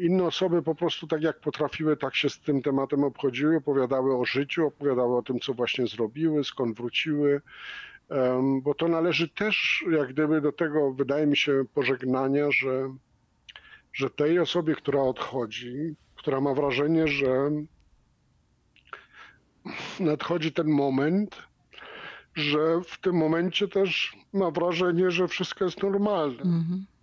Inne 0.00 0.24
osoby 0.24 0.62
po 0.62 0.74
prostu 0.74 1.06
tak 1.06 1.22
jak 1.22 1.40
potrafiły, 1.40 1.96
tak 1.96 2.16
się 2.16 2.30
z 2.30 2.40
tym 2.40 2.62
tematem 2.62 3.04
obchodziły, 3.04 3.56
opowiadały 3.56 4.16
o 4.16 4.24
życiu, 4.24 4.66
opowiadały 4.66 5.16
o 5.16 5.22
tym, 5.22 5.40
co 5.40 5.54
właśnie 5.54 5.86
zrobiły, 5.86 6.44
skąd 6.44 6.76
wróciły, 6.76 7.40
bo 8.62 8.74
to 8.74 8.88
należy 8.88 9.28
też 9.28 9.84
jak 9.90 10.12
gdyby 10.12 10.40
do 10.40 10.52
tego, 10.52 10.92
wydaje 10.92 11.26
mi 11.26 11.36
się, 11.36 11.64
pożegnania, 11.74 12.50
że, 12.50 12.94
że 13.92 14.10
tej 14.10 14.38
osobie, 14.38 14.74
która 14.74 15.00
odchodzi, 15.00 15.94
która 16.16 16.40
ma 16.40 16.54
wrażenie, 16.54 17.08
że 17.08 17.50
nadchodzi 20.00 20.52
ten 20.52 20.68
moment, 20.68 21.36
że 22.34 22.80
w 22.84 23.00
tym 23.00 23.16
momencie 23.16 23.68
też 23.68 24.16
ma 24.32 24.50
wrażenie, 24.50 25.10
że 25.10 25.28
wszystko 25.28 25.64
jest 25.64 25.82
normalne. 25.82 26.42
Mm 26.42 26.60
-hmm 26.60 26.97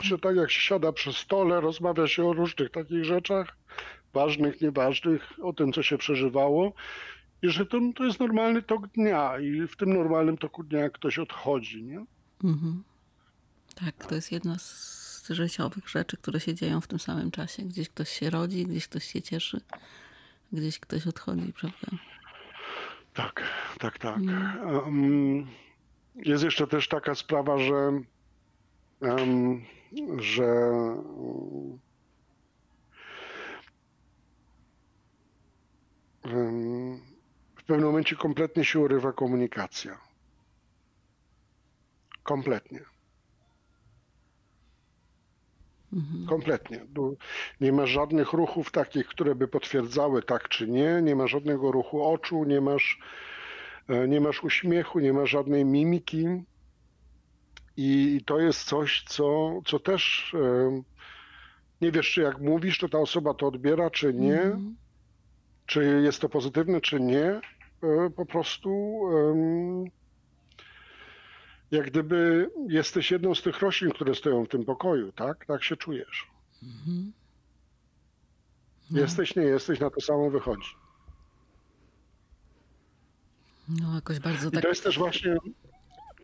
że 0.00 0.18
tak 0.18 0.36
jak 0.36 0.50
się 0.50 0.60
siada 0.60 0.92
przy 0.92 1.12
stole, 1.12 1.60
rozmawia 1.60 2.06
się 2.06 2.26
o 2.26 2.32
różnych 2.32 2.70
takich 2.70 3.04
rzeczach, 3.04 3.56
ważnych, 4.12 4.60
nieważnych, 4.60 5.32
o 5.42 5.52
tym, 5.52 5.72
co 5.72 5.82
się 5.82 5.98
przeżywało 5.98 6.72
i 7.42 7.48
że 7.48 7.66
to, 7.66 7.80
to 7.96 8.04
jest 8.04 8.20
normalny 8.20 8.62
tok 8.62 8.86
dnia 8.86 9.38
i 9.38 9.66
w 9.68 9.76
tym 9.76 9.94
normalnym 9.94 10.38
toku 10.38 10.62
dnia 10.62 10.90
ktoś 10.90 11.18
odchodzi, 11.18 11.82
nie? 11.82 12.04
Mhm. 12.44 12.82
Tak, 13.74 14.06
to 14.06 14.14
jest 14.14 14.32
jedna 14.32 14.58
z 14.58 15.28
życiowych 15.30 15.88
rzeczy, 15.88 16.16
które 16.16 16.40
się 16.40 16.54
dzieją 16.54 16.80
w 16.80 16.86
tym 16.86 16.98
samym 16.98 17.30
czasie. 17.30 17.62
Gdzieś 17.62 17.88
ktoś 17.88 18.08
się 18.08 18.30
rodzi, 18.30 18.66
gdzieś 18.66 18.88
ktoś 18.88 19.04
się 19.04 19.22
cieszy, 19.22 19.60
gdzieś 20.52 20.78
ktoś 20.78 21.06
odchodzi, 21.06 21.52
prawda? 21.52 21.98
Tak, 23.14 23.42
tak, 23.78 23.98
tak. 23.98 24.20
Um, 24.64 25.46
jest 26.14 26.44
jeszcze 26.44 26.66
też 26.66 26.88
taka 26.88 27.14
sprawa, 27.14 27.58
że, 27.58 28.02
um, 29.00 29.64
że 30.18 30.46
w 37.56 37.64
pewnym 37.66 37.86
momencie 37.86 38.16
kompletnie 38.16 38.64
się 38.64 38.78
urywa 38.80 39.12
komunikacja. 39.12 39.98
Kompletnie. 42.22 42.80
Mhm. 45.92 46.26
Kompletnie. 46.26 46.86
Nie 47.60 47.72
ma 47.72 47.86
żadnych 47.86 48.32
ruchów 48.32 48.70
takich, 48.70 49.06
które 49.06 49.34
by 49.34 49.48
potwierdzały 49.48 50.22
tak 50.22 50.48
czy 50.48 50.68
nie. 50.68 51.02
Nie 51.02 51.16
ma 51.16 51.26
żadnego 51.26 51.72
ruchu 51.72 52.04
oczu, 52.04 52.44
nie 52.44 52.60
masz, 52.60 52.98
e, 53.88 54.08
nie 54.08 54.20
masz 54.20 54.44
uśmiechu, 54.44 54.98
nie 55.00 55.12
ma 55.12 55.26
żadnej 55.26 55.64
mimiki. 55.64 56.26
I 57.76 58.20
to 58.26 58.40
jest 58.40 58.64
coś, 58.64 59.04
co, 59.08 59.60
co 59.66 59.78
też 59.78 60.34
nie 61.80 61.92
wiesz, 61.92 62.12
czy 62.12 62.20
jak 62.20 62.40
mówisz, 62.40 62.78
to 62.78 62.88
ta 62.88 62.98
osoba 62.98 63.34
to 63.34 63.46
odbiera, 63.46 63.90
czy 63.90 64.14
nie. 64.14 64.42
Mhm. 64.42 64.76
Czy 65.66 66.00
jest 66.04 66.20
to 66.20 66.28
pozytywne, 66.28 66.80
czy 66.80 67.00
nie. 67.00 67.40
E, 67.82 68.10
po 68.16 68.26
prostu 68.26 69.00
jak 71.70 71.86
gdyby 71.86 72.50
jesteś 72.68 73.10
jedną 73.10 73.34
z 73.34 73.42
tych 73.42 73.60
roślin, 73.60 73.90
które 73.90 74.14
stoją 74.14 74.44
w 74.44 74.48
tym 74.48 74.64
pokoju, 74.64 75.12
tak? 75.12 75.46
Tak 75.46 75.64
się 75.64 75.76
czujesz. 75.76 76.30
Mhm. 76.62 77.12
No. 78.90 79.00
Jesteś, 79.00 79.36
nie 79.36 79.42
jesteś, 79.42 79.80
na 79.80 79.90
to 79.90 80.00
samo 80.00 80.30
wychodzi. 80.30 80.68
No, 83.68 83.94
jakoś 83.94 84.20
bardzo 84.20 84.48
I 84.48 84.52
tak... 84.52 84.62
to 84.62 84.68
jest 84.68 84.84
też 84.84 84.98
właśnie, 84.98 85.36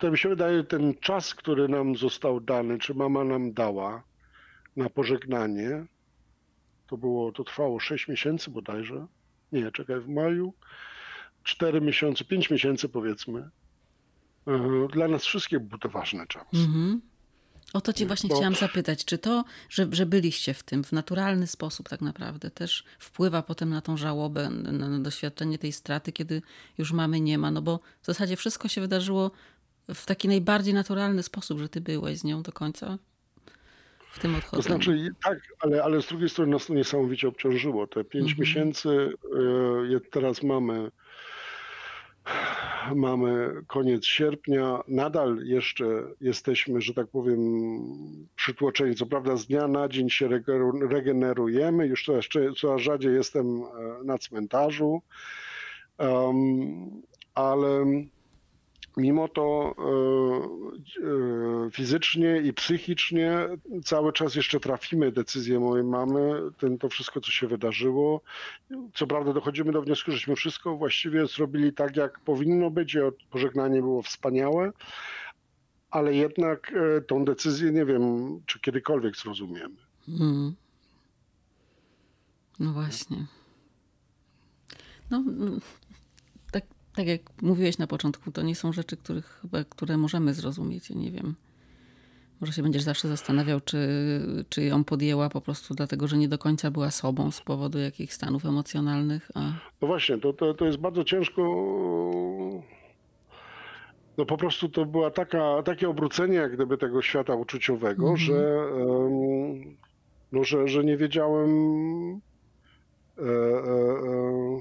to 0.01 0.11
mi 0.11 0.18
się 0.18 0.28
wydaje, 0.28 0.64
ten 0.64 0.94
czas, 1.01 1.34
który 1.34 1.68
nam 1.68 1.96
został 1.96 2.40
dany, 2.40 2.78
czy 2.78 2.94
mama 2.94 3.24
nam 3.24 3.53
dała 3.53 4.03
na 4.76 4.90
pożegnanie, 4.90 5.84
to 6.86 6.96
było, 6.96 7.32
to 7.32 7.44
trwało 7.44 7.80
6 7.80 8.09
miesięcy 8.09 8.51
bodajże. 8.51 9.07
Nie, 9.53 9.72
czekaj, 9.72 10.01
w 10.01 10.09
maju, 10.09 10.55
4 11.42 11.80
miesiące, 11.80 12.24
5 12.24 12.51
miesięcy 12.51 12.88
powiedzmy. 12.88 13.51
E, 14.46 14.88
dla 14.92 15.09
nas 15.09 15.24
wszystkich 15.24 15.59
był 15.59 15.78
to 15.78 15.88
ważny 15.88 16.26
czas. 16.26 16.46
Mhm. 16.55 17.01
O 17.72 17.80
to 17.80 17.92
cię 17.92 18.07
właśnie 18.07 18.28
Bo... 18.28 18.34
chciałam 18.34 18.55
zapytać, 18.55 19.05
czy 19.05 19.18
to, 19.18 19.44
że, 19.68 19.86
że 19.92 20.07
byliście 20.07 20.55
w 20.55 20.62
tym 20.62 20.84
w 20.84 20.92
naturalny 20.92 21.46
sposób 21.46 21.88
tak 21.88 22.01
naprawdę 22.01 22.51
też 22.51 22.84
wpływa 22.98 23.42
potem 23.42 23.70
na 23.70 23.80
tą 23.80 23.96
żałobę, 23.96 24.51
na, 24.51 24.88
na 24.88 24.98
doświadczenie 24.98 25.59
tej 25.59 25.72
straty, 25.72 26.12
kiedy 26.12 26.42
już 26.78 26.92
mamy 26.92 27.20
nie 27.20 27.38
ma, 27.38 27.51
no 27.51 27.62
bo 27.62 27.80
w 28.03 28.07
zasadzie 28.07 28.36
wszystko 28.36 28.68
się 28.68 28.80
wydarzyło 28.80 29.30
w 29.95 30.07
taki 30.07 30.28
najbardziej 30.28 30.74
naturalny 30.74 31.22
sposób, 31.22 31.59
że 31.59 31.68
ty 31.68 31.80
byłeś 31.80 32.18
z 32.18 32.24
nią 32.24 32.43
do 32.43 32.53
końca 32.53 32.99
w 34.11 34.18
tym 34.18 34.34
odchodzeniu. 34.34 34.62
To 34.62 34.68
znaczy, 34.68 35.09
tak, 35.24 35.38
ale, 35.61 35.84
ale 35.84 36.03
z 36.03 36.07
drugiej 36.07 36.28
strony 36.28 36.53
nas 36.53 36.66
to 36.66 36.74
niesamowicie 36.74 37.28
obciążyło. 37.28 37.86
Te 37.86 38.05
pięć 38.05 38.30
mhm. 38.30 38.41
miesięcy 38.41 38.88
y, 39.95 40.11
teraz 40.11 40.43
mamy 40.43 40.91
Mamy 42.95 43.62
koniec 43.66 44.05
sierpnia, 44.05 44.80
nadal 44.88 45.38
jeszcze 45.45 45.84
jesteśmy, 46.20 46.80
że 46.80 46.95
tak 46.95 47.07
powiem, 47.07 47.41
przytłoczeni. 48.36 48.95
Co 48.95 49.07
prawda 49.07 49.36
z 49.36 49.47
dnia 49.47 49.68
na 49.68 49.88
dzień 49.88 50.11
się 50.11 50.28
regenerujemy, 50.91 51.86
już 51.86 52.05
coraz, 52.05 52.24
coraz 52.57 52.80
rzadziej 52.80 53.14
jestem 53.14 53.62
e, 53.62 54.05
na 54.05 54.18
cmentarzu, 54.18 55.03
um, 55.99 57.03
ale 57.34 57.86
mimo 58.97 59.28
to 59.28 59.74
e, 59.78 61.07
e, 61.66 61.70
fizycznie 61.70 62.41
i 62.41 62.53
psychicznie 62.53 63.49
cały 63.84 64.12
czas 64.12 64.34
jeszcze 64.34 64.61
trafimy 64.61 65.12
decyzję 65.12 65.61
mojej 65.61 65.84
mamy, 65.84 66.41
ten, 66.59 66.78
to 66.78 66.88
wszystko, 66.88 67.20
co 67.20 67.30
się 67.30 67.47
wydarzyło. 67.47 68.20
Co 68.95 69.07
prawda 69.07 69.32
dochodzimy 69.32 69.72
do 69.72 69.82
wniosku, 69.82 70.12
żeśmy 70.12 70.36
wszystko 70.36 70.76
właściwie 70.76 71.26
zrobili 71.26 71.72
tak, 71.72 71.97
jak 71.97 72.20
powinno 72.20 72.70
być. 72.70 72.97
Pożegnanie 73.30 73.80
było 73.80 74.03
wspaniałe, 74.03 74.72
ale 75.91 76.14
jednak 76.14 76.72
e, 76.72 77.01
tą 77.01 77.24
decyzję 77.24 77.72
nie 77.72 77.84
wiem, 77.84 78.03
czy 78.47 78.61
kiedykolwiek 78.61 79.16
zrozumiemy. 79.16 79.76
Hmm. 80.07 80.55
No 82.59 82.72
właśnie. 82.72 83.26
No, 85.11 85.24
tak 87.01 87.09
jak 87.09 87.20
mówiłeś 87.42 87.78
na 87.78 87.86
początku, 87.86 88.32
to 88.32 88.42
nie 88.42 88.55
są 88.55 88.72
rzeczy, 88.72 88.96
których, 88.96 89.38
chyba, 89.42 89.64
które 89.64 89.96
możemy 89.96 90.34
zrozumieć. 90.34 90.90
Ja 90.90 90.96
nie 90.96 91.11
wiem. 91.11 91.34
Może 92.40 92.53
się 92.53 92.62
będziesz 92.62 92.82
zawsze 92.82 93.09
zastanawiał, 93.09 93.61
czy, 93.61 93.78
czy 94.48 94.62
ją 94.62 94.84
podjęła 94.84 95.28
po 95.28 95.40
prostu 95.40 95.74
dlatego, 95.74 96.09
że 96.09 96.16
nie 96.16 96.28
do 96.28 96.38
końca 96.38 96.70
była 96.70 96.90
sobą 96.90 97.30
z 97.30 97.40
powodu 97.40 97.78
jakichś 97.78 98.14
stanów 98.14 98.46
emocjonalnych. 98.46 99.30
A... 99.34 99.40
No 99.82 99.88
właśnie, 99.88 100.18
to, 100.18 100.32
to, 100.32 100.55
to 100.55 100.66
jest 100.66 100.78
bardzo 100.78 101.05
ciężko. 101.05 101.42
No 104.18 104.26
po 104.26 104.36
prostu 104.36 104.68
to 104.68 104.84
była 104.84 105.11
taka, 105.11 105.62
takie 105.62 105.88
obrócenie 105.88 106.34
jak 106.34 106.53
gdyby 106.53 106.78
tego 106.78 107.03
świata 107.03 107.34
uczuciowego, 107.34 108.05
mm 108.05 108.16
-hmm. 108.16 108.20
że, 108.20 108.66
no, 110.32 110.44
że, 110.44 110.68
że 110.68 110.84
nie 110.84 110.96
wiedziałem 110.96 111.51
e, 113.18 113.22
e, 113.22 113.26
e, 113.26 114.61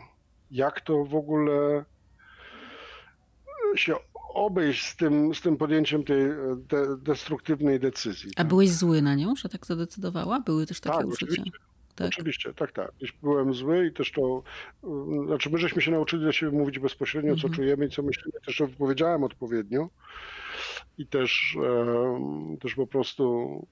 jak 0.52 0.82
to 0.82 1.06
w 1.06 1.16
ogóle 1.16 1.86
się 3.76 3.96
obejść 4.34 4.86
z 4.86 4.96
tym, 4.96 5.36
z 5.36 5.42
tym 5.42 5.58
podjęciem 5.58 6.04
tej 6.04 6.22
de, 6.58 6.98
destruktywnej 6.98 7.80
decyzji. 7.80 8.32
A 8.36 8.38
tak? 8.38 8.48
byłeś 8.48 8.70
zły 8.70 9.02
na 9.02 9.16
nią, 9.16 9.36
że 9.36 9.50
tak 9.50 9.66
zadecydowała? 9.66 10.40
Były 10.40 10.66
też 10.66 10.80
takie 10.80 10.98
tak, 10.98 11.08
uczucia? 11.08 11.26
Oczywiście. 11.32 11.60
Tak. 11.96 12.08
Oczywiście, 12.08 12.54
tak, 12.54 12.72
tak. 12.72 12.92
Byłem 13.24 13.54
zły 13.54 13.88
i 13.88 13.94
też 13.94 14.12
to, 14.12 14.44
znaczy 15.26 15.50
my 15.50 15.58
żeśmy 15.58 15.82
się 15.82 15.92
nauczyli 15.92 16.24
do 16.24 16.32
siebie 16.32 16.52
mówić 16.52 16.80
bezpośrednio, 16.80 17.36
co 17.36 17.48
mhm. 17.48 17.54
czujemy 17.54 17.86
i 17.86 17.90
co 17.90 18.04
myślimy. 18.04 18.40
Też 18.46 18.58
to 18.58 18.68
wypowiedziałem 18.68 19.24
odpowiednio 19.24 19.90
i 20.98 21.08
też, 21.08 21.58
też 22.62 22.76
po 22.76 22.88
prostu 22.88 23.68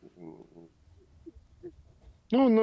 no, 2.32 2.50
no 2.50 2.62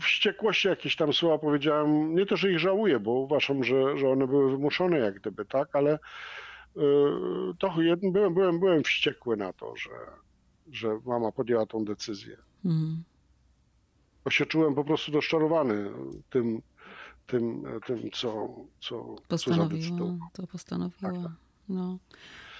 w 0.00 0.04
wściekłości 0.04 0.68
jakieś 0.68 0.96
tam 0.96 1.12
słowa 1.12 1.38
powiedziałem, 1.38 2.14
nie 2.14 2.26
to, 2.26 2.36
że 2.36 2.52
ich 2.52 2.58
żałuję, 2.58 3.00
bo 3.00 3.10
uważam, 3.10 3.64
że, 3.64 3.98
że 3.98 4.08
one 4.08 4.26
były 4.26 4.50
wymuszone 4.50 4.98
jak 4.98 5.14
gdyby, 5.20 5.44
tak, 5.44 5.76
ale 5.76 5.98
Yy, 6.76 7.54
to 7.58 7.74
byłem, 8.02 8.34
byłem, 8.34 8.60
byłem 8.60 8.82
wściekły 8.82 9.36
na 9.36 9.52
to, 9.52 9.76
że, 9.76 9.90
że 10.72 11.00
mama 11.06 11.32
podjęła 11.32 11.66
tą 11.66 11.84
decyzję. 11.84 12.36
Mm. 12.64 13.02
Bo 14.24 14.30
się 14.30 14.46
czułem 14.46 14.74
po 14.74 14.84
prostu 14.84 15.12
rozczarowany 15.12 15.90
tym, 16.30 16.62
tym, 17.26 17.62
tym 17.86 18.10
co, 18.10 18.48
co 18.80 19.16
postanowiła. 19.28 19.98
Co 20.32 20.42
to 20.42 20.46
postanowiła. 20.46 21.12
Tak, 21.12 21.22
tak. 21.22 21.32
No. 21.68 21.98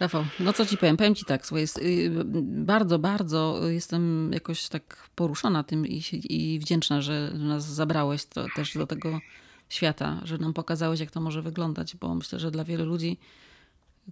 Rafał, 0.00 0.24
no 0.40 0.52
co 0.52 0.66
ci 0.66 0.76
powiem? 0.76 0.96
Powiem 0.96 1.14
ci 1.14 1.24
tak, 1.24 1.46
słuchaj, 1.46 1.60
jest, 1.60 1.78
y, 1.78 2.10
bardzo, 2.42 2.98
bardzo 2.98 3.60
jestem 3.68 4.32
jakoś 4.32 4.68
tak 4.68 5.08
poruszona 5.14 5.62
tym 5.62 5.86
i, 5.86 6.02
i 6.28 6.58
wdzięczna, 6.58 7.00
że 7.00 7.32
nas 7.34 7.64
zabrałeś 7.64 8.26
to, 8.26 8.46
też 8.56 8.78
do 8.78 8.86
tego 8.86 9.20
świata, 9.68 10.20
że 10.24 10.38
nam 10.38 10.52
pokazałeś, 10.52 11.00
jak 11.00 11.10
to 11.10 11.20
może 11.20 11.42
wyglądać, 11.42 11.96
bo 11.96 12.14
myślę, 12.14 12.38
że 12.38 12.50
dla 12.50 12.64
wielu 12.64 12.84
ludzi 12.84 13.18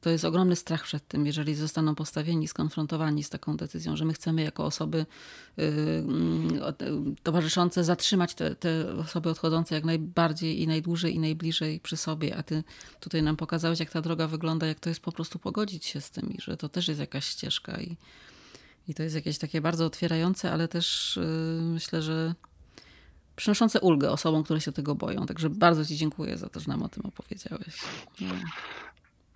to 0.00 0.10
jest 0.10 0.24
ogromny 0.24 0.56
strach 0.56 0.82
przed 0.82 1.08
tym, 1.08 1.26
jeżeli 1.26 1.54
zostaną 1.54 1.94
postawieni, 1.94 2.48
skonfrontowani 2.48 3.24
z 3.24 3.30
taką 3.30 3.56
decyzją, 3.56 3.96
że 3.96 4.04
my 4.04 4.12
chcemy 4.12 4.42
jako 4.42 4.64
osoby 4.64 5.06
yy, 5.56 5.64
towarzyszące 7.22 7.84
zatrzymać 7.84 8.34
te, 8.34 8.54
te, 8.54 8.94
osoby 8.96 9.30
odchodzące 9.30 9.74
jak 9.74 9.84
najbardziej 9.84 10.62
i 10.62 10.66
najdłużej 10.66 11.14
i 11.14 11.18
najbliżej 11.18 11.80
przy 11.80 11.96
sobie. 11.96 12.36
A 12.36 12.42
ty 12.42 12.64
tutaj 13.00 13.22
nam 13.22 13.36
pokazałeś, 13.36 13.80
jak 13.80 13.90
ta 13.90 14.00
droga 14.00 14.26
wygląda, 14.26 14.66
jak 14.66 14.80
to 14.80 14.88
jest 14.88 15.00
po 15.00 15.12
prostu 15.12 15.38
pogodzić 15.38 15.84
się 15.84 16.00
z 16.00 16.10
tym 16.10 16.32
i 16.32 16.40
że 16.40 16.56
to 16.56 16.68
też 16.68 16.88
jest 16.88 17.00
jakaś 17.00 17.24
ścieżka. 17.24 17.80
I, 17.80 17.96
i 18.88 18.94
to 18.94 19.02
jest 19.02 19.14
jakieś 19.14 19.38
takie 19.38 19.60
bardzo 19.60 19.86
otwierające, 19.86 20.52
ale 20.52 20.68
też 20.68 21.18
yy, 21.22 21.62
myślę, 21.62 22.02
że 22.02 22.34
przynoszące 23.36 23.80
ulgę 23.80 24.10
osobom, 24.10 24.44
które 24.44 24.60
się 24.60 24.72
tego 24.72 24.94
boją. 24.94 25.26
Także 25.26 25.50
bardzo 25.50 25.84
Ci 25.84 25.96
dziękuję 25.96 26.38
za 26.38 26.48
to, 26.48 26.60
że 26.60 26.68
nam 26.68 26.82
o 26.82 26.88
tym 26.88 27.06
opowiedziałeś. 27.06 27.80
No. 28.20 28.34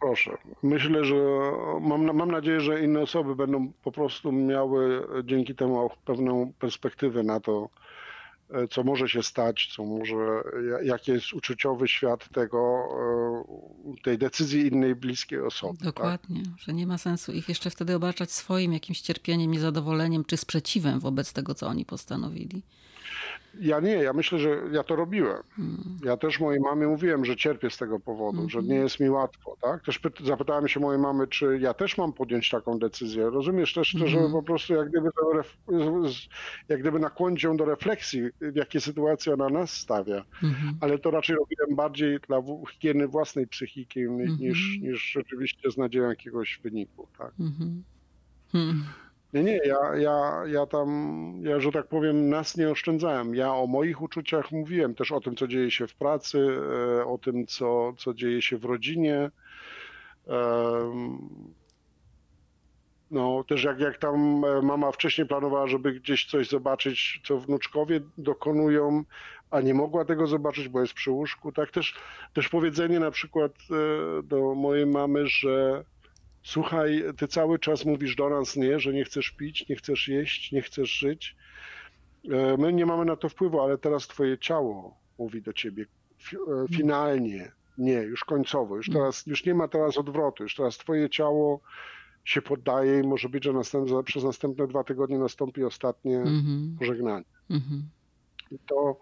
Proszę. 0.00 0.38
Myślę, 0.62 1.04
że 1.04 1.14
mam, 1.80 2.16
mam 2.16 2.30
nadzieję, 2.30 2.60
że 2.60 2.84
inne 2.84 3.00
osoby 3.00 3.36
będą 3.36 3.72
po 3.82 3.92
prostu 3.92 4.32
miały 4.32 5.06
dzięki 5.24 5.54
temu 5.54 5.90
pewną 6.04 6.52
perspektywę 6.58 7.22
na 7.22 7.40
to, 7.40 7.68
e, 8.50 8.68
co 8.68 8.84
może 8.84 9.08
się 9.08 9.22
stać, 9.22 9.72
co 9.76 9.84
może, 9.84 10.42
jaki 10.82 11.10
jest 11.10 11.32
uczuciowy 11.32 11.88
świat 11.88 12.28
tego, 12.28 12.88
e, 13.88 14.02
tej 14.02 14.18
decyzji 14.18 14.66
innej 14.66 14.94
bliskiej 14.94 15.40
osoby. 15.40 15.78
Tak? 15.78 15.84
Dokładnie, 15.84 16.42
tak? 16.42 16.58
że 16.58 16.72
nie 16.72 16.86
ma 16.86 16.98
sensu 16.98 17.32
ich 17.32 17.48
jeszcze 17.48 17.70
wtedy 17.70 17.94
obarczać 17.94 18.32
swoim 18.32 18.72
jakimś 18.72 19.00
cierpieniem, 19.00 19.50
niezadowoleniem 19.50 20.24
czy 20.24 20.36
sprzeciwem 20.36 21.00
wobec 21.00 21.32
tego, 21.32 21.54
co 21.54 21.66
oni 21.66 21.84
postanowili. 21.84 22.62
Ja 23.60 23.80
nie, 23.80 23.94
ja 23.94 24.12
myślę, 24.12 24.38
że 24.38 24.60
ja 24.72 24.84
to 24.84 24.96
robiłem. 24.96 25.42
Hmm. 25.56 25.98
Ja 26.04 26.16
też 26.16 26.40
mojej 26.40 26.60
mamie 26.60 26.86
mówiłem, 26.86 27.24
że 27.24 27.36
cierpię 27.36 27.70
z 27.70 27.76
tego 27.76 28.00
powodu, 28.00 28.48
że 28.48 28.58
nie 28.58 28.64
mhm. 28.64 28.82
jest 28.82 29.00
mi 29.00 29.10
łatwo, 29.10 29.56
tak? 29.60 29.84
Też 29.84 30.00
zapytałem 30.24 30.68
się 30.68 30.80
mojej 30.80 31.00
mamy, 31.00 31.26
czy 31.26 31.58
ja 31.60 31.74
też 31.74 31.98
mam 31.98 32.12
podjąć 32.12 32.50
taką 32.50 32.78
decyzję. 32.78 33.30
Rozumiesz 33.30 33.74
też, 33.74 33.92
hmm. 33.92 34.08
że 34.08 34.18
po 34.32 34.42
prostu 34.42 34.74
jak 34.74 34.88
gdyby, 34.88 35.10
jak 36.68 36.80
gdyby 36.80 36.98
nakłonić 36.98 37.42
ją 37.42 37.56
do 37.56 37.64
refleksji, 37.64 38.22
w 38.40 38.56
jakie 38.56 38.80
sytuacje 38.80 39.34
ona 39.34 39.48
nas 39.48 39.70
stawia. 39.70 40.24
Hmm. 40.32 40.78
Ale 40.80 40.98
to 40.98 41.10
raczej 41.10 41.36
robiłem 41.36 41.76
bardziej 41.76 42.18
dla 42.28 42.42
higieny 42.72 43.08
własnej 43.08 43.46
psychiki 43.46 44.00
niż, 44.00 44.30
mhm. 44.30 44.90
niż 44.90 45.12
rzeczywiście 45.12 45.70
z 45.70 45.76
nadzieją 45.76 46.08
jakiegoś 46.08 46.60
wyniku, 46.62 47.08
tak? 47.18 47.32
Mhm. 47.40 47.84
Hmm. 48.52 48.84
Nie, 49.32 49.42
nie, 49.42 49.60
ja, 49.64 49.96
ja, 49.96 50.42
ja 50.46 50.66
tam, 50.66 50.88
ja, 51.44 51.60
że 51.60 51.72
tak 51.72 51.86
powiem, 51.86 52.28
nas 52.28 52.56
nie 52.56 52.70
oszczędzałem. 52.70 53.34
Ja 53.34 53.54
o 53.54 53.66
moich 53.66 54.02
uczuciach 54.02 54.52
mówiłem, 54.52 54.94
też 54.94 55.12
o 55.12 55.20
tym, 55.20 55.36
co 55.36 55.48
dzieje 55.48 55.70
się 55.70 55.86
w 55.86 55.94
pracy, 55.94 56.48
e, 57.00 57.04
o 57.04 57.18
tym, 57.18 57.46
co, 57.46 57.92
co 57.98 58.14
dzieje 58.14 58.42
się 58.42 58.58
w 58.58 58.64
rodzinie. 58.64 59.30
No, 63.10 63.44
też 63.48 63.64
jak, 63.64 63.80
jak 63.80 63.98
tam 63.98 64.44
e, 64.44 64.62
mama 64.62 64.92
wcześniej 64.92 65.26
planowała, 65.26 65.66
żeby 65.66 65.92
gdzieś 65.92 66.26
coś 66.26 66.48
zobaczyć, 66.48 67.20
co 67.24 67.38
wnuczkowie 67.38 68.00
dokonują, 68.18 69.04
a 69.50 69.60
nie 69.60 69.74
mogła 69.74 70.04
tego 70.04 70.26
zobaczyć, 70.26 70.68
bo 70.68 70.80
jest 70.80 70.94
przy 70.94 71.10
łóżku. 71.10 71.52
Tak 71.52 71.70
też, 71.70 71.94
też 72.34 72.48
powiedzenie 72.48 73.00
na 73.00 73.10
przykład 73.10 73.52
e, 73.52 74.22
do 74.22 74.54
mojej 74.54 74.86
mamy, 74.86 75.26
że 75.26 75.84
Słuchaj, 76.48 77.04
ty 77.16 77.28
cały 77.28 77.58
czas 77.58 77.84
mówisz 77.84 78.16
do 78.16 78.28
nas 78.28 78.56
nie, 78.56 78.80
że 78.80 78.92
nie 78.92 79.04
chcesz 79.04 79.30
pić, 79.30 79.68
nie 79.68 79.76
chcesz 79.76 80.08
jeść, 80.08 80.52
nie 80.52 80.62
chcesz 80.62 80.90
żyć. 80.90 81.36
E, 82.30 82.56
my 82.56 82.72
nie 82.72 82.86
mamy 82.86 83.04
na 83.04 83.16
to 83.16 83.28
wpływu, 83.28 83.60
ale 83.60 83.78
teraz 83.78 84.08
twoje 84.08 84.38
ciało 84.38 84.96
mówi 85.18 85.42
do 85.42 85.52
ciebie 85.52 85.86
e, 86.32 86.36
finalnie, 86.76 87.52
nie, 87.78 87.92
już 87.92 88.24
końcowo, 88.24 88.76
już 88.76 88.90
teraz, 88.90 89.26
już 89.26 89.44
nie 89.44 89.54
ma 89.54 89.68
teraz 89.68 89.98
odwrotu, 89.98 90.42
już 90.42 90.54
teraz 90.54 90.78
twoje 90.78 91.10
ciało 91.10 91.60
się 92.24 92.42
poddaje 92.42 93.00
i 93.00 93.06
może 93.06 93.28
być, 93.28 93.44
że 93.44 93.52
następne, 93.52 94.02
przez 94.02 94.24
następne 94.24 94.66
dwa 94.66 94.84
tygodnie 94.84 95.18
nastąpi 95.18 95.64
ostatnie 95.64 96.18
mm-hmm. 96.18 96.78
pożegnanie. 96.78 97.24
Mm-hmm. 97.50 97.80
I 98.50 98.58
to 98.58 99.00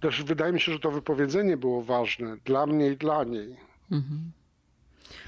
też 0.00 0.22
wydaje 0.22 0.52
mi 0.52 0.60
się, 0.60 0.72
że 0.72 0.78
to 0.78 0.90
wypowiedzenie 0.90 1.56
było 1.56 1.82
ważne 1.82 2.36
dla 2.44 2.66
mnie 2.66 2.88
i 2.88 2.96
dla 2.96 3.24
niej. 3.24 3.56
Mm-hmm. 3.90 4.41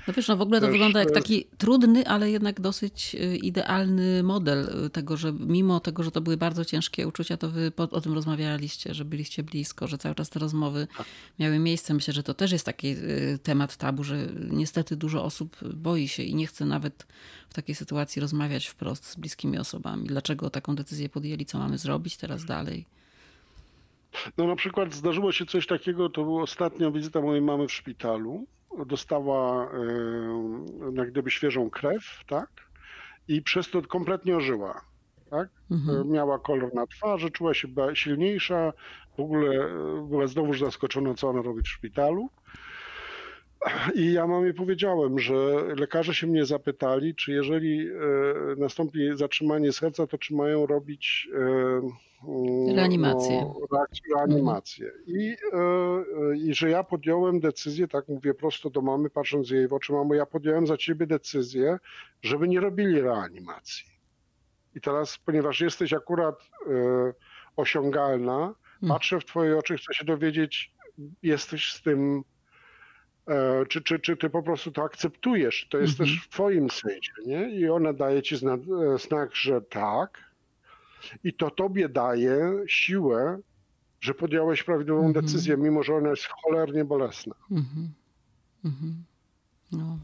No 0.09 0.14
wiesz, 0.14 0.29
no 0.29 0.37
w 0.37 0.41
ogóle 0.41 0.61
to 0.61 0.66
Też, 0.66 0.72
wygląda 0.72 1.01
jak 1.01 1.11
taki 1.11 1.45
trudny, 1.59 2.07
ale 2.07 2.31
jednak 2.31 2.61
dosyć 2.61 3.14
y, 3.14 3.37
idealny 3.37 4.22
model 4.22 4.91
tego, 4.93 5.16
że 5.16 5.33
mimo 5.33 5.81
tego, 5.81 6.03
że 6.03 6.11
to 6.11 6.20
były 6.20 6.37
bardzo 6.37 6.64
ciężkie 6.64 7.09
uczucia, 7.09 7.37
to 7.37 7.51
wy 7.51 7.72
o 7.91 8.01
tym 8.01 8.14
rozmawialiście, 8.14 8.95
że 8.95 9.05
byliście 9.05 9.43
blisko, 9.43 9.87
że 9.87 9.99
cały 9.99 10.14
czas 10.14 10.31
te 10.31 10.39
rozmowy 10.39 10.87
miały 11.39 11.59
miejsce. 11.59 11.95
Myślę, 11.95 12.14
że 12.14 12.22
to 12.22 12.35
też 12.35 12.53
jest 12.53 12.66
taki 12.66 12.89
y, 12.89 13.39
temat 13.43 13.77
tabu, 13.77 14.05
że 14.05 14.27
niestety 14.51 14.97
dużo 14.97 15.25
osób 15.25 15.57
boi 15.75 16.09
się 16.09 16.22
i 16.22 16.35
nie 16.35 16.47
chce 16.47 16.64
nawet 16.66 17.07
w 17.51 17.55
takiej 17.55 17.75
sytuacji 17.75 18.20
rozmawiać 18.20 18.66
wprost 18.66 19.07
z 19.07 19.16
bliskimi 19.16 19.59
osobami. 19.59 20.07
Dlaczego 20.07 20.51
taką 20.51 20.77
decyzję 20.77 21.09
podjęli, 21.09 21.47
co 21.47 21.59
mamy 21.59 21.79
zrobić 21.79 22.16
teraz 22.16 22.45
dalej? 22.45 22.87
No 24.39 24.47
na 24.47 24.57
przykład 24.57 24.95
zdarzyło 24.95 25.33
się 25.33 25.47
coś 25.47 25.67
takiego, 25.67 26.09
to 26.09 26.25
była 26.25 26.43
ostatnia 26.43 26.91
wizyta 26.91 27.21
mojej 27.21 27.43
mamy 27.43 27.69
w 27.69 27.73
szpitalu 27.73 28.47
dostała 28.87 29.71
jak 30.95 31.11
gdyby 31.11 31.31
świeżą 31.31 31.71
krew, 31.71 32.25
tak? 32.27 32.49
I 33.29 33.43
przez 33.43 33.71
to 33.71 33.83
kompletnie 33.83 34.37
ożyła. 34.37 34.85
Tak? 35.31 35.49
Mhm. 35.71 36.09
Miała 36.11 36.39
kolor 36.39 36.75
na 36.75 36.87
twarzy, 36.87 37.31
czuła 37.31 37.55
się 37.55 37.69
silniejsza, 37.95 38.73
w 39.17 39.21
ogóle 39.21 39.65
e, 39.65 39.69
była 40.09 40.27
znowuż 40.27 40.61
zaskoczona, 40.61 41.15
co 41.15 41.29
ona 41.29 41.43
robi 41.43 41.62
w 41.62 41.69
szpitalu. 41.69 42.29
I 43.95 44.12
ja 44.12 44.27
mamie 44.27 44.55
powiedziałem, 44.55 45.19
że 45.19 45.35
lekarze 45.77 46.15
się 46.15 46.27
mnie 46.27 46.45
zapytali, 46.45 47.15
czy 47.15 47.33
jeżeli 47.33 47.89
e, 47.89 47.93
nastąpi 48.57 48.99
zatrzymanie 49.15 49.73
serca, 49.73 50.07
to 50.07 50.19
czy 50.19 50.35
mają 50.35 50.67
robić 50.67 51.29
e, 51.35 51.81
reanimację. 52.77 53.53
No, 53.70 53.87
reanimację. 54.16 54.91
I, 55.07 55.37
e, 55.53 56.37
I 56.37 56.55
że 56.55 56.70
ja 56.70 56.85
podjąłem 56.85 57.41
decyzję, 57.41 57.89
tak 57.89 58.09
mówię 58.09 58.35
prosto 58.35 58.70
do 58.70 58.81
mamy, 58.81 59.11
patrząc 59.11 59.51
jej 59.51 59.68
w 59.68 59.72
oczy, 59.72 59.93
mamo, 59.93 60.14
ja 60.14 60.27
podjąłem 60.27 60.66
za 60.66 60.77
ciebie 60.77 61.07
decyzję, 61.07 61.79
żeby 62.22 62.49
nie 62.49 62.61
robili 62.61 63.01
reanimacji. 63.01 63.85
I 64.75 64.81
teraz, 64.81 65.18
ponieważ 65.18 65.61
jesteś 65.61 65.93
akurat 65.93 66.51
osiągalna, 67.57 68.55
hmm. 68.81 68.89
patrzę 68.89 69.20
w 69.20 69.25
twoje 69.25 69.59
oczy, 69.59 69.77
chcę 69.77 69.95
się 69.95 70.05
dowiedzieć, 70.05 70.72
jesteś 71.22 71.72
z 71.72 71.83
tym 71.83 72.25
E, 73.29 73.66
czy, 73.66 73.83
czy, 73.83 73.99
czy 73.99 74.16
ty 74.16 74.31
po 74.31 74.43
prostu 74.43 74.72
to 74.72 74.83
akceptujesz? 74.83 75.66
To 75.70 75.79
jest 75.79 76.01
mhm. 76.01 76.09
też 76.09 76.27
w 76.27 76.29
twoim 76.29 76.70
sensie, 76.70 77.12
nie? 77.27 77.51
I 77.51 77.68
ona 77.68 77.93
daje 77.93 78.22
ci 78.22 78.37
znak, 78.37 78.61
e, 78.95 78.99
znak, 78.99 79.35
że 79.35 79.62
tak. 79.62 80.34
I 81.24 81.32
to 81.32 81.50
tobie 81.50 81.88
daje 81.88 82.52
siłę, 82.66 83.38
że 84.00 84.14
podjąłeś 84.14 84.62
prawidłową 84.62 85.07
mhm. 85.07 85.24
decyzję, 85.26 85.57
mimo 85.57 85.82
że 85.82 85.94
ona 85.94 86.11
jest 86.11 86.28
cholernie 86.42 86.84
bolesna. 86.84 87.34
Mhm. 87.50 87.88
mhm. 88.64 89.05
No. 89.72 89.98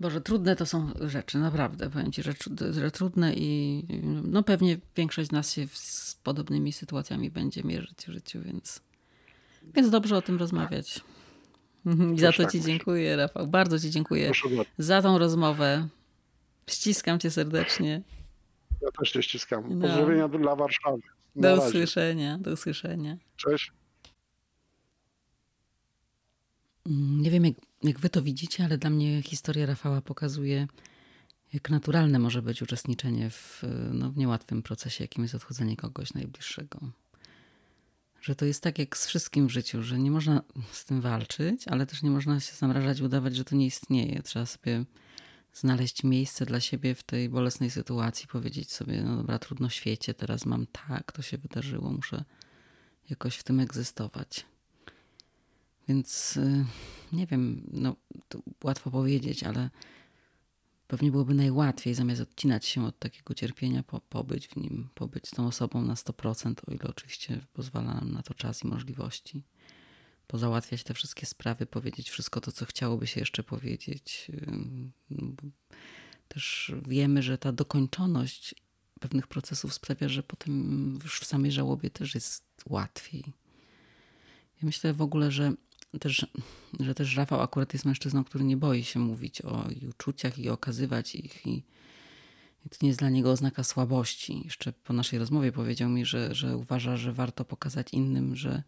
Boże, 0.00 0.20
trudne 0.20 0.56
to 0.56 0.66
są 0.66 0.90
rzeczy, 1.00 1.38
naprawdę. 1.38 1.90
Powiem 1.90 2.12
ci, 2.12 2.22
że, 2.22 2.32
że 2.70 2.90
trudne 2.90 3.34
i 3.34 3.82
no 4.24 4.42
pewnie 4.42 4.78
większość 4.96 5.28
z 5.28 5.32
nas 5.32 5.52
się 5.52 5.66
z 5.72 6.14
podobnymi 6.22 6.72
sytuacjami 6.72 7.30
będzie 7.30 7.62
mierzyć 7.62 8.06
w 8.06 8.12
życiu, 8.12 8.40
więc, 8.42 8.80
więc 9.74 9.90
dobrze 9.90 10.16
o 10.16 10.22
tym 10.22 10.38
rozmawiać. 10.38 11.00
I 12.14 12.20
za 12.20 12.32
to 12.32 12.42
tak 12.42 12.52
Ci 12.52 12.60
dziękuję, 12.60 13.16
Rafał. 13.16 13.46
Bardzo 13.46 13.78
Ci 13.78 13.90
dziękuję 13.90 14.32
za 14.78 15.02
tą 15.02 15.18
rozmowę. 15.18 15.88
Ściskam 16.66 17.18
Cię 17.18 17.30
serdecznie. 17.30 18.02
Ja 18.82 18.90
też 18.98 19.12
Cię 19.12 19.22
ściskam. 19.22 19.78
No. 19.78 19.88
Pozdrowienia 19.88 20.28
dla 20.28 20.56
Warszawy. 20.56 21.02
Na 21.36 21.42
do 21.42 21.56
razie. 21.56 21.68
usłyszenia. 21.68 22.38
Do 22.38 22.52
usłyszenia. 22.52 23.16
Cześć. 23.36 23.72
Nie 26.86 27.30
wiem, 27.30 27.44
jak, 27.44 27.54
jak 27.82 28.00
Wy 28.00 28.08
to 28.08 28.22
widzicie, 28.22 28.64
ale 28.64 28.78
dla 28.78 28.90
mnie 28.90 29.22
historia 29.22 29.66
Rafała 29.66 30.00
pokazuje, 30.00 30.66
jak 31.52 31.70
naturalne 31.70 32.18
może 32.18 32.42
być 32.42 32.62
uczestniczenie 32.62 33.30
w, 33.30 33.62
no, 33.92 34.10
w 34.10 34.16
niełatwym 34.16 34.62
procesie, 34.62 35.04
jakim 35.04 35.22
jest 35.22 35.34
odchodzenie 35.34 35.76
kogoś 35.76 36.14
najbliższego 36.14 36.80
że 38.22 38.34
to 38.34 38.44
jest 38.44 38.62
tak 38.62 38.78
jak 38.78 38.96
z 38.96 39.06
wszystkim 39.06 39.46
w 39.46 39.50
życiu, 39.50 39.82
że 39.82 39.98
nie 39.98 40.10
można 40.10 40.42
z 40.72 40.84
tym 40.84 41.00
walczyć, 41.00 41.68
ale 41.68 41.86
też 41.86 42.02
nie 42.02 42.10
można 42.10 42.40
się 42.40 42.54
zamrażać, 42.54 43.00
udawać, 43.00 43.36
że 43.36 43.44
to 43.44 43.56
nie 43.56 43.66
istnieje. 43.66 44.22
Trzeba 44.22 44.46
sobie 44.46 44.84
znaleźć 45.52 46.04
miejsce 46.04 46.46
dla 46.46 46.60
siebie 46.60 46.94
w 46.94 47.02
tej 47.02 47.28
bolesnej 47.28 47.70
sytuacji, 47.70 48.28
powiedzieć 48.28 48.72
sobie, 48.72 49.02
no 49.02 49.16
dobra, 49.16 49.38
trudno 49.38 49.68
świecie, 49.68 50.14
teraz 50.14 50.46
mam 50.46 50.66
tak, 50.66 51.12
to 51.12 51.22
się 51.22 51.38
wydarzyło, 51.38 51.90
muszę 51.90 52.24
jakoś 53.10 53.36
w 53.36 53.42
tym 53.42 53.60
egzystować. 53.60 54.46
Więc 55.88 56.36
y, 56.36 56.64
nie 57.12 57.26
wiem, 57.26 57.62
no 57.72 57.96
łatwo 58.64 58.90
powiedzieć, 58.90 59.44
ale 59.44 59.70
pewnie 60.88 61.10
byłoby 61.10 61.34
najłatwiej 61.34 61.94
zamiast 61.94 62.20
odcinać 62.20 62.66
się 62.66 62.86
od 62.86 62.98
takiego 62.98 63.34
cierpienia, 63.34 63.82
po, 63.82 64.00
pobyć 64.00 64.48
w 64.48 64.56
nim, 64.56 64.88
pobyć 64.94 65.28
z 65.28 65.30
tą 65.30 65.46
osobą 65.46 65.82
na 65.82 65.94
100%, 65.94 66.54
o 66.66 66.72
ile 66.72 66.84
oczywiście 66.84 67.40
pozwala 67.52 67.94
nam 67.94 68.12
na 68.12 68.22
to 68.22 68.34
czas 68.34 68.62
i 68.62 68.66
możliwości. 68.66 69.44
Pozałatwiać 70.32 70.84
te 70.84 70.94
wszystkie 70.94 71.26
sprawy, 71.26 71.66
powiedzieć 71.66 72.10
wszystko 72.10 72.40
to, 72.40 72.52
co 72.52 72.66
chciałoby 72.66 73.06
się 73.06 73.20
jeszcze 73.20 73.42
powiedzieć. 73.42 74.30
Też 76.28 76.72
wiemy, 76.88 77.22
że 77.22 77.38
ta 77.38 77.52
dokończoność 77.52 78.54
pewnych 79.00 79.26
procesów 79.26 79.74
sprawia, 79.74 80.08
że 80.08 80.22
potem 80.22 80.98
już 81.02 81.20
w 81.20 81.24
samej 81.24 81.52
żałobie 81.52 81.90
też 81.90 82.14
jest 82.14 82.44
łatwiej. 82.66 83.24
Ja 84.62 84.66
myślę 84.66 84.94
w 84.94 85.02
ogóle, 85.02 85.30
że 85.30 85.52
też, 86.00 86.26
że 86.80 86.94
też 86.94 87.16
Rafał 87.16 87.42
akurat 87.42 87.72
jest 87.72 87.84
mężczyzną, 87.84 88.24
który 88.24 88.44
nie 88.44 88.56
boi 88.56 88.84
się 88.84 89.00
mówić 89.00 89.42
o 89.42 89.68
uczuciach 89.90 90.38
i 90.38 90.48
okazywać 90.48 91.14
ich. 91.14 91.46
I, 91.46 91.62
i 92.66 92.68
to 92.68 92.76
nie 92.82 92.88
jest 92.88 93.00
dla 93.00 93.10
niego 93.10 93.30
oznaka 93.30 93.64
słabości. 93.64 94.40
Jeszcze 94.44 94.72
po 94.72 94.92
naszej 94.92 95.18
rozmowie 95.18 95.52
powiedział 95.52 95.90
mi, 95.90 96.06
że, 96.06 96.34
że 96.34 96.56
uważa, 96.56 96.96
że 96.96 97.12
warto 97.12 97.44
pokazać 97.44 97.92
innym, 97.92 98.36
że 98.36 98.62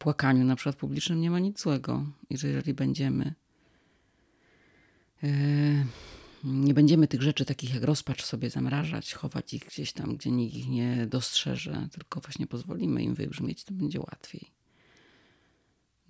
płakaniu 0.00 0.44
na 0.44 0.56
przykład 0.56 0.76
publicznym 0.76 1.20
nie 1.20 1.30
ma 1.30 1.38
nic 1.38 1.60
złego. 1.60 2.06
Jeżeli 2.30 2.74
będziemy 2.74 3.34
yy, 5.22 5.30
nie 6.44 6.74
będziemy 6.74 7.08
tych 7.08 7.22
rzeczy 7.22 7.44
takich 7.44 7.74
jak 7.74 7.82
rozpacz 7.82 8.24
sobie 8.24 8.50
zamrażać, 8.50 9.14
chować 9.14 9.54
ich 9.54 9.64
gdzieś 9.64 9.92
tam, 9.92 10.16
gdzie 10.16 10.30
nikt 10.30 10.54
ich 10.54 10.68
nie 10.68 11.06
dostrzeże, 11.06 11.88
tylko 11.92 12.20
właśnie 12.20 12.46
pozwolimy 12.46 13.02
im 13.02 13.14
wybrzmieć, 13.14 13.64
to 13.64 13.74
będzie 13.74 14.00
łatwiej. 14.00 14.50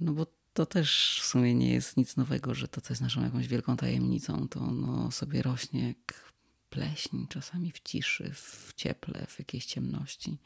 No 0.01 0.13
bo 0.13 0.27
to 0.53 0.67
też 0.67 1.21
w 1.23 1.27
sumie 1.27 1.55
nie 1.55 1.73
jest 1.73 1.97
nic 1.97 2.17
nowego, 2.17 2.55
że 2.55 2.69
to, 2.69 2.81
co 2.81 2.93
jest 2.93 3.03
naszą 3.03 3.23
jakąś 3.23 3.49
wielką 3.49 3.77
tajemnicą, 3.77 4.49
to 4.49 4.61
ono 4.61 5.11
sobie 5.11 5.43
rośnie 5.43 5.89
jak 5.89 6.33
pleśń, 6.71 7.27
czasami 7.29 7.73
w 7.73 7.81
ciszy, 7.81 8.31
w 8.35 8.73
cieple, 8.77 9.27
w 9.27 9.39
jakiejś 9.39 9.67
ciemności. 9.67 10.39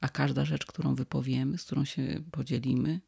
A 0.00 0.08
każda 0.08 0.44
rzecz, 0.44 0.66
którą 0.66 0.94
wypowiemy, 0.94 1.58
z 1.58 1.64
którą 1.64 1.84
się 1.84 2.22
podzielimy, 2.30 3.00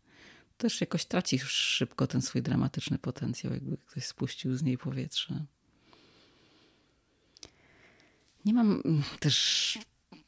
też 0.57 0.80
jakoś 0.80 1.05
traci 1.05 1.38
szybko 1.38 2.07
ten 2.07 2.22
swój 2.22 2.43
dramatyczny 2.43 2.99
potencjał, 2.99 3.53
jakby 3.53 3.76
ktoś 3.76 4.05
spuścił 4.05 4.57
z 4.57 4.62
niej 4.62 4.78
powietrze. 4.78 5.45
Nie 8.45 8.55
mam 8.55 8.82
też 9.20 9.78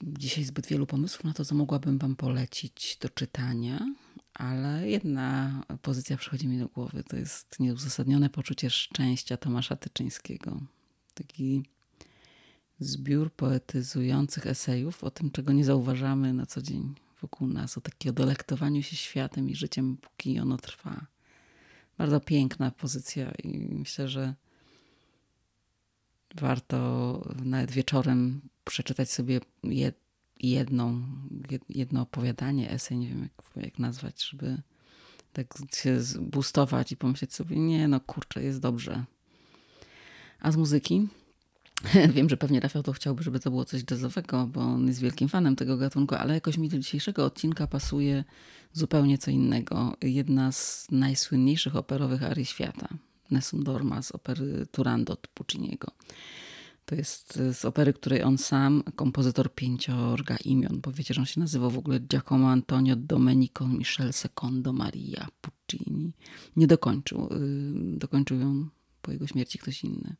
dzisiaj 0.03 0.45
zbyt 0.45 0.67
wielu 0.67 0.87
pomysłów 0.87 1.25
na 1.25 1.33
to, 1.33 1.45
co 1.45 1.55
mogłabym 1.55 1.99
Wam 1.99 2.17
polecić 2.17 2.99
do 3.01 3.09
czytania, 3.09 3.87
ale 4.35 4.89
jedna 4.89 5.61
pozycja 5.83 6.17
przychodzi 6.17 6.49
mi 6.49 6.59
do 6.59 6.69
głowy. 6.69 7.05
To 7.09 7.17
jest 7.17 7.61
nieuzasadnione 7.61 8.31
poczucie 8.31 8.71
szczęścia 8.71 9.37
Tomasza 9.37 9.77
Tyczyńskiego. 9.77 10.61
Taki 11.15 11.63
zbiór 12.79 13.33
poetyzujących 13.33 14.47
esejów 14.47 15.05
o 15.05 15.11
tym, 15.11 15.31
czego 15.31 15.53
nie 15.53 15.65
zauważamy 15.65 16.33
na 16.33 16.47
co 16.47 16.63
dzień 16.63 16.95
wokół 17.25 17.49
nas, 17.49 17.79
o 17.79 17.81
takiego 17.81 18.13
delektowaniu 18.13 18.83
się 18.83 18.97
światem 18.97 19.51
i 19.51 19.55
życiem, 19.55 19.97
póki 19.97 20.39
ono 20.39 20.57
trwa. 20.57 21.07
Bardzo 21.99 22.21
piękna 22.21 22.71
pozycja 22.71 23.33
i 23.33 23.75
myślę, 23.75 24.09
że 24.09 24.35
warto 26.35 26.79
nawet 27.45 27.71
wieczorem 27.71 28.41
przeczytać 28.65 29.11
sobie 29.11 29.41
jedną, 30.41 31.03
jedno 31.69 32.03
opowiadanie, 32.03 32.71
esej, 32.71 32.99
nie 32.99 33.09
wiem 33.09 33.23
jak, 33.23 33.65
jak 33.65 33.79
nazwać, 33.79 34.25
żeby 34.25 34.63
tak 35.33 35.47
się 35.73 36.03
zbustować 36.03 36.93
i 36.93 36.97
pomyśleć 36.97 37.35
sobie, 37.35 37.59
nie 37.59 37.89
no 37.89 38.01
kurczę, 38.01 38.43
jest 38.43 38.61
dobrze. 38.61 39.05
A 40.41 40.53
z 40.53 40.57
muzyki? 40.57 41.09
Wiem, 42.15 42.29
że 42.29 42.37
pewnie 42.37 42.61
Rafał 42.61 42.83
to 42.83 42.93
chciałby, 42.93 43.23
żeby 43.23 43.41
to 43.41 43.51
było 43.51 43.65
coś 43.65 43.83
jazzowego, 43.91 44.47
bo 44.47 44.61
on 44.61 44.87
jest 44.87 45.01
wielkim 45.01 45.29
fanem 45.29 45.57
tego 45.57 45.77
gatunku, 45.77 46.15
ale 46.15 46.35
jakoś 46.35 46.59
mi 46.59 46.69
do 46.69 46.79
dzisiejszego 46.79 47.25
odcinka 47.25 47.67
pasuje 47.67 48.25
zupełnie 48.73 49.19
co 49.19 49.31
innego. 49.31 49.97
Jedna 50.03 50.53
z 50.53 50.87
najsłynniejszych 50.91 51.77
operowych 51.77 52.23
arii 52.23 52.45
świata, 52.45 52.89
Nessun 53.31 53.65
Dorma 53.65 54.03
z 54.03 54.13
opery 54.13 54.67
Turandot 54.73 55.27
Pucciniego. 55.27 55.89
To 56.87 56.95
jest 56.95 57.41
z 57.53 57.65
opery, 57.65 57.93
której 57.93 58.23
on 58.23 58.39
sam, 58.39 58.83
kompozytor 58.97 59.55
pięciorga 59.55 60.37
imion, 60.45 60.81
bo 60.81 60.93
wiecie, 60.93 61.15
że 61.15 61.21
on 61.21 61.27
się 61.27 61.41
nazywał 61.41 61.71
w 61.71 61.79
ogóle 61.79 62.01
Giacomo 62.01 62.51
Antonio 62.51 62.97
Domenico 62.97 63.69
Michel 63.69 64.13
Secondo 64.13 64.73
Maria 64.73 65.29
Puccini. 65.41 66.13
Nie 66.57 66.67
dokończył. 66.67 67.29
Y, 67.33 67.99
dokończył 67.99 68.41
ją 68.41 68.69
po 69.03 69.13
jego 69.13 69.27
śmierci 69.27 69.59
ktoś 69.59 69.85
inny. 69.85 70.17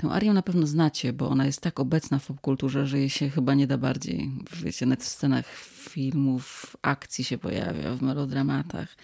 Tę 0.00 0.10
arię 0.10 0.32
na 0.32 0.42
pewno 0.42 0.66
znacie, 0.66 1.12
bo 1.12 1.28
ona 1.28 1.46
jest 1.46 1.60
tak 1.60 1.80
obecna 1.80 2.18
w 2.18 2.26
popkulturze, 2.26 2.86
że 2.86 2.98
jej 2.98 3.10
się 3.10 3.30
chyba 3.30 3.54
nie 3.54 3.66
da 3.66 3.78
bardziej. 3.78 4.30
Wiecie, 4.62 4.86
nawet 4.86 5.04
w 5.04 5.08
scenach 5.08 5.46
filmów, 5.88 6.76
akcji 6.82 7.24
się 7.24 7.38
pojawia, 7.38 7.94
w 7.94 8.02
melodramatach. 8.02 8.96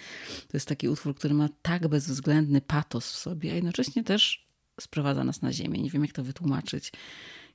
To 0.49 0.57
jest 0.57 0.69
taki 0.69 0.89
utwór, 0.89 1.15
który 1.15 1.35
ma 1.35 1.49
tak 1.63 1.89
bezwzględny 1.89 2.61
patos 2.61 3.13
w 3.13 3.17
sobie, 3.17 3.53
a 3.53 3.55
jednocześnie 3.55 4.05
też 4.05 4.47
sprowadza 4.81 5.25
nas 5.25 5.43
na 5.43 5.53
ziemię. 5.53 5.83
Nie 5.83 5.91
wiem, 5.91 6.03
jak 6.03 6.13
to 6.13 6.25
wytłumaczyć. 6.25 6.93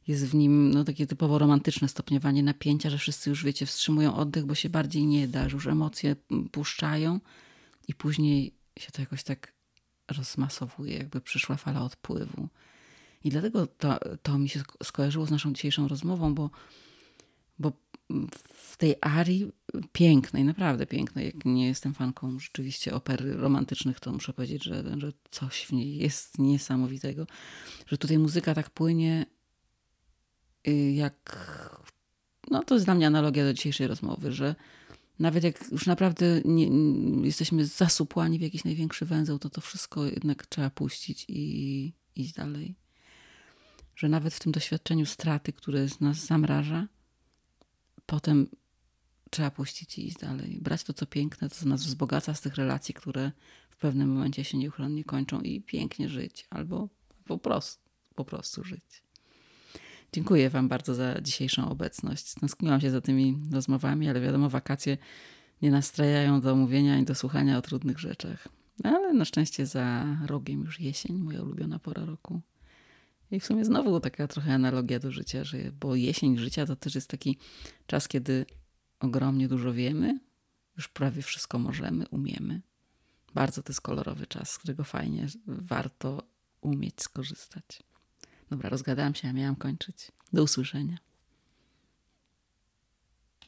Jest 0.08 0.26
w 0.26 0.36
nim 0.36 0.72
no, 0.72 0.84
takie 0.84 1.08
typowo 1.08 1.39
romantyczne 1.39 1.88
stopniowanie 1.88 2.44
napięcia, 2.44 2.89
że 2.89 2.98
wszyscy 2.98 3.30
już, 3.30 3.44
wiecie, 3.44 3.66
wstrzymują 3.66 4.16
oddech, 4.16 4.46
bo 4.46 4.56
się 4.56 4.70
bardziej 4.70 5.06
nie 5.06 5.28
da, 5.28 5.50
że 5.50 5.56
już 5.56 5.68
emocje 5.68 6.16
puszczają 6.52 7.20
i 7.88 7.94
później 7.94 8.54
się 8.80 8.92
to 8.92 9.02
jakoś 9.02 9.24
tak 9.24 9.54
rozmasowuje, 10.12 10.98
jakby 10.98 11.22
przyszła 11.22 11.56
fala 11.56 11.82
odpływu. 11.82 12.50
I 13.24 13.30
dlatego 13.30 13.68
to, 13.68 14.00
to 14.24 14.40
mi 14.40 14.50
się 14.50 14.64
skojarzyło 14.84 15.26
z 15.26 15.32
naszą 15.32 15.54
dzisiejszą 15.54 15.88
rozmową, 15.88 16.36
bo, 16.36 16.50
bo 17.60 17.72
w 18.54 18.78
tej 18.78 18.96
arii 19.02 19.52
pięknej, 19.92 20.44
naprawdę 20.44 20.86
pięknej, 20.86 21.26
jak 21.26 21.46
nie 21.46 21.68
jestem 21.68 21.94
fanką 21.94 22.40
rzeczywiście 22.40 22.94
opery 22.94 23.34
romantycznych, 23.34 24.00
to 24.00 24.12
muszę 24.12 24.34
powiedzieć, 24.34 24.64
że, 24.64 24.84
że 24.98 25.14
coś 25.32 25.66
w 25.66 25.72
niej 25.72 25.98
jest 25.98 26.40
niesamowitego, 26.40 27.28
że 27.88 27.98
tutaj 27.98 28.18
muzyka 28.18 28.56
tak 28.56 28.70
płynie 28.70 29.26
y, 30.68 30.92
jak... 30.92 31.48
No 32.52 32.64
to 32.64 32.76
jest 32.76 32.86
dla 32.88 32.96
mnie 32.96 33.08
analogia 33.08 33.44
do 33.44 33.54
dzisiejszej 33.54 33.88
rozmowy, 33.88 34.32
że 34.32 34.56
nawet 35.20 35.44
jak 35.44 35.72
już 35.72 35.86
naprawdę 35.86 36.42
nie, 36.46 36.68
jesteśmy 37.28 37.66
zasupłani 37.66 38.40
w 38.40 38.42
jakiś 38.42 38.64
największy 38.64 39.06
węzeł, 39.06 39.40
to 39.40 39.50
to 39.50 39.62
wszystko 39.62 40.06
jednak 40.06 40.46
trzeba 40.46 40.70
puścić 40.70 41.26
i 41.28 41.94
iść 42.16 42.34
dalej 42.34 42.81
że 43.96 44.10
nawet 44.10 44.34
w 44.34 44.39
tym 44.39 44.52
doświadczeniu 44.52 45.06
straty, 45.06 45.54
które 45.54 45.86
nas 46.02 46.26
zamraża, 46.26 46.88
potem 48.06 48.48
trzeba 49.30 49.52
puścić 49.52 49.98
i 49.98 50.08
iść 50.08 50.18
dalej. 50.18 50.60
Brać 50.62 50.84
to, 50.84 50.94
co 50.94 51.06
piękne, 51.06 51.50
to, 51.50 51.56
co 51.56 51.66
nas 51.66 51.84
wzbogaca 51.84 52.34
z 52.34 52.42
tych 52.42 52.56
relacji, 52.56 52.94
które 52.94 53.32
w 53.70 53.78
pewnym 53.78 54.10
momencie 54.14 54.44
się 54.44 54.58
nieuchronnie 54.58 55.04
kończą 55.04 55.42
i 55.42 55.62
pięknie 55.62 56.10
żyć, 56.10 56.48
albo 56.50 56.89
po 57.26 57.38
prostu, 57.38 57.89
po 58.16 58.26
prostu 58.26 58.64
żyć. 58.64 59.04
Dziękuję 60.14 60.50
Wam 60.50 60.68
bardzo 60.68 60.96
za 60.96 61.22
dzisiejszą 61.22 61.70
obecność. 61.70 62.28
Stęskniłam 62.28 62.82
się 62.82 62.92
za 62.92 63.02
tymi 63.02 63.38
rozmowami, 63.52 64.10
ale 64.10 64.22
wiadomo, 64.22 64.50
wakacje 64.50 64.98
nie 65.62 65.72
nastrajają 65.72 66.42
do 66.42 66.56
mówienia 66.56 67.00
i 67.00 67.06
do 67.06 67.16
słuchania 67.16 67.58
o 67.58 67.62
trudnych 67.62 68.00
rzeczach. 68.00 68.48
Ale 68.84 69.14
na 69.14 69.26
szczęście 69.26 69.66
za 69.66 70.18
rogiem 70.26 70.62
już 70.62 70.80
jesień, 70.80 71.18
moja 71.18 71.44
ulubiona 71.44 71.80
pora 71.80 72.06
roku. 72.06 72.42
I 73.32 73.40
w 73.40 73.46
sumie 73.46 73.66
znowu 73.66 74.00
taka 74.00 74.28
trochę 74.28 74.54
analogia 74.54 75.00
do 75.00 75.12
życia, 75.12 75.44
że, 75.44 75.58
bo 75.72 75.96
jesień 75.96 76.38
życia 76.38 76.66
to 76.66 76.76
też 76.76 76.96
jest 76.96 77.10
taki 77.10 77.38
czas, 77.88 78.08
kiedy 78.08 78.46
ogromnie 79.00 79.48
dużo 79.48 79.74
wiemy, 79.74 80.20
już 80.78 80.88
prawie 80.88 81.22
wszystko 81.22 81.60
możemy, 81.60 82.08
umiemy. 82.08 82.62
Bardzo 83.34 83.64
to 83.64 83.72
jest 83.72 83.82
kolorowy 83.82 84.28
czas, 84.28 84.50
z 84.50 84.58
którego 84.58 84.84
fajnie 84.84 85.28
warto 85.48 86.24
umieć 86.62 87.02
skorzystać. 87.02 87.84
Dobra, 88.50 88.70
rozgadałam 88.70 89.16
się, 89.16 89.28
a 89.28 89.34
miałam 89.34 89.56
kończyć. 89.56 90.12
Do 90.34 90.44
usłyszenia. 90.44 90.98